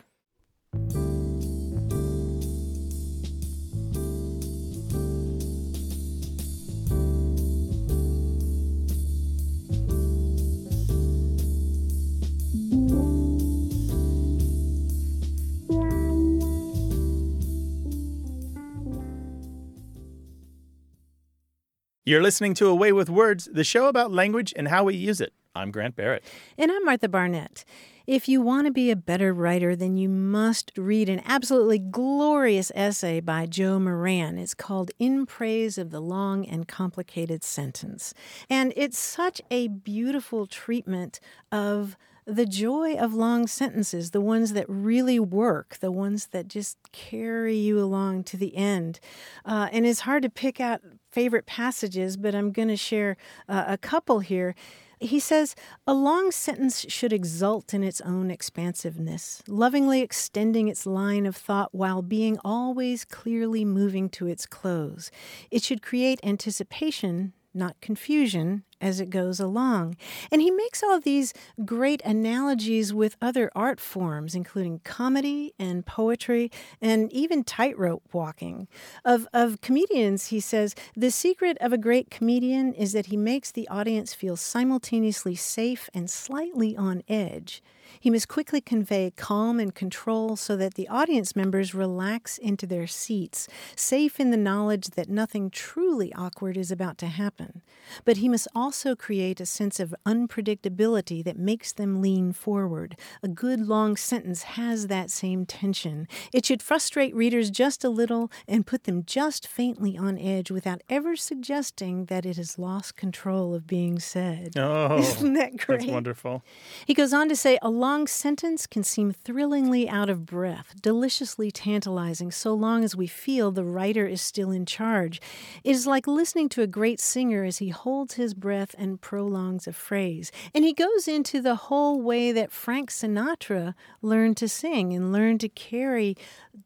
You're 22.08 22.22
listening 22.22 22.54
to 22.54 22.68
A 22.68 22.74
Way 22.74 22.90
with 22.90 23.10
Words, 23.10 23.50
the 23.52 23.62
show 23.62 23.86
about 23.86 24.10
language 24.10 24.54
and 24.56 24.68
how 24.68 24.84
we 24.84 24.96
use 24.96 25.20
it. 25.20 25.34
I'm 25.54 25.70
Grant 25.70 25.94
Barrett. 25.94 26.24
And 26.56 26.72
I'm 26.72 26.82
Martha 26.86 27.06
Barnette. 27.06 27.66
If 28.06 28.30
you 28.30 28.40
want 28.40 28.66
to 28.66 28.70
be 28.72 28.90
a 28.90 28.96
better 28.96 29.34
writer, 29.34 29.76
then 29.76 29.98
you 29.98 30.08
must 30.08 30.72
read 30.74 31.10
an 31.10 31.20
absolutely 31.26 31.78
glorious 31.78 32.72
essay 32.74 33.20
by 33.20 33.44
Joe 33.44 33.78
Moran. 33.78 34.38
It's 34.38 34.54
called 34.54 34.90
In 34.98 35.26
Praise 35.26 35.76
of 35.76 35.90
the 35.90 36.00
Long 36.00 36.46
and 36.46 36.66
Complicated 36.66 37.44
Sentence. 37.44 38.14
And 38.48 38.72
it's 38.74 38.98
such 38.98 39.42
a 39.50 39.68
beautiful 39.68 40.46
treatment 40.46 41.20
of 41.52 41.94
the 42.28 42.44
joy 42.44 42.94
of 42.94 43.14
long 43.14 43.46
sentences, 43.46 44.10
the 44.10 44.20
ones 44.20 44.52
that 44.52 44.66
really 44.68 45.18
work, 45.18 45.78
the 45.80 45.90
ones 45.90 46.26
that 46.26 46.46
just 46.46 46.76
carry 46.92 47.56
you 47.56 47.80
along 47.80 48.22
to 48.24 48.36
the 48.36 48.54
end. 48.54 49.00
Uh, 49.46 49.68
and 49.72 49.86
it's 49.86 50.00
hard 50.00 50.22
to 50.22 50.30
pick 50.30 50.60
out 50.60 50.82
favorite 51.10 51.46
passages, 51.46 52.18
but 52.18 52.34
I'm 52.34 52.52
going 52.52 52.68
to 52.68 52.76
share 52.76 53.16
uh, 53.48 53.64
a 53.66 53.78
couple 53.78 54.20
here. 54.20 54.54
He 55.00 55.20
says 55.20 55.54
a 55.86 55.94
long 55.94 56.30
sentence 56.30 56.84
should 56.88 57.14
exult 57.14 57.72
in 57.72 57.82
its 57.82 58.02
own 58.02 58.30
expansiveness, 58.30 59.42
lovingly 59.48 60.02
extending 60.02 60.68
its 60.68 60.84
line 60.84 61.24
of 61.24 61.34
thought 61.34 61.74
while 61.74 62.02
being 62.02 62.36
always 62.44 63.06
clearly 63.06 63.64
moving 63.64 64.10
to 64.10 64.26
its 64.26 64.44
close. 64.44 65.10
It 65.50 65.62
should 65.62 65.80
create 65.80 66.20
anticipation, 66.22 67.32
not 67.54 67.80
confusion, 67.80 68.64
as 68.80 69.00
it 69.00 69.10
goes 69.10 69.40
along. 69.40 69.96
And 70.30 70.42
he 70.42 70.50
makes 70.50 70.82
all 70.82 71.00
these 71.00 71.34
great 71.64 72.02
analogies 72.04 72.92
with 72.92 73.16
other 73.20 73.50
art 73.54 73.80
forms, 73.80 74.34
including 74.34 74.80
comedy 74.84 75.54
and 75.58 75.84
poetry 75.84 76.50
and 76.80 77.12
even 77.12 77.44
tightrope 77.44 78.02
walking. 78.12 78.68
Of, 79.04 79.26
of 79.32 79.60
comedians, 79.60 80.26
he 80.26 80.40
says, 80.40 80.74
the 80.96 81.10
secret 81.10 81.58
of 81.60 81.72
a 81.72 81.78
great 81.78 82.10
comedian 82.10 82.72
is 82.74 82.92
that 82.92 83.06
he 83.06 83.16
makes 83.16 83.50
the 83.50 83.68
audience 83.68 84.14
feel 84.14 84.36
simultaneously 84.36 85.34
safe 85.34 85.90
and 85.94 86.10
slightly 86.10 86.76
on 86.76 87.02
edge. 87.08 87.62
He 88.00 88.10
must 88.10 88.28
quickly 88.28 88.60
convey 88.60 89.12
calm 89.16 89.58
and 89.58 89.74
control 89.74 90.36
so 90.36 90.56
that 90.56 90.74
the 90.74 90.88
audience 90.88 91.34
members 91.34 91.74
relax 91.74 92.38
into 92.38 92.66
their 92.66 92.86
seats, 92.86 93.48
safe 93.76 94.20
in 94.20 94.30
the 94.30 94.36
knowledge 94.36 94.88
that 94.88 95.08
nothing 95.08 95.50
truly 95.50 96.12
awkward 96.14 96.56
is 96.56 96.70
about 96.70 96.98
to 96.98 97.06
happen. 97.06 97.62
But 98.04 98.18
he 98.18 98.28
must 98.28 98.48
also 98.54 98.67
create 98.96 99.40
a 99.40 99.46
sense 99.46 99.80
of 99.80 99.94
unpredictability 100.06 101.24
that 101.24 101.38
makes 101.38 101.72
them 101.72 102.00
lean 102.02 102.32
forward. 102.32 102.96
A 103.22 103.28
good 103.28 103.60
long 103.60 103.96
sentence 103.96 104.42
has 104.42 104.88
that 104.88 105.10
same 105.10 105.46
tension. 105.46 106.06
It 106.32 106.44
should 106.44 106.62
frustrate 106.62 107.14
readers 107.14 107.50
just 107.50 107.84
a 107.84 107.88
little 107.88 108.30
and 108.46 108.66
put 108.66 108.84
them 108.84 109.04
just 109.04 109.46
faintly 109.46 109.96
on 109.96 110.18
edge 110.18 110.50
without 110.50 110.82
ever 110.88 111.16
suggesting 111.16 112.06
that 112.06 112.26
it 112.26 112.36
has 112.36 112.58
lost 112.58 112.96
control 112.96 113.54
of 113.54 113.66
being 113.66 113.98
said. 113.98 114.52
Oh, 114.56 114.98
Isn't 115.18 115.34
that 115.34 115.56
great? 115.56 115.80
That's 115.80 115.90
wonderful. 115.90 116.42
He 116.86 116.94
goes 116.94 117.12
on 117.12 117.28
to 117.28 117.36
say 117.36 117.58
a 117.62 117.70
long 117.70 118.06
sentence 118.06 118.66
can 118.66 118.84
seem 118.84 119.12
thrillingly 119.12 119.88
out 119.88 120.10
of 120.10 120.26
breath, 120.26 120.74
deliciously 120.80 121.50
tantalizing, 121.50 122.30
so 122.30 122.52
long 122.54 122.84
as 122.84 122.94
we 122.94 123.06
feel 123.06 123.50
the 123.50 123.64
writer 123.64 124.06
is 124.06 124.20
still 124.20 124.50
in 124.50 124.66
charge. 124.66 125.20
It 125.64 125.70
is 125.70 125.86
like 125.86 126.06
listening 126.06 126.48
to 126.50 126.62
a 126.62 126.66
great 126.66 127.00
singer 127.00 127.44
as 127.44 127.58
he 127.58 127.68
holds 127.68 128.14
his 128.14 128.34
breath 128.34 128.57
and 128.78 129.00
prolongs 129.00 129.66
a 129.66 129.72
phrase. 129.72 130.32
And 130.54 130.64
he 130.64 130.72
goes 130.72 131.08
into 131.08 131.40
the 131.40 131.54
whole 131.54 132.00
way 132.00 132.32
that 132.32 132.52
Frank 132.52 132.90
Sinatra 132.90 133.74
learned 134.02 134.36
to 134.38 134.48
sing 134.48 134.92
and 134.92 135.12
learned 135.12 135.40
to 135.40 135.48
carry 135.48 136.16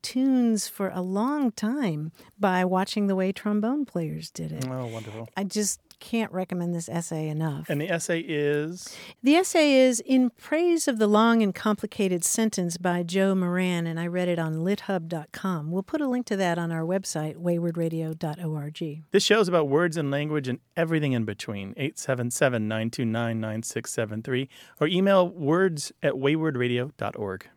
tunes 0.03 0.68
for 0.68 0.90
a 0.90 1.03
long 1.03 1.53
time 1.53 2.12
by 2.38 2.64
watching 2.64 3.07
the 3.07 3.16
way 3.16 3.32
trombone 3.32 3.84
players 3.84 4.30
did 4.30 4.53
it. 4.53 4.66
Oh, 4.68 4.86
wonderful. 4.86 5.28
I 5.36 5.45
just 5.45 5.80
can't 6.03 6.33
recommend 6.33 6.75
this 6.75 6.89
essay 6.89 7.29
enough. 7.29 7.71
And 7.71 7.81
the 7.81 7.89
essay 7.89 8.19
is 8.21 8.95
The 9.23 9.37
essay 9.37 9.75
is 9.75 10.01
In 10.01 10.31
Praise 10.31 10.89
of 10.89 10.99
the 10.99 11.07
Long 11.07 11.43
and 11.43 11.55
Complicated 11.55 12.25
Sentence 12.25 12.77
by 12.77 13.05
Joe 13.05 13.37
Moran, 13.37 13.87
and 13.87 14.01
I 14.01 14.09
read 14.09 14.29
it 14.29 14.39
on 14.39 14.57
lithub.com. 14.57 15.71
We'll 15.71 15.85
put 15.85 16.01
a 16.01 16.09
link 16.09 16.27
to 16.27 16.37
that 16.37 16.59
on 16.59 16.73
our 16.73 16.83
website, 16.83 17.37
waywordradio.org. 17.37 19.03
This 19.13 19.23
show 19.23 19.41
is 19.41 19.47
about 19.49 19.69
words 19.69 19.97
and 19.97 20.11
language 20.11 20.49
and 20.49 20.59
everything 20.77 21.13
in 21.13 21.25
between. 21.25 21.73
877 21.77 22.67
929 22.67 23.41
9673 23.41 24.49
or 24.81 24.89
email 24.89 25.29
words 25.29 25.93
at 26.03 26.15
waywordradio.org. 26.15 27.49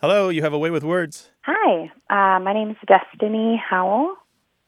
Hello, 0.00 0.28
you 0.28 0.42
have 0.42 0.52
a 0.52 0.58
way 0.58 0.70
with 0.70 0.82
words. 0.82 1.30
Hi, 1.42 1.84
uh, 2.10 2.40
my 2.40 2.52
name 2.52 2.70
is 2.70 2.76
Destiny 2.88 3.62
Howell, 3.64 4.16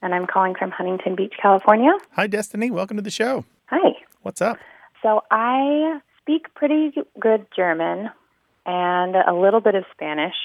and 0.05 0.15
I'm 0.15 0.27
calling 0.27 0.55
from 0.55 0.71
Huntington 0.71 1.17
Beach, 1.17 1.33
California. 1.41 1.91
Hi, 2.13 2.27
Destiny. 2.27 2.71
Welcome 2.71 2.99
to 2.99 3.03
the 3.03 3.11
show. 3.11 3.47
Hi. 3.67 3.97
What's 4.21 4.43
up? 4.43 4.59
So 5.03 5.23
I 5.31 5.99
speak 6.21 6.55
pretty 6.55 6.93
good 7.19 7.47
German 7.57 8.11
and 8.67 9.17
a 9.17 9.33
little 9.33 9.61
bit 9.61 9.75
of 9.75 9.85
Spanish. 9.93 10.37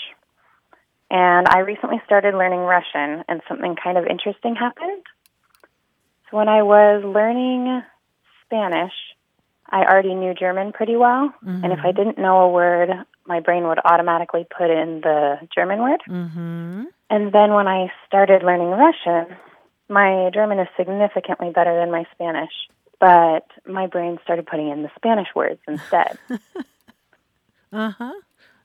And 1.12 1.48
I 1.48 1.60
recently 1.60 2.02
started 2.06 2.36
learning 2.36 2.60
Russian, 2.60 3.26
and 3.28 3.42
something 3.50 3.76
kind 3.76 3.98
of 3.98 4.06
interesting 4.06 4.56
happened. 4.56 5.04
So 6.30 6.38
when 6.38 6.48
I 6.48 6.62
was 6.62 7.04
learning 7.04 7.82
Spanish, 8.46 8.94
I 9.70 9.84
already 9.84 10.16
knew 10.16 10.34
German 10.34 10.72
pretty 10.72 10.96
well. 10.96 11.34
And 11.46 11.74
if 11.74 11.80
I 11.84 11.92
didn't 11.92 12.18
know 12.18 12.42
a 12.42 12.50
word, 12.50 12.90
my 13.26 13.40
brain 13.40 13.68
would 13.68 13.80
automatically 13.84 14.46
put 14.58 14.70
in 14.70 15.02
the 15.02 15.40
German 15.54 15.80
word. 15.80 16.02
Mm-hmm. 16.08 16.84
And 17.10 17.32
then 17.34 17.54
when 17.54 17.68
I 17.68 17.92
started 18.08 18.44
learning 18.44 18.70
Russian, 18.70 19.36
my 19.90 20.30
German 20.34 20.60
is 20.60 20.68
significantly 20.78 21.50
better 21.50 21.76
than 21.80 21.92
my 21.92 22.06
Spanish, 22.14 22.54
but 23.00 23.46
my 23.66 23.88
brain 23.88 24.20
started 24.24 24.46
putting 24.46 24.70
in 24.70 24.84
the 24.84 24.92
Spanish 24.96 25.28
words 25.36 25.60
instead. 25.68 26.18
Uh 27.72 27.92
huh. 27.92 28.14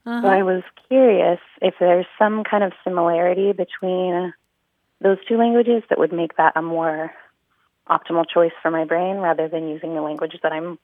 So 0.07 0.29
I 0.29 0.43
was 0.43 0.63
curious 0.89 1.41
if 1.63 1.75
there's 1.81 2.07
some 2.19 2.45
kind 2.45 2.63
of 2.63 2.73
similarity 2.85 3.53
between 3.53 4.33
those 5.01 5.19
two 5.27 5.37
languages 5.39 5.83
that 5.89 5.99
would 5.99 6.13
make 6.13 6.37
that 6.37 6.55
a 6.57 6.63
more 6.63 7.11
optimal 7.89 8.25
choice 8.29 8.53
for 8.63 8.71
my 8.71 8.85
brain 8.85 9.17
rather 9.17 9.49
than 9.49 9.69
using 9.69 9.95
the 9.95 10.03
language 10.03 10.39
that 10.43 10.53
I'm 10.53 10.79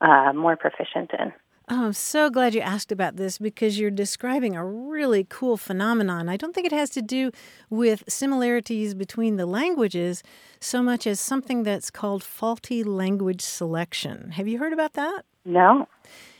uh, 0.00 0.32
more 0.32 0.56
proficient 0.56 1.10
in. 1.18 1.32
Oh, 1.72 1.84
I'm 1.84 1.92
so 1.92 2.30
glad 2.30 2.52
you 2.52 2.60
asked 2.60 2.90
about 2.90 3.14
this 3.14 3.38
because 3.38 3.78
you're 3.78 3.92
describing 3.92 4.56
a 4.56 4.66
really 4.66 5.24
cool 5.28 5.56
phenomenon. 5.56 6.28
I 6.28 6.36
don't 6.36 6.52
think 6.52 6.66
it 6.66 6.72
has 6.72 6.90
to 6.90 7.00
do 7.00 7.30
with 7.70 8.02
similarities 8.08 8.92
between 8.92 9.36
the 9.36 9.46
languages 9.46 10.24
so 10.58 10.82
much 10.82 11.06
as 11.06 11.20
something 11.20 11.62
that's 11.62 11.88
called 11.88 12.24
faulty 12.24 12.82
language 12.82 13.40
selection. 13.40 14.32
Have 14.32 14.48
you 14.48 14.58
heard 14.58 14.72
about 14.72 14.94
that? 14.94 15.22
No. 15.44 15.86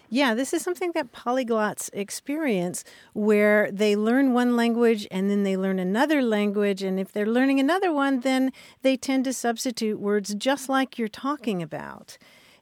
Yeah, 0.09 0.35
this 0.35 0.53
is 0.53 0.63
something 0.63 0.91
that 0.97 1.13
polyglots 1.13 1.91
experience 1.93 2.83
where 3.13 3.71
they 3.71 3.95
learn 3.95 4.33
one 4.33 4.57
language 4.57 5.07
and 5.13 5.31
then 5.31 5.45
they 5.45 5.57
learn 5.57 5.79
another 5.79 6.23
language. 6.23 6.83
And 6.83 6.99
if 6.99 7.13
they're 7.13 7.25
learning 7.25 7.61
another 7.61 7.93
one, 7.93 8.21
then 8.21 8.51
they 8.83 8.97
tend 8.97 9.23
to 9.27 9.33
substitute 9.33 10.01
words 10.01 10.35
just 10.35 10.69
like 10.69 10.99
you're 10.99 11.07
talking 11.07 11.63
about. 11.63 12.19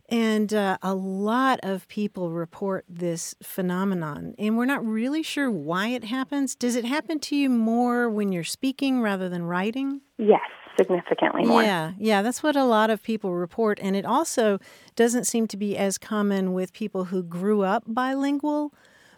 And 0.08 0.54
uh, 0.54 0.78
a 0.80 0.94
lot 0.94 1.60
of 1.62 1.86
people 1.88 2.30
report 2.30 2.86
this 2.88 3.34
phenomenon, 3.42 4.34
and 4.38 4.56
we're 4.56 4.64
not 4.64 4.84
really 4.84 5.22
sure 5.22 5.50
why 5.50 5.88
it 5.88 6.04
happens. 6.04 6.54
Does 6.54 6.76
it 6.76 6.86
happen 6.86 7.18
to 7.20 7.36
you 7.36 7.50
more 7.50 8.08
when 8.08 8.32
you're 8.32 8.42
speaking 8.42 9.02
rather 9.02 9.28
than 9.28 9.42
writing? 9.42 10.00
Yes, 10.16 10.40
significantly 10.78 11.44
more. 11.44 11.62
Yeah, 11.62 11.92
yeah, 11.98 12.22
that's 12.22 12.42
what 12.42 12.56
a 12.56 12.64
lot 12.64 12.88
of 12.88 13.02
people 13.02 13.34
report. 13.34 13.78
And 13.82 13.94
it 13.94 14.06
also 14.06 14.58
doesn't 14.96 15.24
seem 15.24 15.46
to 15.48 15.58
be 15.58 15.76
as 15.76 15.98
common 15.98 16.54
with 16.54 16.72
people 16.72 17.06
who 17.06 17.22
grew 17.22 17.60
up 17.62 17.84
bilingual, 17.86 18.72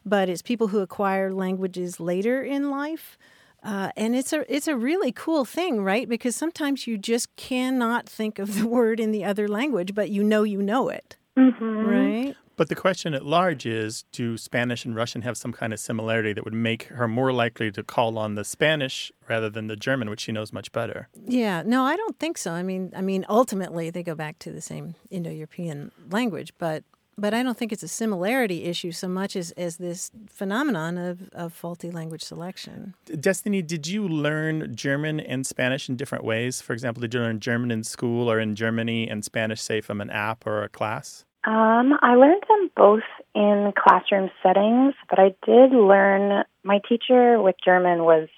but 0.04 0.28
it's 0.28 0.42
people 0.42 0.68
who 0.68 0.80
acquire 0.80 1.32
languages 1.32 2.00
later 2.00 2.42
in 2.42 2.68
life. 2.68 3.16
Uh, 3.62 3.90
and 3.96 4.16
it's 4.16 4.32
a 4.32 4.44
it's 4.54 4.68
a 4.68 4.76
really 4.76 5.12
cool 5.12 5.44
thing, 5.44 5.82
right? 5.82 6.08
Because 6.08 6.34
sometimes 6.34 6.86
you 6.86 6.96
just 6.96 7.34
cannot 7.36 8.08
think 8.08 8.38
of 8.38 8.58
the 8.58 8.66
word 8.76 9.00
in 9.00 9.10
the 9.12 9.24
other 9.24 9.48
language, 9.48 9.94
but 9.94 10.10
you 10.10 10.24
know 10.24 10.42
you 10.42 10.62
know 10.62 10.88
it, 10.88 11.16
Mm-hmm. 11.38 11.86
right? 11.86 12.36
But 12.56 12.68
the 12.68 12.74
question 12.74 13.14
at 13.14 13.24
large 13.24 13.64
is 13.64 14.04
do 14.12 14.36
Spanish 14.36 14.84
and 14.84 14.94
Russian 14.94 15.22
have 15.22 15.38
some 15.38 15.50
kind 15.52 15.72
of 15.72 15.80
similarity 15.80 16.34
that 16.34 16.44
would 16.44 16.52
make 16.52 16.82
her 16.84 17.08
more 17.08 17.32
likely 17.32 17.70
to 17.72 17.82
call 17.82 18.18
on 18.18 18.34
the 18.34 18.44
Spanish 18.44 19.10
rather 19.30 19.48
than 19.48 19.66
the 19.68 19.76
German, 19.76 20.10
which 20.10 20.20
she 20.20 20.32
knows 20.32 20.52
much 20.52 20.70
better? 20.70 21.08
Yeah, 21.26 21.62
no, 21.64 21.84
I 21.84 21.96
don't 21.96 22.18
think 22.18 22.36
so. 22.36 22.52
I 22.52 22.62
mean, 22.62 22.92
I 22.94 23.00
mean, 23.00 23.24
ultimately 23.30 23.88
they 23.88 24.02
go 24.02 24.14
back 24.14 24.38
to 24.40 24.52
the 24.52 24.60
same 24.60 24.94
Indo-European 25.10 25.90
language, 26.10 26.52
but 26.58 26.84
but 27.18 27.34
I 27.34 27.42
don't 27.42 27.56
think 27.56 27.72
it's 27.72 27.82
a 27.82 27.88
similarity 27.88 28.64
issue 28.64 28.92
so 28.92 29.08
much 29.08 29.36
as, 29.36 29.50
as 29.52 29.76
this 29.76 30.10
phenomenon 30.28 30.96
of, 30.96 31.28
of 31.32 31.52
faulty 31.52 31.90
language 31.90 32.22
selection. 32.22 32.94
Destiny, 33.18 33.62
did 33.62 33.86
you 33.86 34.08
learn 34.08 34.74
German 34.74 35.20
and 35.20 35.46
Spanish 35.46 35.88
in 35.88 35.96
different 35.96 36.24
ways? 36.24 36.60
For 36.60 36.72
example, 36.72 37.00
did 37.02 37.12
you 37.12 37.20
learn 37.20 37.40
German 37.40 37.70
in 37.70 37.84
school 37.84 38.30
or 38.30 38.40
in 38.40 38.54
Germany 38.54 39.08
and 39.08 39.24
Spanish, 39.24 39.60
say, 39.60 39.80
from 39.80 40.00
an 40.00 40.10
app 40.10 40.46
or 40.46 40.62
a 40.62 40.68
class? 40.68 41.24
Um, 41.44 41.94
I 42.02 42.16
learned 42.16 42.42
them 42.48 42.70
both 42.76 43.02
in 43.34 43.72
classroom 43.76 44.30
settings, 44.42 44.94
but 45.08 45.18
I 45.18 45.34
did 45.46 45.72
learn. 45.72 46.44
My 46.64 46.80
teacher 46.86 47.40
with 47.40 47.56
German 47.64 48.04
was 48.04 48.28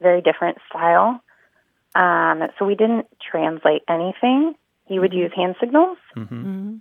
very 0.00 0.20
different 0.20 0.58
style, 0.68 1.20
um, 1.96 2.42
so 2.58 2.64
we 2.64 2.76
didn't 2.76 3.06
translate 3.30 3.82
anything. 3.88 4.54
He 4.86 4.98
would 4.98 5.12
use 5.12 5.32
hand 5.34 5.56
signals, 5.60 5.98
Mm-hmm. 6.16 6.76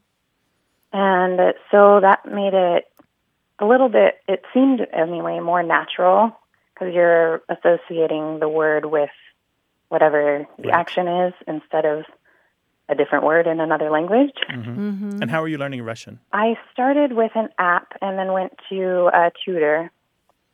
And 0.94 1.54
so 1.72 2.00
that 2.02 2.26
made 2.26 2.54
it 2.54 2.86
a 3.60 3.66
little 3.66 3.90
bit. 3.90 4.16
It 4.28 4.44
seemed 4.54 4.82
anyway 4.94 5.40
more 5.40 5.64
natural 5.64 6.38
because 6.74 6.94
you're 6.94 7.42
associating 7.50 8.40
the 8.40 8.48
word 8.50 8.86
with 8.86 9.10
whatever 9.90 10.48
the 10.58 10.70
Right. 10.70 10.74
action 10.76 11.08
is 11.08 11.34
instead 11.48 11.86
of 11.86 12.06
a 12.90 12.96
different 12.96 13.24
word 13.26 13.48
in 13.48 13.60
another 13.60 13.90
language. 13.90 14.34
Mm-hmm. 14.50 15.22
And 15.22 15.32
how 15.32 15.42
are 15.42 15.48
you 15.48 15.58
learning 15.58 15.84
Russian? 15.84 16.20
I 16.34 16.58
started 16.74 17.14
with 17.14 17.32
an 17.36 17.50
app 17.58 17.94
and 18.02 18.18
then 18.20 18.34
went 18.34 18.54
to 18.70 19.08
a 19.14 19.32
tutor. 19.46 19.92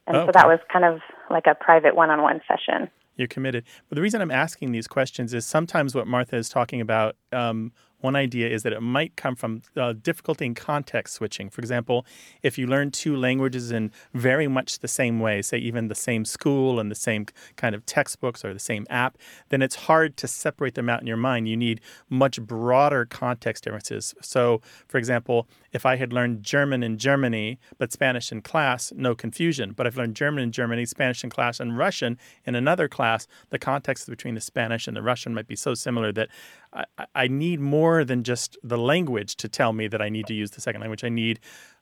And 0.07 0.17
Oh, 0.17 0.25
so 0.25 0.31
that 0.33 0.45
okay. 0.45 0.47
was 0.55 0.59
kind 0.71 0.85
of 0.85 0.99
like 1.29 1.47
a 1.47 1.55
private 1.55 1.95
one 1.95 2.09
on 2.09 2.21
one 2.21 2.41
session. 2.47 2.89
You're 3.15 3.27
committed. 3.27 3.63
But 3.89 3.95
the 3.95 4.01
reason 4.01 4.21
I'm 4.21 4.31
asking 4.31 4.71
these 4.71 4.87
questions 4.87 5.33
is 5.33 5.45
sometimes 5.45 5.95
what 5.95 6.07
Martha 6.07 6.35
is 6.37 6.49
talking 6.49 6.79
about, 6.81 7.15
um, 7.33 7.71
One 8.01 8.15
idea 8.15 8.49
is 8.49 8.63
that 8.63 8.73
it 8.73 8.81
might 8.81 9.15
come 9.15 9.35
from 9.35 9.61
uh, 9.75 9.93
difficulty 9.93 10.45
in 10.45 10.55
context 10.55 11.15
switching. 11.15 11.49
For 11.49 11.61
example, 11.61 12.05
if 12.41 12.57
you 12.57 12.65
learn 12.65 12.91
two 12.91 13.15
languages 13.15 13.71
in 13.71 13.91
very 14.13 14.47
much 14.47 14.79
the 14.79 14.87
same 14.87 15.19
way, 15.19 15.41
say 15.41 15.57
even 15.57 15.87
the 15.87 15.95
same 15.95 16.25
school 16.25 16.79
and 16.79 16.89
the 16.89 16.95
same 16.95 17.25
kind 17.55 17.75
of 17.75 17.85
textbooks 17.85 18.45
or 18.45 18.53
the 18.53 18.59
same 18.59 18.85
app, 18.89 19.17
then 19.49 19.61
it's 19.61 19.75
hard 19.75 20.15
to 20.17 20.27
separate 20.27 20.75
them 20.75 20.89
out 20.89 21.01
in 21.01 21.07
your 21.07 21.17
mind. 21.17 21.47
You 21.49 21.57
need 21.57 21.81
much 22.09 22.41
broader 22.41 23.05
context 23.05 23.65
differences. 23.65 24.15
So, 24.21 24.61
for 24.87 24.97
example, 24.97 25.47
if 25.71 25.85
I 25.85 25.97
had 25.97 26.13
learned 26.13 26.43
German 26.43 26.83
in 26.83 26.97
Germany 26.97 27.59
but 27.77 27.91
Spanish 27.91 28.31
in 28.31 28.41
class, 28.41 28.91
no 28.95 29.15
confusion. 29.15 29.73
But 29.73 29.87
if 29.87 29.97
I 29.97 30.01
learned 30.01 30.15
German 30.15 30.43
in 30.43 30.51
Germany, 30.51 30.85
Spanish 30.85 31.23
in 31.23 31.29
class, 31.29 31.59
and 31.59 31.77
Russian 31.77 32.17
in 32.45 32.55
another 32.55 32.87
class, 32.87 33.27
the 33.49 33.59
context 33.59 34.09
between 34.09 34.35
the 34.35 34.41
Spanish 34.41 34.87
and 34.87 34.95
the 34.95 35.01
Russian 35.01 35.33
might 35.33 35.47
be 35.47 35.55
so 35.55 35.73
similar 35.73 36.11
that 36.13 36.29
I, 36.73 36.85
I 37.15 37.27
need 37.27 37.59
more 37.59 38.03
than 38.03 38.23
just 38.23 38.57
the 38.63 38.77
language 38.77 39.35
to 39.37 39.49
tell 39.49 39.73
me 39.73 39.87
that 39.87 40.01
I 40.01 40.09
need 40.09 40.27
to 40.27 40.33
use 40.33 40.51
the 40.51 40.61
second 40.61 40.81
language. 40.81 41.03
I 41.03 41.09
need 41.09 41.39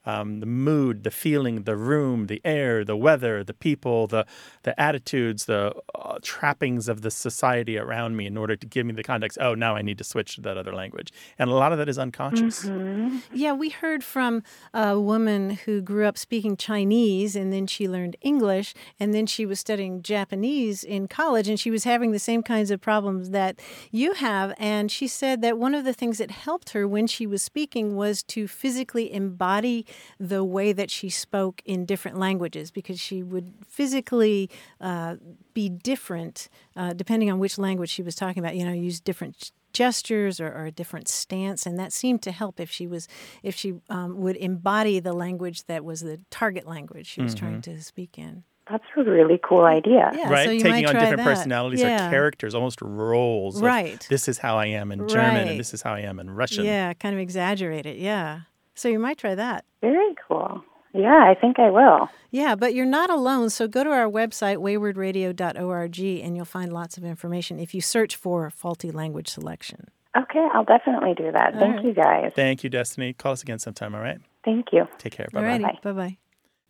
um, 0.08 0.40
the 0.40 0.46
mood, 0.46 1.04
the 1.04 1.12
feeling, 1.12 1.64
the 1.64 1.76
room, 1.76 2.28
the 2.28 2.42
air, 2.46 2.86
the 2.86 2.96
weather, 2.96 3.44
the 3.44 3.54
people, 3.54 4.08
the 4.08 4.26
the 4.64 4.80
attitudes, 4.80 5.46
the 5.46 5.74
uh, 5.94 6.18
trappings 6.22 6.88
of 6.88 7.02
the 7.02 7.12
society 7.12 7.78
around 7.78 8.16
me 8.16 8.26
in 8.26 8.38
order 8.38 8.56
to 8.56 8.66
give 8.66 8.86
me 8.86 8.94
the 8.94 9.04
context. 9.04 9.38
Oh, 9.42 9.54
now 9.54 9.76
I 9.76 9.82
need 9.82 9.98
to 9.98 10.04
switch 10.04 10.36
to 10.36 10.42
that 10.42 10.58
other 10.58 10.74
language, 10.74 11.12
and 11.38 11.50
a 11.50 11.54
lot 11.54 11.74
of 11.74 11.78
that 11.78 11.90
is 11.90 12.00
unconscious. 12.00 12.66
Mm-hmm. 12.66 13.18
Yeah, 13.34 13.52
we 13.52 13.70
heard 13.70 14.04
from 14.04 14.44
a 14.74 15.00
woman 15.00 15.52
who 15.66 15.82
grew 15.82 16.06
up 16.06 16.18
speaking 16.18 16.56
Chinese, 16.56 17.36
and 17.36 17.52
then 17.52 17.68
she 17.68 17.90
learned 17.90 18.16
English, 18.22 18.74
and 19.00 19.14
then 19.14 19.26
she 19.26 19.46
was 19.46 19.60
studying 19.60 20.02
Japanese 20.02 20.86
in 20.86 21.10
college, 21.10 21.50
and 21.50 21.60
she 21.60 21.70
was 21.70 21.84
having 21.84 22.12
the 22.12 22.20
same 22.20 22.44
kinds 22.44 22.72
of 22.72 22.80
problems 22.80 23.32
that 23.32 23.60
you 23.92 24.14
have. 24.14 24.54
And 24.58 24.90
she 24.90 25.08
said 25.08 25.42
that 25.42 25.58
one 25.58 25.76
of 25.76 25.84
the 25.84 25.94
things 25.94 26.18
that 26.20 26.32
helped 26.32 26.70
her 26.70 26.88
when 26.88 27.08
she 27.08 27.28
was 27.28 27.44
speaking 27.44 27.98
was 27.98 28.24
to 28.24 28.48
physically 28.48 29.12
embody 29.12 29.86
the 30.20 30.44
way 30.44 30.74
that 30.74 30.90
she 30.90 31.10
spoke 31.10 31.62
in 31.66 31.86
different 31.86 32.18
languages 32.18 32.72
because 32.72 33.00
she 33.00 33.24
would 33.24 33.54
physically 33.68 34.50
uh, 34.82 35.16
be 35.54 35.70
different 35.70 36.50
uh, 36.76 36.94
depending 36.94 37.32
on 37.32 37.40
which 37.40 37.58
language 37.58 37.90
she 37.90 38.04
was 38.04 38.16
talking 38.16 38.42
about. 38.42 38.56
You 38.56 38.66
know, 38.66 38.74
use 38.74 39.00
different 39.00 39.52
gestures 39.74 40.40
or, 40.40 40.48
or, 40.48 40.66
a 40.66 40.72
different 40.72 41.08
stance, 41.08 41.66
and 41.66 41.78
that 41.78 41.94
seemed 41.94 42.22
to 42.24 42.32
help 42.32 42.60
if 42.60 42.72
she 42.72 42.88
was 42.88 43.08
if 43.44 43.56
she 43.56 43.76
um, 43.90 44.18
would 44.18 44.36
embody 44.38 45.00
the 45.00 45.14
language 45.14 45.66
that 45.66 45.86
was 45.86 46.02
the 46.02 46.20
target 46.30 46.68
language 46.68 47.06
she 47.06 47.22
was 47.22 47.36
mm-hmm. 47.36 47.46
trying 47.46 47.62
to 47.62 47.82
speak 47.82 48.18
in. 48.18 48.44
That's 48.70 48.84
a 48.98 49.04
really 49.04 49.40
cool 49.42 49.64
idea. 49.64 50.12
Yeah, 50.14 50.30
right? 50.30 50.46
So 50.46 50.52
Taking 50.52 50.88
on 50.88 50.96
different 50.96 51.18
that. 51.18 51.24
personalities 51.24 51.80
yeah. 51.80 52.08
or 52.08 52.10
characters, 52.10 52.54
almost 52.54 52.82
roles. 52.82 53.62
Right. 53.62 54.06
This 54.10 54.28
is 54.28 54.38
how 54.38 54.58
I 54.58 54.66
am 54.68 54.92
in 54.92 55.08
German 55.08 55.48
and 55.48 55.60
this 55.60 55.74
is 55.74 55.82
how 55.82 55.94
I 55.94 56.02
am 56.02 56.20
in 56.20 56.30
Russian. 56.30 56.66
Yeah, 56.66 56.94
kind 56.94 57.16
of 57.16 57.22
exaggerate 57.22 57.86
it. 57.86 57.98
Yeah. 57.98 58.42
So 58.78 58.90
you 58.90 59.00
might 59.00 59.18
try 59.18 59.34
that. 59.34 59.66
Very 59.82 60.16
cool. 60.28 60.64
Yeah, 60.94 61.26
I 61.30 61.36
think 61.40 61.60
I 61.60 61.70
will. 61.70 62.10
Yeah, 62.32 62.56
but 62.56 62.74
you're 62.74 62.86
not 62.86 63.10
alone. 63.10 63.50
So 63.50 63.68
go 63.68 63.84
to 63.84 63.90
our 63.90 64.08
website, 64.08 64.58
waywordradio.org, 64.58 66.00
and 66.00 66.36
you'll 66.36 66.46
find 66.46 66.72
lots 66.72 66.98
of 66.98 67.04
information 67.04 67.60
if 67.60 67.74
you 67.74 67.82
search 67.82 68.16
for 68.16 68.50
faulty 68.50 68.92
language 68.92 69.30
selection. 69.30 69.88
Okay, 70.16 70.48
I'll 70.54 70.64
definitely 70.64 71.14
do 71.16 71.32
that. 71.32 71.54
All 71.54 71.60
Thank 71.60 71.78
right. 71.78 71.86
you 71.86 71.94
guys. 71.94 72.32
Thank 72.36 72.64
you, 72.64 72.70
Destiny. 72.70 73.14
Call 73.14 73.34
us 73.34 73.44
again 73.44 73.60
sometime, 73.60 73.94
all 73.94 74.02
right? 74.02 74.20
Thank 74.46 74.68
you. 74.72 74.88
Take 74.98 75.14
care. 75.14 75.28
Bye 75.32 75.60
bye. 75.60 75.80
Bye 75.84 75.92
bye. 75.92 76.18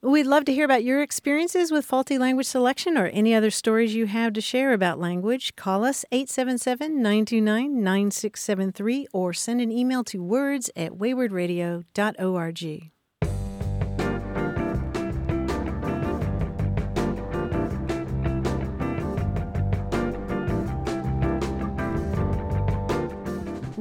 We'd 0.03 0.27
love 0.27 0.45
to 0.45 0.53
hear 0.53 0.65
about 0.65 0.83
your 0.83 1.01
experiences 1.01 1.71
with 1.71 1.83
faulty 1.83 2.19
language 2.19 2.45
selection 2.45 2.99
or 2.99 3.07
any 3.07 3.33
other 3.33 3.49
stories 3.49 3.95
you 3.95 4.05
have 4.05 4.33
to 4.33 4.41
share 4.41 4.71
about 4.71 4.99
language. 4.99 5.55
Call 5.55 5.83
us 5.83 6.05
877 6.11 7.01
929 7.01 7.83
9673 7.83 9.07
or 9.11 9.33
send 9.33 9.59
an 9.59 9.71
email 9.71 10.03
to 10.03 10.21
words 10.21 10.69
at 10.75 10.91
waywordradio.org. 10.91 12.91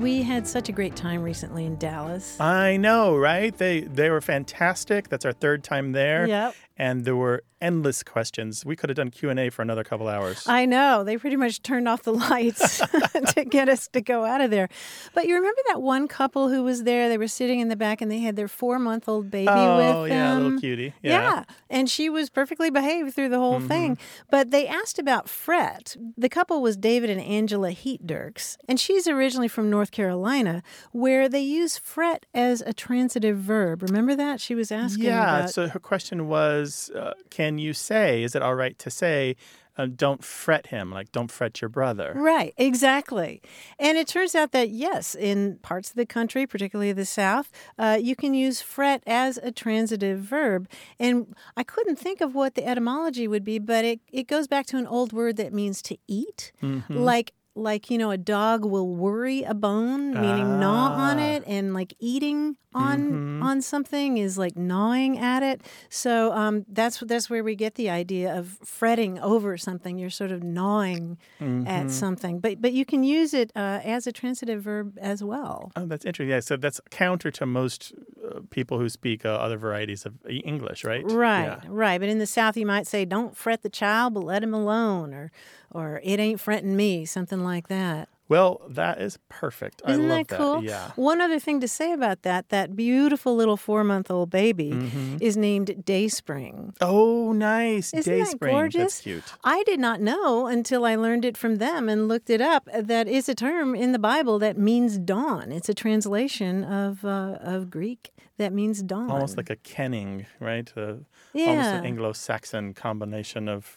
We 0.07 0.23
had 0.23 0.47
such 0.47 0.69
a 0.69 0.73
great 0.73 0.95
time 0.95 1.21
recently 1.25 1.67
in 1.67 1.79
Dallas. 1.79 2.39
I 2.39 2.77
know, 2.77 3.17
right? 3.17 3.53
They 3.59 3.81
they 3.81 4.09
were 4.09 4.21
fantastic. 4.21 5.09
That's 5.09 5.25
our 5.25 5.33
third 5.33 5.65
time 5.65 5.91
there. 5.91 6.29
Yep. 6.29 6.55
And 6.77 7.05
there 7.05 7.17
were 7.17 7.43
endless 7.61 8.03
questions. 8.03 8.65
We 8.65 8.77
could 8.77 8.91
have 8.91 8.97
done 8.97 9.11
Q&A 9.11 9.51
for 9.51 9.63
another 9.63 9.85
couple 9.85 10.09
hours. 10.09 10.47
I 10.47 10.67
know. 10.67 11.05
They 11.05 11.17
pretty 11.17 11.37
much 11.37 11.63
turned 11.63 11.89
off 11.89 12.03
the 12.03 12.13
lights 12.13 12.79
to 13.35 13.45
get 13.45 13.69
us 13.69 13.89
to 13.89 14.01
go 14.01 14.25
out 14.25 14.41
of 14.41 14.51
there. 14.51 14.69
But 15.15 15.27
you 15.27 15.35
remember 15.35 15.61
that 15.69 15.81
one 15.81 16.09
couple 16.09 16.49
who 16.49 16.63
was 16.63 16.85
there? 16.85 17.09
They 17.09 17.19
were 17.19 17.29
sitting 17.29 17.61
in 17.61 17.69
the 17.69 17.77
back 17.77 18.01
and 18.01 18.11
they 18.11 18.19
had 18.19 18.37
their 18.37 18.47
4-month-old 18.47 19.31
baby 19.31 19.49
oh, 19.49 20.03
with 20.03 20.11
yeah, 20.11 20.35
them. 20.35 20.43
little 20.43 20.61
cutie. 20.61 20.93
Yeah. 21.03 21.13
yeah. 21.13 21.45
And 21.71 21.89
she 21.89 22.11
was 22.11 22.29
perfectly 22.29 22.71
behaved 22.71 23.15
through 23.15 23.31
the 23.31 23.39
whole 23.39 23.59
mm-hmm. 23.59 23.69
thing. 23.69 23.99
But 24.31 24.51
they 24.51 24.67
asked 24.67 24.99
about 24.99 25.29
fret. 25.29 25.97
The 26.17 26.29
couple 26.29 26.61
was 26.61 26.77
David 26.77 27.11
and 27.11 27.21
Angela 27.21 27.71
Heat 27.71 28.07
Dirks, 28.07 28.59
and 28.69 28.79
she's 28.79 29.09
originally 29.09 29.49
from 29.49 29.71
North 29.71 29.91
Carolina, 29.97 30.63
where 30.93 31.27
they 31.27 31.41
use 31.41 31.79
fret 31.79 32.27
as 32.35 32.61
a 32.61 32.75
transitive 32.75 33.39
verb. 33.39 33.83
Remember 33.83 34.15
that? 34.15 34.41
She 34.41 34.55
was 34.55 34.71
asking 34.71 35.05
Yeah, 35.05 35.39
about... 35.39 35.51
so 35.51 35.69
her 35.69 35.81
question 35.81 36.29
was 36.29 36.91
uh, 36.95 37.15
can 37.31 37.57
you 37.59 37.73
say, 37.73 38.23
is 38.23 38.35
it 38.35 38.43
all 38.43 38.55
right 38.55 38.79
to 38.79 38.91
say, 38.91 39.37
uh, 39.79 39.87
don't 39.87 40.25
fret 40.25 40.69
him, 40.69 40.91
like 40.91 41.13
don't 41.13 41.31
fret 41.31 41.61
your 41.61 41.69
brother? 41.69 42.13
Right, 42.15 42.55
exactly. 42.57 43.43
And 43.79 43.99
it 43.99 44.09
turns 44.09 44.35
out 44.35 44.53
that, 44.53 44.71
yes, 44.71 45.15
in 45.15 45.59
parts 45.63 45.91
of 45.91 45.97
the 45.97 46.07
country, 46.07 46.47
particularly 46.47 46.93
the 46.93 47.05
South, 47.05 47.51
uh, 47.79 47.99
you 48.01 48.17
can 48.17 48.35
use 48.35 48.61
fret 48.63 49.03
as 49.07 49.39
a 49.39 49.53
transitive 49.53 50.21
verb. 50.21 50.69
And 50.99 51.35
I 51.57 51.63
couldn't 51.63 51.97
think 51.97 52.21
of 52.21 52.35
what 52.35 52.55
the 52.55 52.67
etymology 52.67 53.29
would 53.29 53.45
be, 53.45 53.59
but 53.59 53.85
it, 53.85 54.01
it 54.11 54.29
goes 54.29 54.47
back 54.47 54.67
to 54.67 54.79
an 54.79 54.87
old 54.87 55.13
word 55.13 55.37
that 55.37 55.53
means 55.53 55.83
to 55.83 55.99
eat, 56.07 56.53
mm-hmm. 56.63 56.97
like 56.97 57.33
like 57.57 57.91
you 57.91 57.99
know 57.99 58.11
a 58.11 58.19
dog 58.19 58.65
will 58.65 58.95
worry 58.95 59.43
a 59.43 59.55
bone 59.55 60.13
meaning 60.13 60.45
ah. 60.45 60.59
gnaw 60.59 60.93
on 60.93 61.19
it 61.19 61.43
and 61.47 61.73
like 61.73 61.95
eating 61.99 62.57
on 62.75 63.01
mm-hmm. 63.01 63.43
on 63.43 63.63
something 63.63 64.19
is 64.19 64.37
like 64.37 64.55
gnawing 64.55 65.19
at 65.19 65.43
it 65.43 65.63
so 65.89 66.33
um, 66.33 66.67
that's 66.69 67.01
that's 67.01 67.31
where 67.31 67.43
we 67.43 67.57
get 67.57 67.75
the 67.77 67.89
idea 67.89 68.37
of 68.37 68.59
fretting 68.63 69.19
over 69.21 69.57
something 69.57 69.97
you're 69.97 70.11
sort 70.11 70.31
of 70.31 70.43
gnawing 70.43 71.17
mm-hmm. 71.41 71.67
at 71.67 71.91
something 71.91 72.39
but 72.39 72.61
but 72.61 72.73
you 72.73 72.85
can 72.85 73.03
use 73.03 73.33
it 73.33 73.51
uh, 73.57 73.81
as 73.83 74.07
a 74.07 74.13
transitive 74.13 74.63
verb 74.63 74.97
as 75.01 75.25
well 75.25 75.73
oh 75.77 75.87
that's 75.87 76.05
interesting 76.05 76.29
yeah 76.29 76.41
so 76.41 76.57
that's 76.57 76.81
counter 76.91 77.31
to 77.31 77.47
most 77.47 77.95
uh, 78.29 78.41
people 78.51 78.79
who 78.79 78.91
speak 78.91 79.25
uh, 79.25 79.31
other 79.31 79.57
varieties 79.57 80.05
of 80.05 80.15
english 80.29 80.85
right 80.85 81.11
right 81.11 81.45
yeah. 81.47 81.61
right 81.69 81.99
but 81.99 82.11
in 82.11 82.19
the 82.19 82.27
south 82.27 82.57
you 82.57 82.67
might 82.67 82.87
say 82.87 83.07
don't 83.07 83.35
fret 83.35 83.63
the 83.63 83.71
child 83.71 84.13
but 84.13 84.23
let 84.23 84.43
him 84.43 84.53
alone 84.53 85.15
or 85.15 85.33
or 85.77 86.01
it 86.03 86.19
ain't 86.19 86.41
fretting 86.41 86.75
me, 86.75 87.05
something 87.05 87.45
like 87.47 87.69
that. 87.69 88.09
Well, 88.29 88.61
that 88.69 89.01
is 89.01 89.19
perfect. 89.29 89.83
Isn't 89.87 90.11
I 90.11 90.17
love 90.17 90.27
that 90.27 90.37
cool? 90.37 90.65
Yeah. 90.65 90.91
One 90.97 91.21
other 91.21 91.39
thing 91.39 91.61
to 91.61 91.69
say 91.69 91.93
about 91.93 92.23
that, 92.23 92.49
that 92.49 92.75
beautiful 92.75 93.37
little 93.37 93.57
four 93.57 93.85
month 93.85 94.11
old 94.11 94.31
baby 94.31 94.73
mm-hmm. 94.73 95.19
is 95.21 95.37
named 95.37 95.85
Dayspring. 95.85 96.75
Oh, 96.81 97.33
nice. 97.33 97.95
Isn't 97.95 98.13
Dayspring. 98.13 98.53
that 98.53 98.59
gorgeous? 98.59 98.95
That's 98.95 99.01
cute. 99.03 99.33
I 99.45 99.63
did 99.63 99.79
not 99.79 100.01
know 100.01 100.49
until 100.49 100.85
I 100.85 100.97
learned 100.97 101.25
it 101.25 101.37
from 101.37 101.57
them 101.57 101.89
and 101.89 102.09
looked 102.09 102.29
it 102.29 102.41
up 102.41 102.69
that 102.75 103.07
is 103.07 103.29
a 103.29 103.35
term 103.35 103.77
in 103.77 103.93
the 103.93 103.99
Bible 103.99 104.41
that 104.41 104.59
means 104.59 104.99
dawn. 104.99 105.53
It's 105.53 105.69
a 105.69 105.75
translation 105.75 106.65
of 106.65 107.05
uh, 107.05 107.39
of 107.41 107.71
Greek 107.71 108.11
that 108.39 108.53
means 108.53 108.83
dawn. 108.83 109.11
Almost 109.11 109.37
like 109.37 109.51
a 109.51 109.57
kenning, 109.57 110.27
right? 110.41 110.71
Uh, 110.77 110.95
yeah. 111.33 111.47
Almost 111.47 111.69
an 111.69 111.85
Anglo 111.87 112.13
Saxon 112.13 112.75
combination 112.75 113.49
of 113.49 113.77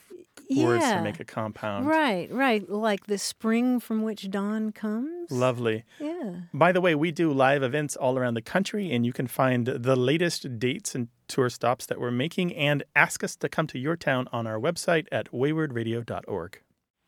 words 0.49 0.83
yeah. 0.83 0.97
to 0.97 1.03
make 1.03 1.19
a 1.19 1.25
compound. 1.25 1.87
Right, 1.87 2.31
right. 2.31 2.67
Like 2.69 3.07
the 3.07 3.17
spring 3.17 3.79
from 3.79 4.01
which 4.01 4.29
dawn 4.29 4.71
comes. 4.71 5.31
Lovely. 5.31 5.83
Yeah. 5.99 6.41
By 6.53 6.71
the 6.71 6.81
way, 6.81 6.95
we 6.95 7.11
do 7.11 7.31
live 7.31 7.63
events 7.63 7.95
all 7.95 8.17
around 8.17 8.33
the 8.33 8.41
country, 8.41 8.91
and 8.91 9.05
you 9.05 9.13
can 9.13 9.27
find 9.27 9.67
the 9.67 9.95
latest 9.95 10.59
dates 10.59 10.95
and 10.95 11.07
tour 11.27 11.49
stops 11.49 11.85
that 11.85 11.99
we're 11.99 12.11
making 12.11 12.55
and 12.55 12.83
ask 12.95 13.23
us 13.23 13.35
to 13.37 13.49
come 13.49 13.67
to 13.67 13.77
your 13.77 13.95
town 13.95 14.27
on 14.31 14.47
our 14.47 14.59
website 14.59 15.07
at 15.11 15.31
waywordradio.org. 15.31 16.59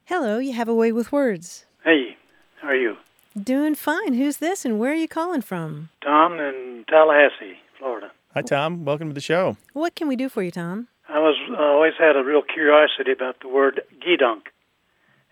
Hello, 0.05 0.37
you 0.37 0.53
have 0.53 0.69
a 0.69 0.75
way 0.75 0.91
with 0.91 1.11
words. 1.11 1.65
Hey, 1.83 2.17
how 2.61 2.69
are 2.69 2.75
you? 2.75 2.97
Doing 3.41 3.75
fine. 3.75 4.13
Who's 4.13 4.37
this 4.37 4.65
and 4.65 4.77
where 4.77 4.91
are 4.91 4.95
you 4.95 5.07
calling 5.07 5.41
from? 5.41 5.89
Tom 6.03 6.33
in 6.33 6.85
Tallahassee, 6.89 7.57
Florida. 7.79 8.11
Hi, 8.33 8.41
Tom. 8.41 8.85
Welcome 8.85 9.07
to 9.09 9.13
the 9.13 9.21
show. 9.21 9.57
What 9.73 9.95
can 9.95 10.07
we 10.07 10.15
do 10.15 10.29
for 10.29 10.43
you, 10.43 10.51
Tom? 10.51 10.87
I 11.11 11.19
was 11.19 11.35
uh, 11.51 11.61
always 11.61 11.93
had 11.99 12.15
a 12.15 12.23
real 12.23 12.41
curiosity 12.41 13.11
about 13.11 13.41
the 13.41 13.49
word 13.49 13.81
gedunk. 13.99 14.47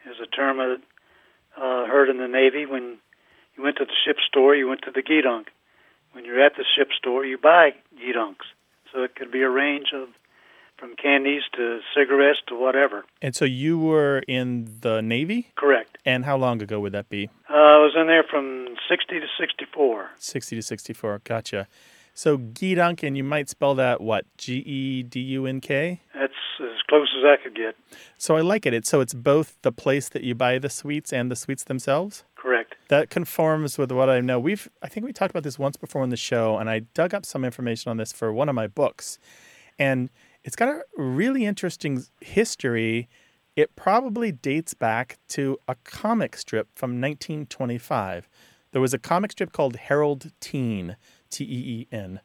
It's 0.06 0.20
a 0.22 0.28
term 0.28 0.60
I 0.60 0.76
uh, 1.56 1.86
heard 1.88 2.10
in 2.10 2.18
the 2.18 2.28
Navy. 2.28 2.66
When 2.66 2.98
you 3.56 3.64
went 3.64 3.78
to 3.78 3.86
the 3.86 3.96
ship 4.06 4.18
store, 4.28 4.56
you 4.56 4.68
went 4.68 4.82
to 4.84 4.92
the 4.92 5.02
gedunk. 5.02 5.46
When 6.12 6.26
you're 6.26 6.44
at 6.44 6.54
the 6.58 6.66
ship 6.76 6.90
store, 6.98 7.26
you 7.26 7.38
buy 7.38 7.72
gedunks. 7.96 8.48
So 8.92 9.04
it 9.04 9.16
could 9.16 9.32
be 9.32 9.42
a 9.42 9.50
range 9.50 9.94
of 9.94 10.10
from 10.78 10.96
candies 10.96 11.44
to 11.56 11.80
cigarettes 11.96 12.40
to 12.48 12.56
whatever. 12.56 13.06
And 13.22 13.36
so 13.36 13.46
you 13.46 13.78
were 13.78 14.24
in 14.28 14.80
the 14.82 15.02
Navy? 15.02 15.52
Correct. 15.56 15.98
And 16.06 16.26
how 16.26 16.38
long 16.38 16.62
ago 16.62 16.80
would 16.80 16.94
that 16.94 17.10
be? 17.10 17.30
Uh, 17.50 17.54
I 17.54 17.78
was 17.78 17.94
in 18.00 18.08
there 18.08 18.24
from 18.24 18.76
60 18.90 19.20
to 19.20 19.28
64. 19.38 20.10
60 20.18 20.56
to 20.56 20.62
64. 20.62 21.22
Gotcha. 21.26 21.68
So 22.20 22.38
Gedunk, 22.38 23.02
and 23.02 23.16
you 23.16 23.24
might 23.24 23.48
spell 23.48 23.76
that 23.76 24.02
what? 24.02 24.26
G 24.38 24.56
E 24.56 25.04
D 25.04 25.22
U 25.22 25.46
N 25.46 25.62
K? 25.62 26.02
That's 26.14 26.34
as 26.60 26.82
close 26.90 27.08
as 27.18 27.24
I 27.24 27.42
could 27.42 27.56
get. 27.56 27.78
So 28.18 28.36
I 28.36 28.42
like 28.42 28.66
it. 28.66 28.74
It's 28.74 28.90
so 28.90 29.00
it's 29.00 29.14
both 29.14 29.56
the 29.62 29.72
place 29.72 30.10
that 30.10 30.26
you 30.26 30.36
buy 30.36 30.60
the 30.60 30.70
sweets 30.70 31.14
and 31.14 31.32
the 31.32 31.38
sweets 31.38 31.64
themselves. 31.64 32.26
Correct. 32.36 32.76
That 32.90 33.10
conforms 33.10 33.78
with 33.78 33.94
what 33.94 34.10
I 34.10 34.20
know. 34.20 34.38
We've 34.38 34.68
I 34.84 34.90
think 34.90 35.06
we 35.06 35.14
talked 35.14 35.32
about 35.32 35.44
this 35.44 35.58
once 35.58 35.78
before 35.78 36.02
on 36.02 36.10
the 36.10 36.18
show, 36.18 36.58
and 36.58 36.70
I 36.70 36.80
dug 36.94 37.14
up 37.14 37.26
some 37.26 37.46
information 37.46 37.90
on 37.90 37.96
this 37.96 38.12
for 38.12 38.34
one 38.34 38.50
of 38.50 38.56
my 38.56 38.68
books, 38.68 39.18
and 39.78 40.10
it's 40.44 40.58
got 40.58 40.68
a 40.68 40.82
really 40.98 41.46
interesting 41.46 42.04
history. 42.20 43.08
It 43.56 43.78
probably 43.78 44.34
dates 44.34 44.74
back 44.74 45.20
to 45.30 45.58
a 45.70 45.76
comic 45.86 46.36
strip 46.36 46.68
from 46.76 47.00
1925. 47.00 48.28
There 48.72 48.82
was 48.82 48.94
a 48.94 49.00
comic 49.00 49.32
strip 49.32 49.54
called 49.54 49.78
Harold 49.78 50.34
Teen, 50.42 50.98
T 51.30 51.44
E 51.44 51.48
E 51.48 51.88
N, 51.92 52.20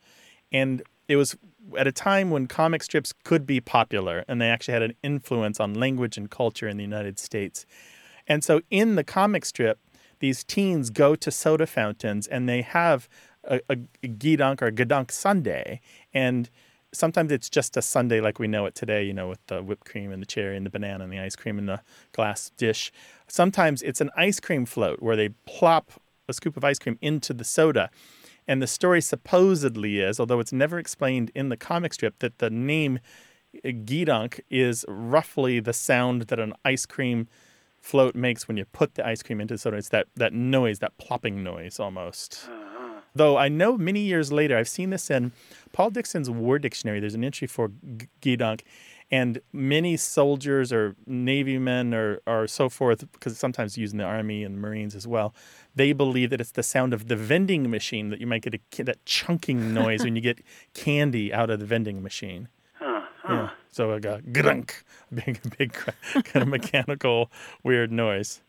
and 0.53 0.83
it 1.09 1.17
was 1.17 1.37
at 1.79 1.87
a 1.87 1.93
time 1.93 2.31
when 2.31 2.47
comic 2.47 2.83
strips 2.83 3.13
could 3.25 3.47
be 3.47 3.61
popular 3.61 4.25
and 4.29 4.41
they 4.41 4.49
actually 4.49 4.73
had 4.73 4.83
an 4.83 4.95
influence 5.03 5.61
on 5.61 5.75
language 5.75 6.17
and 6.17 6.31
culture 6.31 6.69
in 6.69 6.77
the 6.77 6.83
United 6.83 7.19
States. 7.19 7.67
And 8.27 8.43
so 8.43 8.63
in 8.71 8.95
the 8.95 9.05
comic 9.05 9.45
strip, 9.45 9.79
these 10.21 10.45
teens 10.45 10.91
go 10.91 11.15
to 11.15 11.31
soda 11.31 11.67
fountains 11.67 12.27
and 12.27 12.49
they 12.49 12.63
have 12.63 13.09
a, 13.45 13.61
a, 13.69 13.77
a 14.03 14.09
gidunk 14.09 14.63
or 14.63 14.67
a 14.67 14.73
gadunk 14.73 15.11
sundae. 15.11 15.81
And 16.13 16.49
sometimes 16.93 17.31
it's 17.31 17.51
just 17.51 17.77
a 17.77 17.83
sundae 17.83 18.21
like 18.21 18.39
we 18.39 18.47
know 18.47 18.65
it 18.67 18.75
today, 18.75 19.05
you 19.05 19.13
know, 19.13 19.29
with 19.29 19.45
the 19.49 19.63
whipped 19.63 19.85
cream 19.85 20.11
and 20.11 20.23
the 20.23 20.27
cherry 20.27 20.57
and 20.57 20.65
the 20.65 20.71
banana 20.71 21.05
and 21.05 21.13
the 21.13 21.19
ice 21.19 21.37
cream 21.37 21.59
in 21.59 21.67
the 21.67 21.81
glass 22.13 22.51
dish. 22.57 22.93
Sometimes 23.27 23.83
it's 23.83 24.01
an 24.01 24.11
ice 24.17 24.41
cream 24.41 24.65
float 24.65 25.03
where 25.03 25.17
they 25.17 25.31
plop 25.47 25.93
a 26.29 26.33
scoop 26.33 26.57
of 26.57 26.65
ice 26.65 26.79
cream 26.79 26.99
into 27.03 27.35
the 27.35 27.45
soda. 27.45 27.91
And 28.47 28.61
the 28.61 28.67
story 28.67 29.01
supposedly 29.01 30.01
is, 30.01 30.21
although 30.21 30.41
it's 30.41 30.53
never 30.53 30.79
explained 30.79 31.31
in 31.35 31.49
the 31.49 31.57
comic 31.57 31.95
strip, 31.95 32.19
that 32.19 32.39
the 32.39 32.51
name 32.51 32.99
uh, 33.65 33.69
Gidunk 33.69 34.41
is 34.51 34.85
roughly 34.89 35.61
the 35.61 35.73
sound 35.73 36.23
that 36.23 36.39
an 36.39 36.53
ice 36.65 36.87
cream 36.87 37.29
float 37.81 38.15
makes 38.15 38.49
when 38.49 38.57
you 38.57 38.65
put 38.65 38.95
the 38.95 39.07
ice 39.07 39.23
cream 39.23 39.41
into 39.41 39.55
the 39.55 39.59
soda. 39.59 39.77
It's 39.77 39.91
that, 39.91 40.07
that 40.17 40.33
noise, 40.33 40.79
that 40.79 40.97
plopping 40.99 41.43
noise 41.43 41.79
almost. 41.79 42.49
Though 43.15 43.37
I 43.37 43.49
know 43.49 43.79
many 43.79 44.01
years 44.01 44.33
later, 44.33 44.57
I've 44.57 44.69
seen 44.69 44.91
this 44.91 45.11
in 45.11 45.33
Paul 45.73 45.91
Dickson's 45.91 46.29
Word 46.29 46.63
Dictionary. 46.63 46.99
There's 46.99 47.15
an 47.15 47.23
entry 47.23 47.47
for 47.47 47.71
g- 47.97 48.09
Gidunk, 48.21 48.63
and 49.15 49.41
many 49.53 49.97
soldiers 49.97 50.73
or 50.73 50.97
Navy 51.07 51.57
men 51.57 51.95
or, 51.95 52.21
or 52.27 52.49
so 52.49 52.69
forth, 52.69 53.05
because 53.13 53.39
sometimes 53.39 53.79
used 53.79 53.95
in 53.95 53.99
the 53.99 54.05
Army 54.05 54.43
and 54.43 54.61
Marines 54.61 54.97
as 54.97 55.07
well, 55.07 55.33
they 55.73 55.93
believe 55.93 56.31
that 56.31 56.41
it's 56.41 56.51
the 56.51 56.65
sound 56.65 56.93
of 56.93 57.07
the 57.07 57.15
vending 57.15 57.71
machine 57.71 58.09
that 58.09 58.21
you 58.21 58.27
might 58.27 58.43
get 58.43 58.55
a, 58.55 58.83
that 58.83 59.07
chunking 59.07 59.73
noise 59.83 60.03
when 60.03 60.17
you 60.17 60.21
get 60.21 60.41
candy 60.75 61.33
out 61.33 61.49
of 61.49 61.61
the 61.61 61.65
vending 61.65 62.03
machine. 62.03 62.49
Huh, 62.81 63.03
Yeah. 63.29 63.51
So 63.71 63.97
got 64.01 64.23
grunk, 64.23 64.83
big, 65.15 65.39
big 65.59 65.73
kind 65.73 66.43
of 66.43 66.49
mechanical 66.49 67.31
weird 67.63 67.93
noise. 67.93 68.41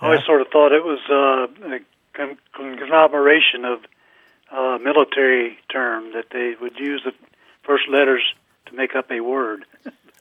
I 0.00 0.06
always 0.06 0.24
sort 0.24 0.40
of 0.40 0.48
thought 0.48 0.72
it 0.72 0.84
was 0.84 1.00
uh, 1.10 1.74
a 1.74 1.80
con- 2.14 2.38
conglomeration 2.54 3.66
of 3.66 3.80
uh, 4.50 4.78
military 4.82 5.58
term 5.70 6.12
that 6.14 6.26
they 6.32 6.54
would 6.58 6.78
use 6.78 7.02
the 7.04 7.12
first 7.64 7.84
letters 7.90 8.22
to 8.66 8.74
make 8.74 8.94
up 8.94 9.10
a 9.10 9.20
word. 9.20 9.64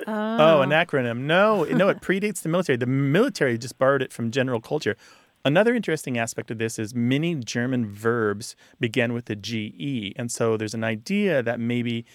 Oh, 0.07 0.61
an 0.61 0.69
acronym. 0.69 1.21
No, 1.21 1.63
no, 1.63 1.89
it 1.89 2.01
predates 2.01 2.41
the 2.41 2.49
military. 2.49 2.77
The 2.77 2.85
military 2.85 3.57
just 3.57 3.77
borrowed 3.77 4.01
it 4.01 4.11
from 4.11 4.31
general 4.31 4.59
culture. 4.59 4.95
Another 5.43 5.75
interesting 5.75 6.17
aspect 6.17 6.49
of 6.49 6.57
this 6.57 6.79
is 6.79 6.95
many 6.95 7.35
German 7.35 7.85
verbs 7.85 8.55
begin 8.79 9.13
with 9.13 9.25
the 9.25 9.35
GE. 9.35 10.13
And 10.15 10.31
so 10.31 10.57
there's 10.57 10.73
an 10.73 10.83
idea 10.83 11.43
that 11.43 11.59
maybe 11.59 12.05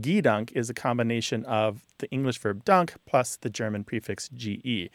Gedunk 0.00 0.52
is 0.52 0.70
a 0.70 0.74
combination 0.74 1.44
of 1.46 1.82
the 1.98 2.10
English 2.10 2.38
verb 2.38 2.64
dunk 2.64 2.94
plus 3.06 3.36
the 3.36 3.50
German 3.50 3.84
prefix 3.84 4.28
GE. 4.28 4.90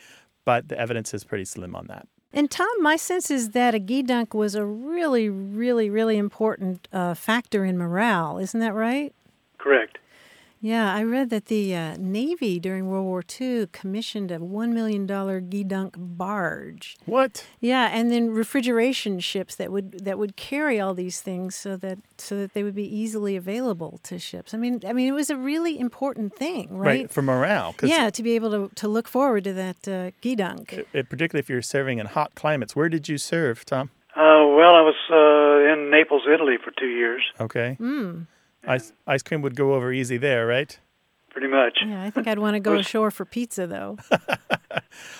But 0.46 0.70
the 0.70 0.80
evidence 0.80 1.14
is 1.14 1.24
pretty 1.24 1.46
slim 1.46 1.76
on 1.76 1.88
that. 1.88 2.08
And 2.32 2.50
Tom, 2.52 2.70
my 2.82 2.96
sense 2.96 3.32
is 3.32 3.52
that 3.52 3.74
a 3.74 3.80
gedunk 3.80 4.36
was 4.36 4.54
a 4.54 4.64
really, 4.64 5.30
really, 5.30 5.90
really 5.90 6.18
important 6.18 6.88
uh, 6.94 7.16
factor 7.16 7.66
in 7.66 7.78
morale. 7.78 8.38
Isn't 8.38 8.60
that 8.60 8.76
right? 8.76 9.14
Correct. 9.58 9.98
Yeah, 10.62 10.94
I 10.94 11.04
read 11.04 11.30
that 11.30 11.46
the 11.46 11.74
uh, 11.76 11.96
Navy 11.98 12.60
during 12.60 12.88
World 12.88 13.06
War 13.06 13.24
II 13.40 13.68
commissioned 13.72 14.30
a 14.30 14.40
$1 14.40 14.74
million 14.74 15.08
gedunk 15.08 15.94
barge. 15.98 16.98
What? 17.06 17.46
Yeah, 17.62 17.90
and 17.94 18.12
then 18.12 18.32
refrigeration 18.32 19.20
ships 19.22 19.56
that 19.56 19.72
would 19.72 20.04
that 20.06 20.18
would 20.20 20.36
carry 20.36 20.80
all 20.80 20.94
these 20.94 21.22
things 21.22 21.56
so 21.56 21.78
that 21.78 21.98
so 22.18 22.36
that 22.38 22.54
they 22.54 22.64
would 22.64 22.76
be 22.76 22.84
easily 22.94 23.36
available 23.38 24.00
to 24.04 24.20
ships. 24.20 24.54
I 24.54 24.58
mean, 24.58 24.82
I 24.86 24.92
mean, 24.94 25.08
it 25.08 25.14
was 25.14 25.30
a 25.30 25.38
really 25.38 25.80
important 25.80 26.36
thing, 26.36 26.68
right? 26.78 26.88
Right, 27.02 27.12
for 27.12 27.22
morale. 27.22 27.74
Yeah, 27.82 28.10
to 28.10 28.22
be 28.24 28.36
able 28.36 28.52
to, 28.52 28.76
to 28.76 28.88
look 28.88 29.08
forward 29.08 29.46
to 29.46 29.54
that 29.54 29.88
uh, 29.88 30.12
gedunk. 30.22 30.74
it- 30.74 30.88
it- 30.94 31.10
particularly 31.10 31.40
if 31.40 31.50
you're 31.50 31.62
serving 31.62 32.00
in 32.00 32.06
hot 32.08 32.36
climates. 32.36 32.76
Where 32.76 32.90
did 32.90 33.08
you 33.08 33.18
serve, 33.18 33.64
Tom? 33.66 33.92
Uh, 34.16 34.44
well, 34.58 34.76
I 34.76 34.82
was 34.82 34.96
uh, 35.10 35.72
in 35.74 35.90
Naples, 35.90 36.24
Italy 36.32 36.58
for 36.62 36.72
two 36.72 36.88
years, 36.88 37.22
Okay. 37.40 37.78
Mm. 37.80 38.28
Ice, 38.68 38.94
ice 39.08 39.24
cream 39.24 39.42
would 39.42 39.56
go 39.56 39.74
over 39.74 39.92
easy 39.92 40.18
there, 40.18 40.46
right? 40.46 40.78
pretty 41.32 41.48
much. 41.48 41.80
Yeah, 41.86 42.04
I 42.04 42.10
think 42.10 42.28
I'd 42.28 42.40
want 42.40 42.56
to 42.56 42.60
go 42.70 42.76
ashore 42.76 43.12
for 43.12 43.24
pizza 43.26 43.68
though. 43.68 43.98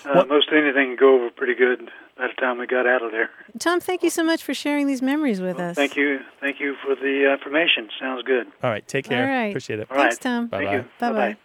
Uh, 0.04 0.24
most 0.28 0.48
anything 0.52 0.90
could 0.92 1.00
go 1.00 1.14
over 1.16 1.30
pretty 1.30 1.54
good 1.54 1.90
by 2.16 2.26
the 2.26 2.40
time 2.40 2.58
we 2.58 2.66
got 2.66 2.86
out 2.86 3.02
of 3.02 3.12
there. 3.12 3.30
Tom, 3.58 3.80
thank 3.80 4.02
you 4.02 4.10
so 4.10 4.22
much 4.24 4.42
for 4.42 4.52
sharing 4.54 4.86
these 4.86 5.00
memories 5.02 5.40
with 5.40 5.58
us. 5.58 5.76
Thank 5.76 5.96
you. 5.96 6.18
Thank 6.40 6.60
you 6.60 6.74
for 6.84 6.94
the 6.94 7.32
information. 7.32 7.88
Sounds 7.98 8.22
good. 8.22 8.46
All 8.62 8.70
right. 8.70 8.86
Take 8.86 9.06
care. 9.06 9.24
All 9.24 9.28
right. 9.30 9.46
Appreciate 9.48 9.80
it. 9.80 9.90
All 9.90 9.96
Thanks, 9.96 10.16
right. 10.16 10.20
Tom. 10.20 10.46
Bye 10.48 10.58
Thank 10.58 10.68
bye. 10.68 10.76
you. 10.76 10.84
Bye 10.98 11.12
bye. 11.12 11.36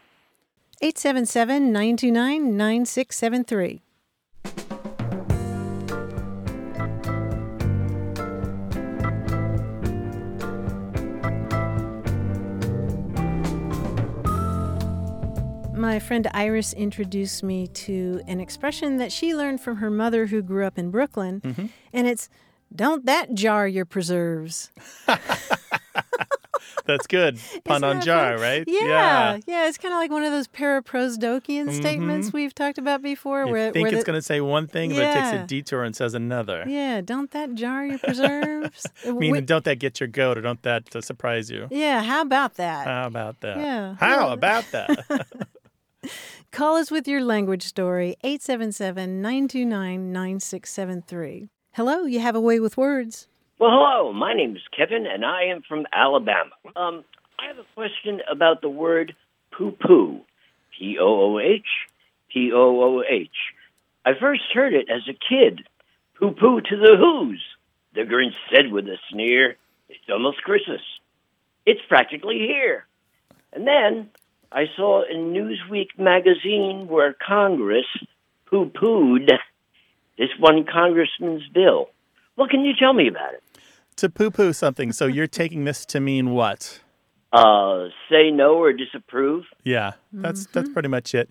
877 0.82 1.72
929 1.72 2.58
9673. 2.58 3.82
My 15.86 16.00
friend 16.00 16.28
Iris 16.34 16.74
introduced 16.74 17.44
me 17.44 17.68
to 17.68 18.20
an 18.26 18.40
expression 18.40 18.98
that 18.98 19.12
she 19.12 19.36
learned 19.36 19.62
from 19.62 19.76
her 19.78 19.92
mother 19.92 20.26
who 20.26 20.42
grew 20.42 20.66
up 20.66 20.80
in 20.80 20.90
Brooklyn, 20.90 21.42
Mm-hmm. 21.42 21.68
and 21.94 22.08
it's 22.08 22.28
don't 22.76 23.06
that 23.06 23.36
jar 23.36 23.68
your 23.68 23.86
preserves. 23.86 24.72
That's 26.88 27.06
good. 27.08 27.40
Pun 27.64 27.84
on 27.84 28.02
jar, 28.02 28.34
fun? 28.34 28.42
right? 28.42 28.64
Yeah, 28.68 29.38
yeah, 29.48 29.68
it's 29.68 29.78
kind 29.78 29.94
of 29.94 30.00
like 30.00 30.10
one 30.12 30.24
of 30.24 30.32
those 30.32 30.48
paraprosdokian 30.48 31.72
statements 31.72 32.34
we've 32.34 32.54
talked 32.54 32.78
about 32.80 33.02
before. 33.04 33.42
Mm-hmm. 33.42 33.48
You 33.48 33.54
where, 33.54 33.72
think 33.72 33.84
where 33.86 33.94
it's 33.94 34.04
the- 34.04 34.12
going 34.12 34.18
to 34.18 34.22
say 34.24 34.42
one 34.42 34.66
thing, 34.68 34.90
but 34.90 35.00
it 35.04 35.14
takes 35.14 35.32
a 35.34 35.46
detour 35.46 35.84
and 35.84 35.96
says 35.96 36.16
another. 36.16 36.64
Yeah, 36.68 37.02
don't 37.02 37.30
that 37.32 37.54
jar 37.54 37.86
your 37.86 37.98
preserves? 38.04 38.88
I 39.06 39.12
mean, 39.12 39.32
We- 39.34 39.42
don't 39.42 39.66
that 39.66 39.78
get 39.78 40.00
your 40.00 40.08
goat 40.08 40.38
or 40.38 40.42
don't 40.42 40.62
that 40.64 40.96
uh, 40.96 41.02
surprise 41.02 41.52
you? 41.52 41.68
yeah, 41.70 42.02
how 42.02 42.22
about 42.22 42.56
that? 42.56 42.86
How 42.88 43.06
about 43.08 43.42
that? 43.42 43.58
Yeah. 43.58 43.96
How 44.00 44.30
about 44.34 44.66
that? 44.72 45.28
Call 46.52 46.76
us 46.76 46.92
with 46.92 47.08
your 47.08 47.22
language 47.22 47.64
story, 47.64 48.16
877 48.24 49.22
929 49.22 50.12
9673. 50.12 51.50
Hello, 51.74 52.04
you 52.06 52.20
have 52.20 52.36
a 52.36 52.42
way 52.42 52.60
with 52.60 52.78
words. 52.78 53.28
Well, 53.60 53.72
hello. 53.72 54.14
My 54.14 54.34
name 54.34 54.56
is 54.56 54.62
Kevin, 54.76 55.06
and 55.06 55.26
I 55.26 55.46
am 55.46 55.62
from 55.68 55.86
Alabama. 55.94 56.52
Um, 56.76 57.04
I 57.40 57.48
have 57.48 57.58
a 57.58 57.66
question 57.74 58.22
about 58.30 58.62
the 58.62 58.70
word 58.70 59.16
poo 59.52 59.72
poo. 59.72 60.22
P 60.78 60.98
O 61.00 61.36
O 61.36 61.40
H 61.40 61.66
P 62.32 62.52
O 62.54 62.82
O 62.82 63.04
H. 63.08 63.30
I 64.06 64.12
first 64.20 64.44
heard 64.54 64.74
it 64.74 64.88
as 64.90 65.08
a 65.08 65.14
kid. 65.14 65.62
Poo 66.20 66.32
poo 66.32 66.62
to 66.62 66.78
the 66.78 66.96
Who's. 66.98 67.42
The 67.94 68.02
Grinch 68.02 68.36
said 68.54 68.72
with 68.72 68.86
a 68.88 68.98
sneer, 69.10 69.56
It's 69.90 70.00
almost 70.12 70.44
Christmas. 70.44 70.82
It's 71.66 71.82
practically 71.88 72.40
here. 72.40 72.86
And 73.54 73.66
then 73.66 74.10
I 74.56 74.64
saw 74.76 75.04
in 75.04 75.34
Newsweek 75.34 75.90
magazine 76.00 76.88
where 76.90 77.14
Congress 77.14 77.86
poo 78.50 78.72
pooed 78.72 79.30
this 80.18 80.30
one 80.40 80.66
congressman's 80.66 81.44
bill. 81.54 81.90
What 82.36 82.50
can 82.50 82.62
you 82.62 82.74
tell 82.80 82.94
me 82.94 83.08
about 83.08 83.34
it? 83.34 83.44
to 83.98 84.10
poo 84.10 84.32
poo 84.32 84.54
something. 84.54 84.92
So 84.92 85.06
you're 85.06 85.28
taking 85.28 85.64
this 85.64 85.86
to 85.88 86.00
mean 86.00 86.32
what? 86.32 86.80
Uh, 87.32 87.88
say 88.10 88.32
no 88.32 88.56
or 88.56 88.72
disapprove? 88.74 89.46
Yeah, 89.64 89.94
that's 90.14 90.46
that's 90.48 90.70
pretty 90.70 90.88
much 90.88 91.14
it. 91.14 91.30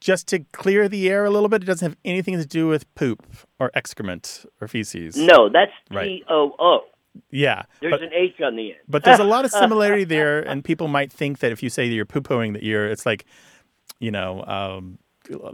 Just 0.00 0.26
to 0.28 0.40
clear 0.52 0.88
the 0.88 1.08
air 1.08 1.24
a 1.24 1.30
little 1.30 1.48
bit, 1.48 1.62
it 1.62 1.66
doesn't 1.66 1.86
have 1.88 1.96
anything 2.04 2.36
to 2.36 2.44
do 2.46 2.66
with 2.66 2.92
poop 2.96 3.24
or 3.60 3.70
excrement 3.74 4.44
or 4.60 4.66
feces. 4.66 5.16
No, 5.16 5.48
that's 5.48 5.70
Right. 5.90 6.06
T 6.06 6.24
O 6.28 6.54
O. 6.58 6.80
Yeah. 7.30 7.62
There's 7.80 7.92
but- 7.92 8.02
an 8.02 8.12
H 8.12 8.40
on 8.40 8.56
the 8.56 8.70
end. 8.72 8.80
But 8.88 9.04
there's 9.04 9.18
a 9.18 9.24
lot 9.24 9.44
of 9.44 9.50
similarity 9.62 10.04
there, 10.04 10.40
and 10.40 10.64
people 10.64 10.88
might 10.88 11.12
think 11.12 11.38
that 11.40 11.52
if 11.52 11.62
you 11.62 11.70
say 11.70 11.88
that 11.88 11.94
you're 11.94 12.04
poo-pooing, 12.04 12.52
that 12.54 12.62
you're 12.62 12.86
it's 12.86 13.06
like, 13.06 13.24
you 13.98 14.10
know, 14.10 14.44
um, 14.44 14.98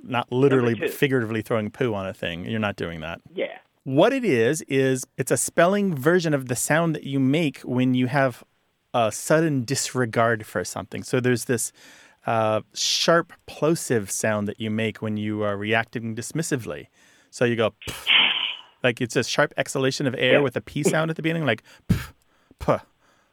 not 0.02 0.30
literally 0.32 0.74
but 0.74 0.90
figuratively 0.90 1.42
throwing 1.42 1.70
poo 1.70 1.94
on 1.94 2.06
a 2.06 2.14
thing. 2.14 2.44
You're 2.44 2.60
not 2.60 2.76
doing 2.76 3.00
that. 3.00 3.20
Yeah. 3.34 3.58
What 3.84 4.12
it 4.12 4.24
is 4.24 4.62
is 4.62 5.04
it's 5.16 5.30
a 5.30 5.36
spelling 5.36 5.94
version 5.94 6.34
of 6.34 6.48
the 6.48 6.56
sound 6.56 6.94
that 6.94 7.04
you 7.04 7.18
make 7.20 7.60
when 7.60 7.94
you 7.94 8.06
have 8.06 8.44
a 8.94 9.12
sudden 9.12 9.64
disregard 9.64 10.46
for 10.46 10.64
something. 10.64 11.02
So 11.02 11.20
there's 11.20 11.44
this 11.44 11.72
uh, 12.26 12.62
sharp 12.74 13.32
plosive 13.46 14.10
sound 14.10 14.48
that 14.48 14.60
you 14.60 14.70
make 14.70 15.00
when 15.00 15.16
you 15.16 15.42
are 15.42 15.56
reacting 15.56 16.14
dismissively. 16.14 16.86
So 17.30 17.44
you 17.44 17.56
go, 17.56 17.74
like 18.82 19.00
it's 19.00 19.16
a 19.16 19.24
sharp 19.24 19.52
exhalation 19.56 20.06
of 20.06 20.14
air 20.16 20.34
Yeah. 20.34 20.38
with 20.40 20.56
a 20.56 20.60
p 20.60 20.82
sound 20.82 21.10
at 21.10 21.16
the 21.16 21.22
beginning, 21.22 21.46
like 21.46 21.62
puh. 22.58 22.78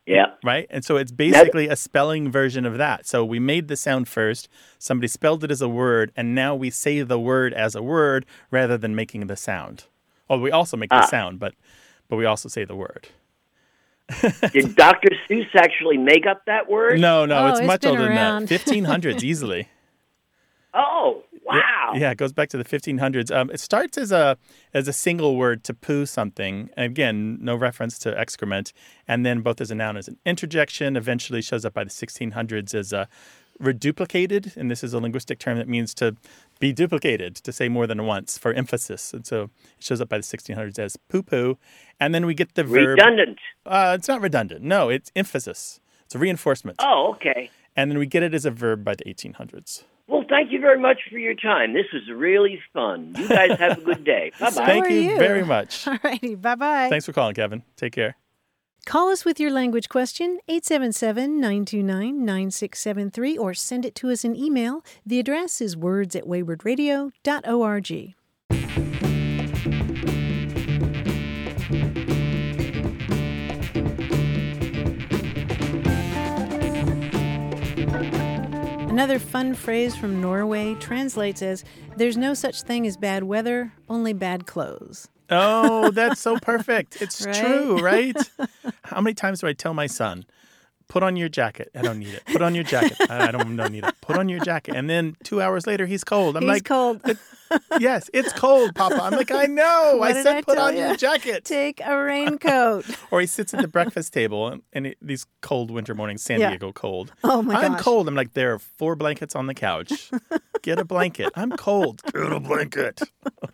Yeah. 0.05 0.33
Right? 0.43 0.67
And 0.69 0.85
so 0.85 0.97
it's 0.97 1.11
basically 1.11 1.67
a 1.67 1.75
spelling 1.75 2.31
version 2.31 2.63
of 2.63 2.77
that. 2.77 3.07
So 3.07 3.25
we 3.25 3.39
made 3.39 3.67
the 3.69 3.75
sound 3.75 4.07
first, 4.07 4.47
somebody 4.77 5.07
spelled 5.07 5.43
it 5.43 5.49
as 5.49 5.63
a 5.63 5.67
word, 5.69 6.11
and 6.15 6.35
now 6.35 6.53
we 6.53 6.69
say 6.69 7.01
the 7.01 7.19
word 7.19 7.55
as 7.55 7.73
a 7.73 7.81
word 7.81 8.23
rather 8.51 8.77
than 8.77 8.95
making 8.95 9.25
the 9.25 9.35
sound. 9.35 9.85
Oh, 10.29 10.37
we 10.37 10.51
also 10.51 10.77
make 10.77 10.91
the 10.91 10.97
Ah. 10.97 11.05
sound, 11.07 11.39
but 11.39 11.55
but 12.07 12.17
we 12.17 12.25
also 12.25 12.49
say 12.49 12.65
the 12.65 12.75
word. 12.75 13.07
Did 14.53 14.75
Dr. 14.75 15.09
Seuss 15.27 15.47
actually 15.55 15.97
make 15.97 16.27
up 16.27 16.45
that 16.45 16.69
word? 16.69 16.99
No, 16.99 17.25
no, 17.25 17.39
Oh, 17.39 17.47
it's 17.47 17.59
it's 17.59 17.65
much 17.67 17.83
older 17.87 18.05
around. 18.07 18.47
than 18.47 18.57
that. 18.59 18.61
1500s 18.61 19.23
easily. 19.31 19.69
Oh, 20.75 21.23
wow. 21.45 21.93
Yeah, 21.95 22.11
it 22.11 22.17
goes 22.17 22.33
back 22.33 22.49
to 22.49 22.57
the 22.57 22.65
1500s. 22.65 23.35
Um, 23.35 23.49
it 23.51 23.59
starts 23.59 23.97
as 23.97 24.11
a 24.11 24.37
as 24.73 24.87
a 24.87 24.93
single 24.93 25.35
word 25.35 25.63
to 25.65 25.73
poo 25.73 26.05
something. 26.05 26.69
Again, 26.75 27.37
no 27.41 27.55
reference 27.55 27.97
to 27.99 28.17
excrement, 28.17 28.73
and 29.07 29.25
then 29.25 29.41
both 29.41 29.61
as 29.61 29.71
a 29.71 29.75
noun 29.75 29.97
as 29.97 30.07
an 30.07 30.17
interjection. 30.25 30.95
Eventually, 30.97 31.41
shows 31.41 31.65
up 31.65 31.73
by 31.73 31.83
the 31.83 31.89
1600s 31.89 32.73
as 32.73 32.91
a 32.91 33.07
reduplicated, 33.61 34.55
and 34.57 34.69
this 34.69 34.83
is 34.83 34.93
a 34.93 34.99
linguistic 34.99 35.39
term 35.39 35.57
that 35.57 35.67
means 35.67 35.93
to 35.95 36.15
be 36.59 36.73
duplicated, 36.73 37.35
to 37.35 37.51
say 37.51 37.69
more 37.69 37.87
than 37.87 38.05
once 38.05 38.37
for 38.37 38.53
emphasis. 38.53 39.13
And 39.13 39.25
so 39.25 39.43
it 39.43 39.49
shows 39.79 40.01
up 40.01 40.09
by 40.09 40.17
the 40.17 40.23
1600s 40.23 40.79
as 40.79 40.97
poo 40.97 41.23
poo, 41.23 41.57
and 41.99 42.13
then 42.13 42.25
we 42.25 42.33
get 42.33 42.55
the 42.55 42.63
verb. 42.63 42.89
Redundant. 42.89 43.39
Uh, 43.65 43.95
it's 43.97 44.07
not 44.07 44.21
redundant. 44.21 44.61
No, 44.61 44.89
it's 44.89 45.11
emphasis. 45.15 45.79
It's 46.05 46.15
a 46.15 46.19
reinforcement. 46.19 46.77
Oh, 46.79 47.11
okay. 47.15 47.49
And 47.75 47.91
then 47.91 47.97
we 47.97 48.05
get 48.05 48.23
it 48.23 48.33
as 48.33 48.45
a 48.45 48.51
verb 48.51 48.83
by 48.83 48.95
the 48.95 49.03
1800s. 49.05 49.83
Well, 50.07 50.23
thank 50.29 50.51
you 50.51 50.59
very 50.59 50.79
much 50.79 50.99
for 51.09 51.17
your 51.17 51.33
time. 51.33 51.73
This 51.73 51.87
was 51.91 52.03
really 52.13 52.59
fun. 52.73 53.15
You 53.17 53.27
guys 53.27 53.57
have 53.57 53.79
a 53.79 53.81
good 53.81 54.03
day. 54.03 54.31
Bye 54.39 54.51
bye. 54.51 54.65
Thank 54.65 54.89
you, 54.89 54.97
you? 54.97 55.17
very 55.17 55.43
much. 55.43 55.87
All 55.87 55.97
righty. 56.03 56.35
Bye 56.35 56.55
bye. 56.55 56.89
Thanks 56.89 57.05
for 57.05 57.13
calling, 57.13 57.33
Kevin. 57.33 57.63
Take 57.75 57.93
care. 57.93 58.15
Call 58.85 59.09
us 59.09 59.25
with 59.25 59.39
your 59.39 59.49
language 59.49 59.89
question, 59.89 60.37
877 60.47 61.41
929 61.41 62.23
9673, 62.23 63.35
or 63.35 63.55
send 63.55 63.83
it 63.83 63.95
to 63.95 64.11
us 64.11 64.23
in 64.23 64.35
email. 64.35 64.83
The 65.03 65.17
address 65.17 65.59
is 65.59 65.75
words 65.75 66.15
at 66.15 66.25
waywordradio.org. 66.25 68.15
Another 78.95 79.19
fun 79.19 79.55
phrase 79.55 79.93
from 79.93 80.21
Norway 80.21 80.73
translates 80.75 81.41
as 81.41 81.65
There's 81.97 82.15
no 82.15 82.33
such 82.33 82.61
thing 82.61 82.87
as 82.87 82.95
bad 82.95 83.23
weather, 83.25 83.73
only 83.89 84.13
bad 84.13 84.47
clothes. 84.47 85.09
Oh, 85.29 85.91
that's 85.91 86.21
so 86.21 86.39
perfect. 86.39 87.01
It's 87.01 87.21
Right? 87.25 87.35
true, 87.35 87.77
right? 87.79 88.15
How 88.85 89.01
many 89.01 89.13
times 89.13 89.41
do 89.41 89.47
I 89.47 89.53
tell 89.53 89.73
my 89.73 89.87
son, 89.87 90.23
put 90.87 91.03
on 91.03 91.15
your 91.15 91.29
jacket? 91.29 91.69
I 91.75 91.81
don't 91.81 91.99
need 91.99 92.13
it. 92.13 92.23
Put 92.25 92.41
on 92.41 92.55
your 92.55 92.63
jacket. 92.63 92.97
I 93.09 93.31
don't, 93.31 93.55
don't 93.55 93.71
need 93.71 93.83
it. 93.83 93.95
Put 94.01 94.17
on 94.17 94.29
your 94.29 94.39
jacket. 94.39 94.75
And 94.75 94.89
then 94.89 95.15
two 95.23 95.41
hours 95.41 95.65
later, 95.67 95.85
he's 95.85 96.03
cold. 96.03 96.35
I'm 96.37 96.43
He's 96.43 96.49
like, 96.49 96.65
cold. 96.65 97.01
yes, 97.79 98.09
it's 98.13 98.33
cold, 98.33 98.73
Papa. 98.75 98.99
I'm 99.01 99.13
like, 99.13 99.31
I 99.31 99.45
know. 99.45 99.95
What 99.99 100.11
I 100.15 100.23
said 100.23 100.35
I 100.37 100.41
put 100.41 100.57
on 100.57 100.75
ya? 100.75 100.87
your 100.87 100.95
jacket. 100.95 101.45
Take 101.45 101.79
a 101.83 101.95
raincoat. 101.97 102.85
Or 103.11 103.21
he 103.21 103.27
sits 103.27 103.53
at 103.53 103.61
the 103.61 103.67
breakfast 103.67 104.13
table 104.13 104.47
and, 104.49 104.61
and 104.73 104.87
it, 104.87 104.97
these 105.01 105.25
cold 105.41 105.71
winter 105.71 105.93
mornings, 105.95 106.21
San 106.23 106.39
Yeah. 106.39 106.49
Diego 106.49 106.71
cold. 106.73 107.13
Oh, 107.23 107.41
my 107.41 107.53
god. 107.53 107.63
I'm 107.63 107.71
gosh. 107.73 107.81
cold. 107.81 108.07
I'm 108.07 108.15
like, 108.15 108.33
there 108.33 108.53
are 108.53 108.59
four 108.59 108.95
blankets 108.95 109.35
on 109.35 109.47
the 109.47 109.53
couch. 109.53 110.09
Get 110.63 110.79
a 110.79 110.85
blanket. 110.85 111.31
I'm 111.35 111.51
cold. 111.51 112.01
Get 112.11 112.31
a 112.31 112.39
blanket. 112.39 113.01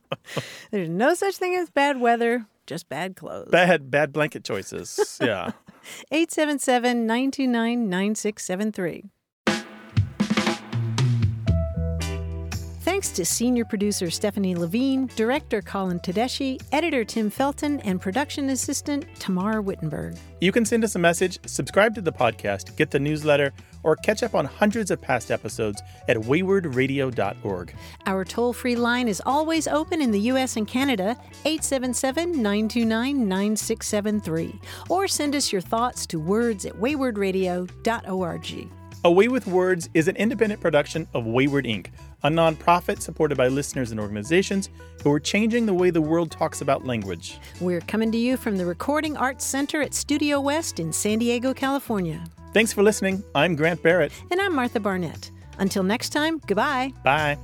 There's 0.72 0.90
no 0.90 1.14
such 1.14 1.36
thing 1.38 1.56
as 1.56 1.70
bad 1.70 2.00
weather, 2.00 2.46
just 2.68 2.90
bad 2.90 3.16
clothes. 3.16 3.50
Bad, 3.52 3.92
bad 3.92 4.12
blanket 4.14 4.44
choices. 4.44 5.18
Yeah. 5.22 5.52
877 6.12 7.06
929 7.08 7.90
9673. 7.90 9.04
Thanks 13.02 13.16
to 13.16 13.26
senior 13.26 13.66
producer 13.66 14.12
Stephanie 14.12 14.54
Levine, 14.54 15.08
director 15.16 15.64
Colin 15.64 16.00
Tedeschi, 16.00 16.62
editor 16.72 17.04
Tim 17.04 17.32
Felton, 17.32 17.80
and 17.80 18.00
production 18.00 18.52
assistant 18.52 19.08
Tamar 19.18 19.64
Wittenberg. 19.64 20.18
You 20.40 20.52
can 20.52 20.66
send 20.66 20.84
us 20.84 20.94
a 20.94 21.00
message, 21.00 21.40
subscribe 21.48 21.96
to 21.96 22.02
the 22.02 22.12
podcast, 22.12 22.76
get 22.76 22.92
the 22.92 23.00
newsletter, 23.00 23.54
or 23.82 23.96
catch 23.96 24.22
up 24.22 24.36
on 24.36 24.46
hundreds 24.46 24.92
of 24.92 25.02
past 25.02 25.32
episodes 25.32 25.82
at 26.08 26.16
waywordradio.org. 26.16 27.74
Our 28.06 28.24
toll 28.24 28.54
free 28.54 28.76
line 28.76 29.08
is 29.08 29.20
always 29.26 29.68
open 29.68 30.00
in 30.00 30.12
the 30.12 30.20
U.S. 30.20 30.56
and 30.56 30.68
Canada, 30.68 31.18
877 31.46 32.34
929 32.34 33.28
9673. 33.28 34.62
Or 34.90 35.08
send 35.08 35.36
us 35.36 35.52
your 35.52 35.62
thoughts 35.62 36.06
to 36.06 36.20
words 36.20 36.68
at 36.68 36.74
waywordradio.org. 36.74 38.70
Away 39.04 39.30
with 39.30 39.48
Words 39.48 39.90
is 39.96 40.08
an 40.08 40.16
independent 40.16 40.62
production 40.62 41.08
of 41.16 41.24
Wayword 41.24 41.66
Inc., 41.66 41.88
a 42.24 42.30
nonprofit 42.30 43.02
supported 43.02 43.38
by 43.38 43.48
listeners 43.48 43.92
and 43.92 44.00
organizations 44.00 44.70
who 45.04 45.12
are 45.12 45.20
changing 45.20 45.66
the 45.66 45.74
way 45.74 45.90
the 45.90 46.02
world 46.02 46.32
talks 46.32 46.62
about 46.62 46.86
language. 46.86 47.40
We're 47.60 47.82
coming 47.82 48.12
to 48.12 48.18
you 48.18 48.38
from 48.38 48.58
the 48.58 48.66
Recording 48.66 49.18
Arts 49.18 49.46
Center 49.46 49.82
at 49.82 49.94
Studio 49.94 50.40
West 50.40 50.80
in 50.80 50.94
San 50.94 51.20
Diego, 51.20 51.54
California. 51.54 52.24
Thanks 52.54 52.74
for 52.74 52.84
listening. 52.84 53.24
I'm 53.34 53.56
Grant 53.56 53.82
Barrett. 53.82 54.12
And 54.30 54.42
I'm 54.42 54.54
Martha 54.54 54.80
Barnette. 54.80 55.32
Until 55.58 55.84
next 55.84 56.10
time, 56.10 56.40
goodbye. 56.48 56.94
Bye. 57.04 57.38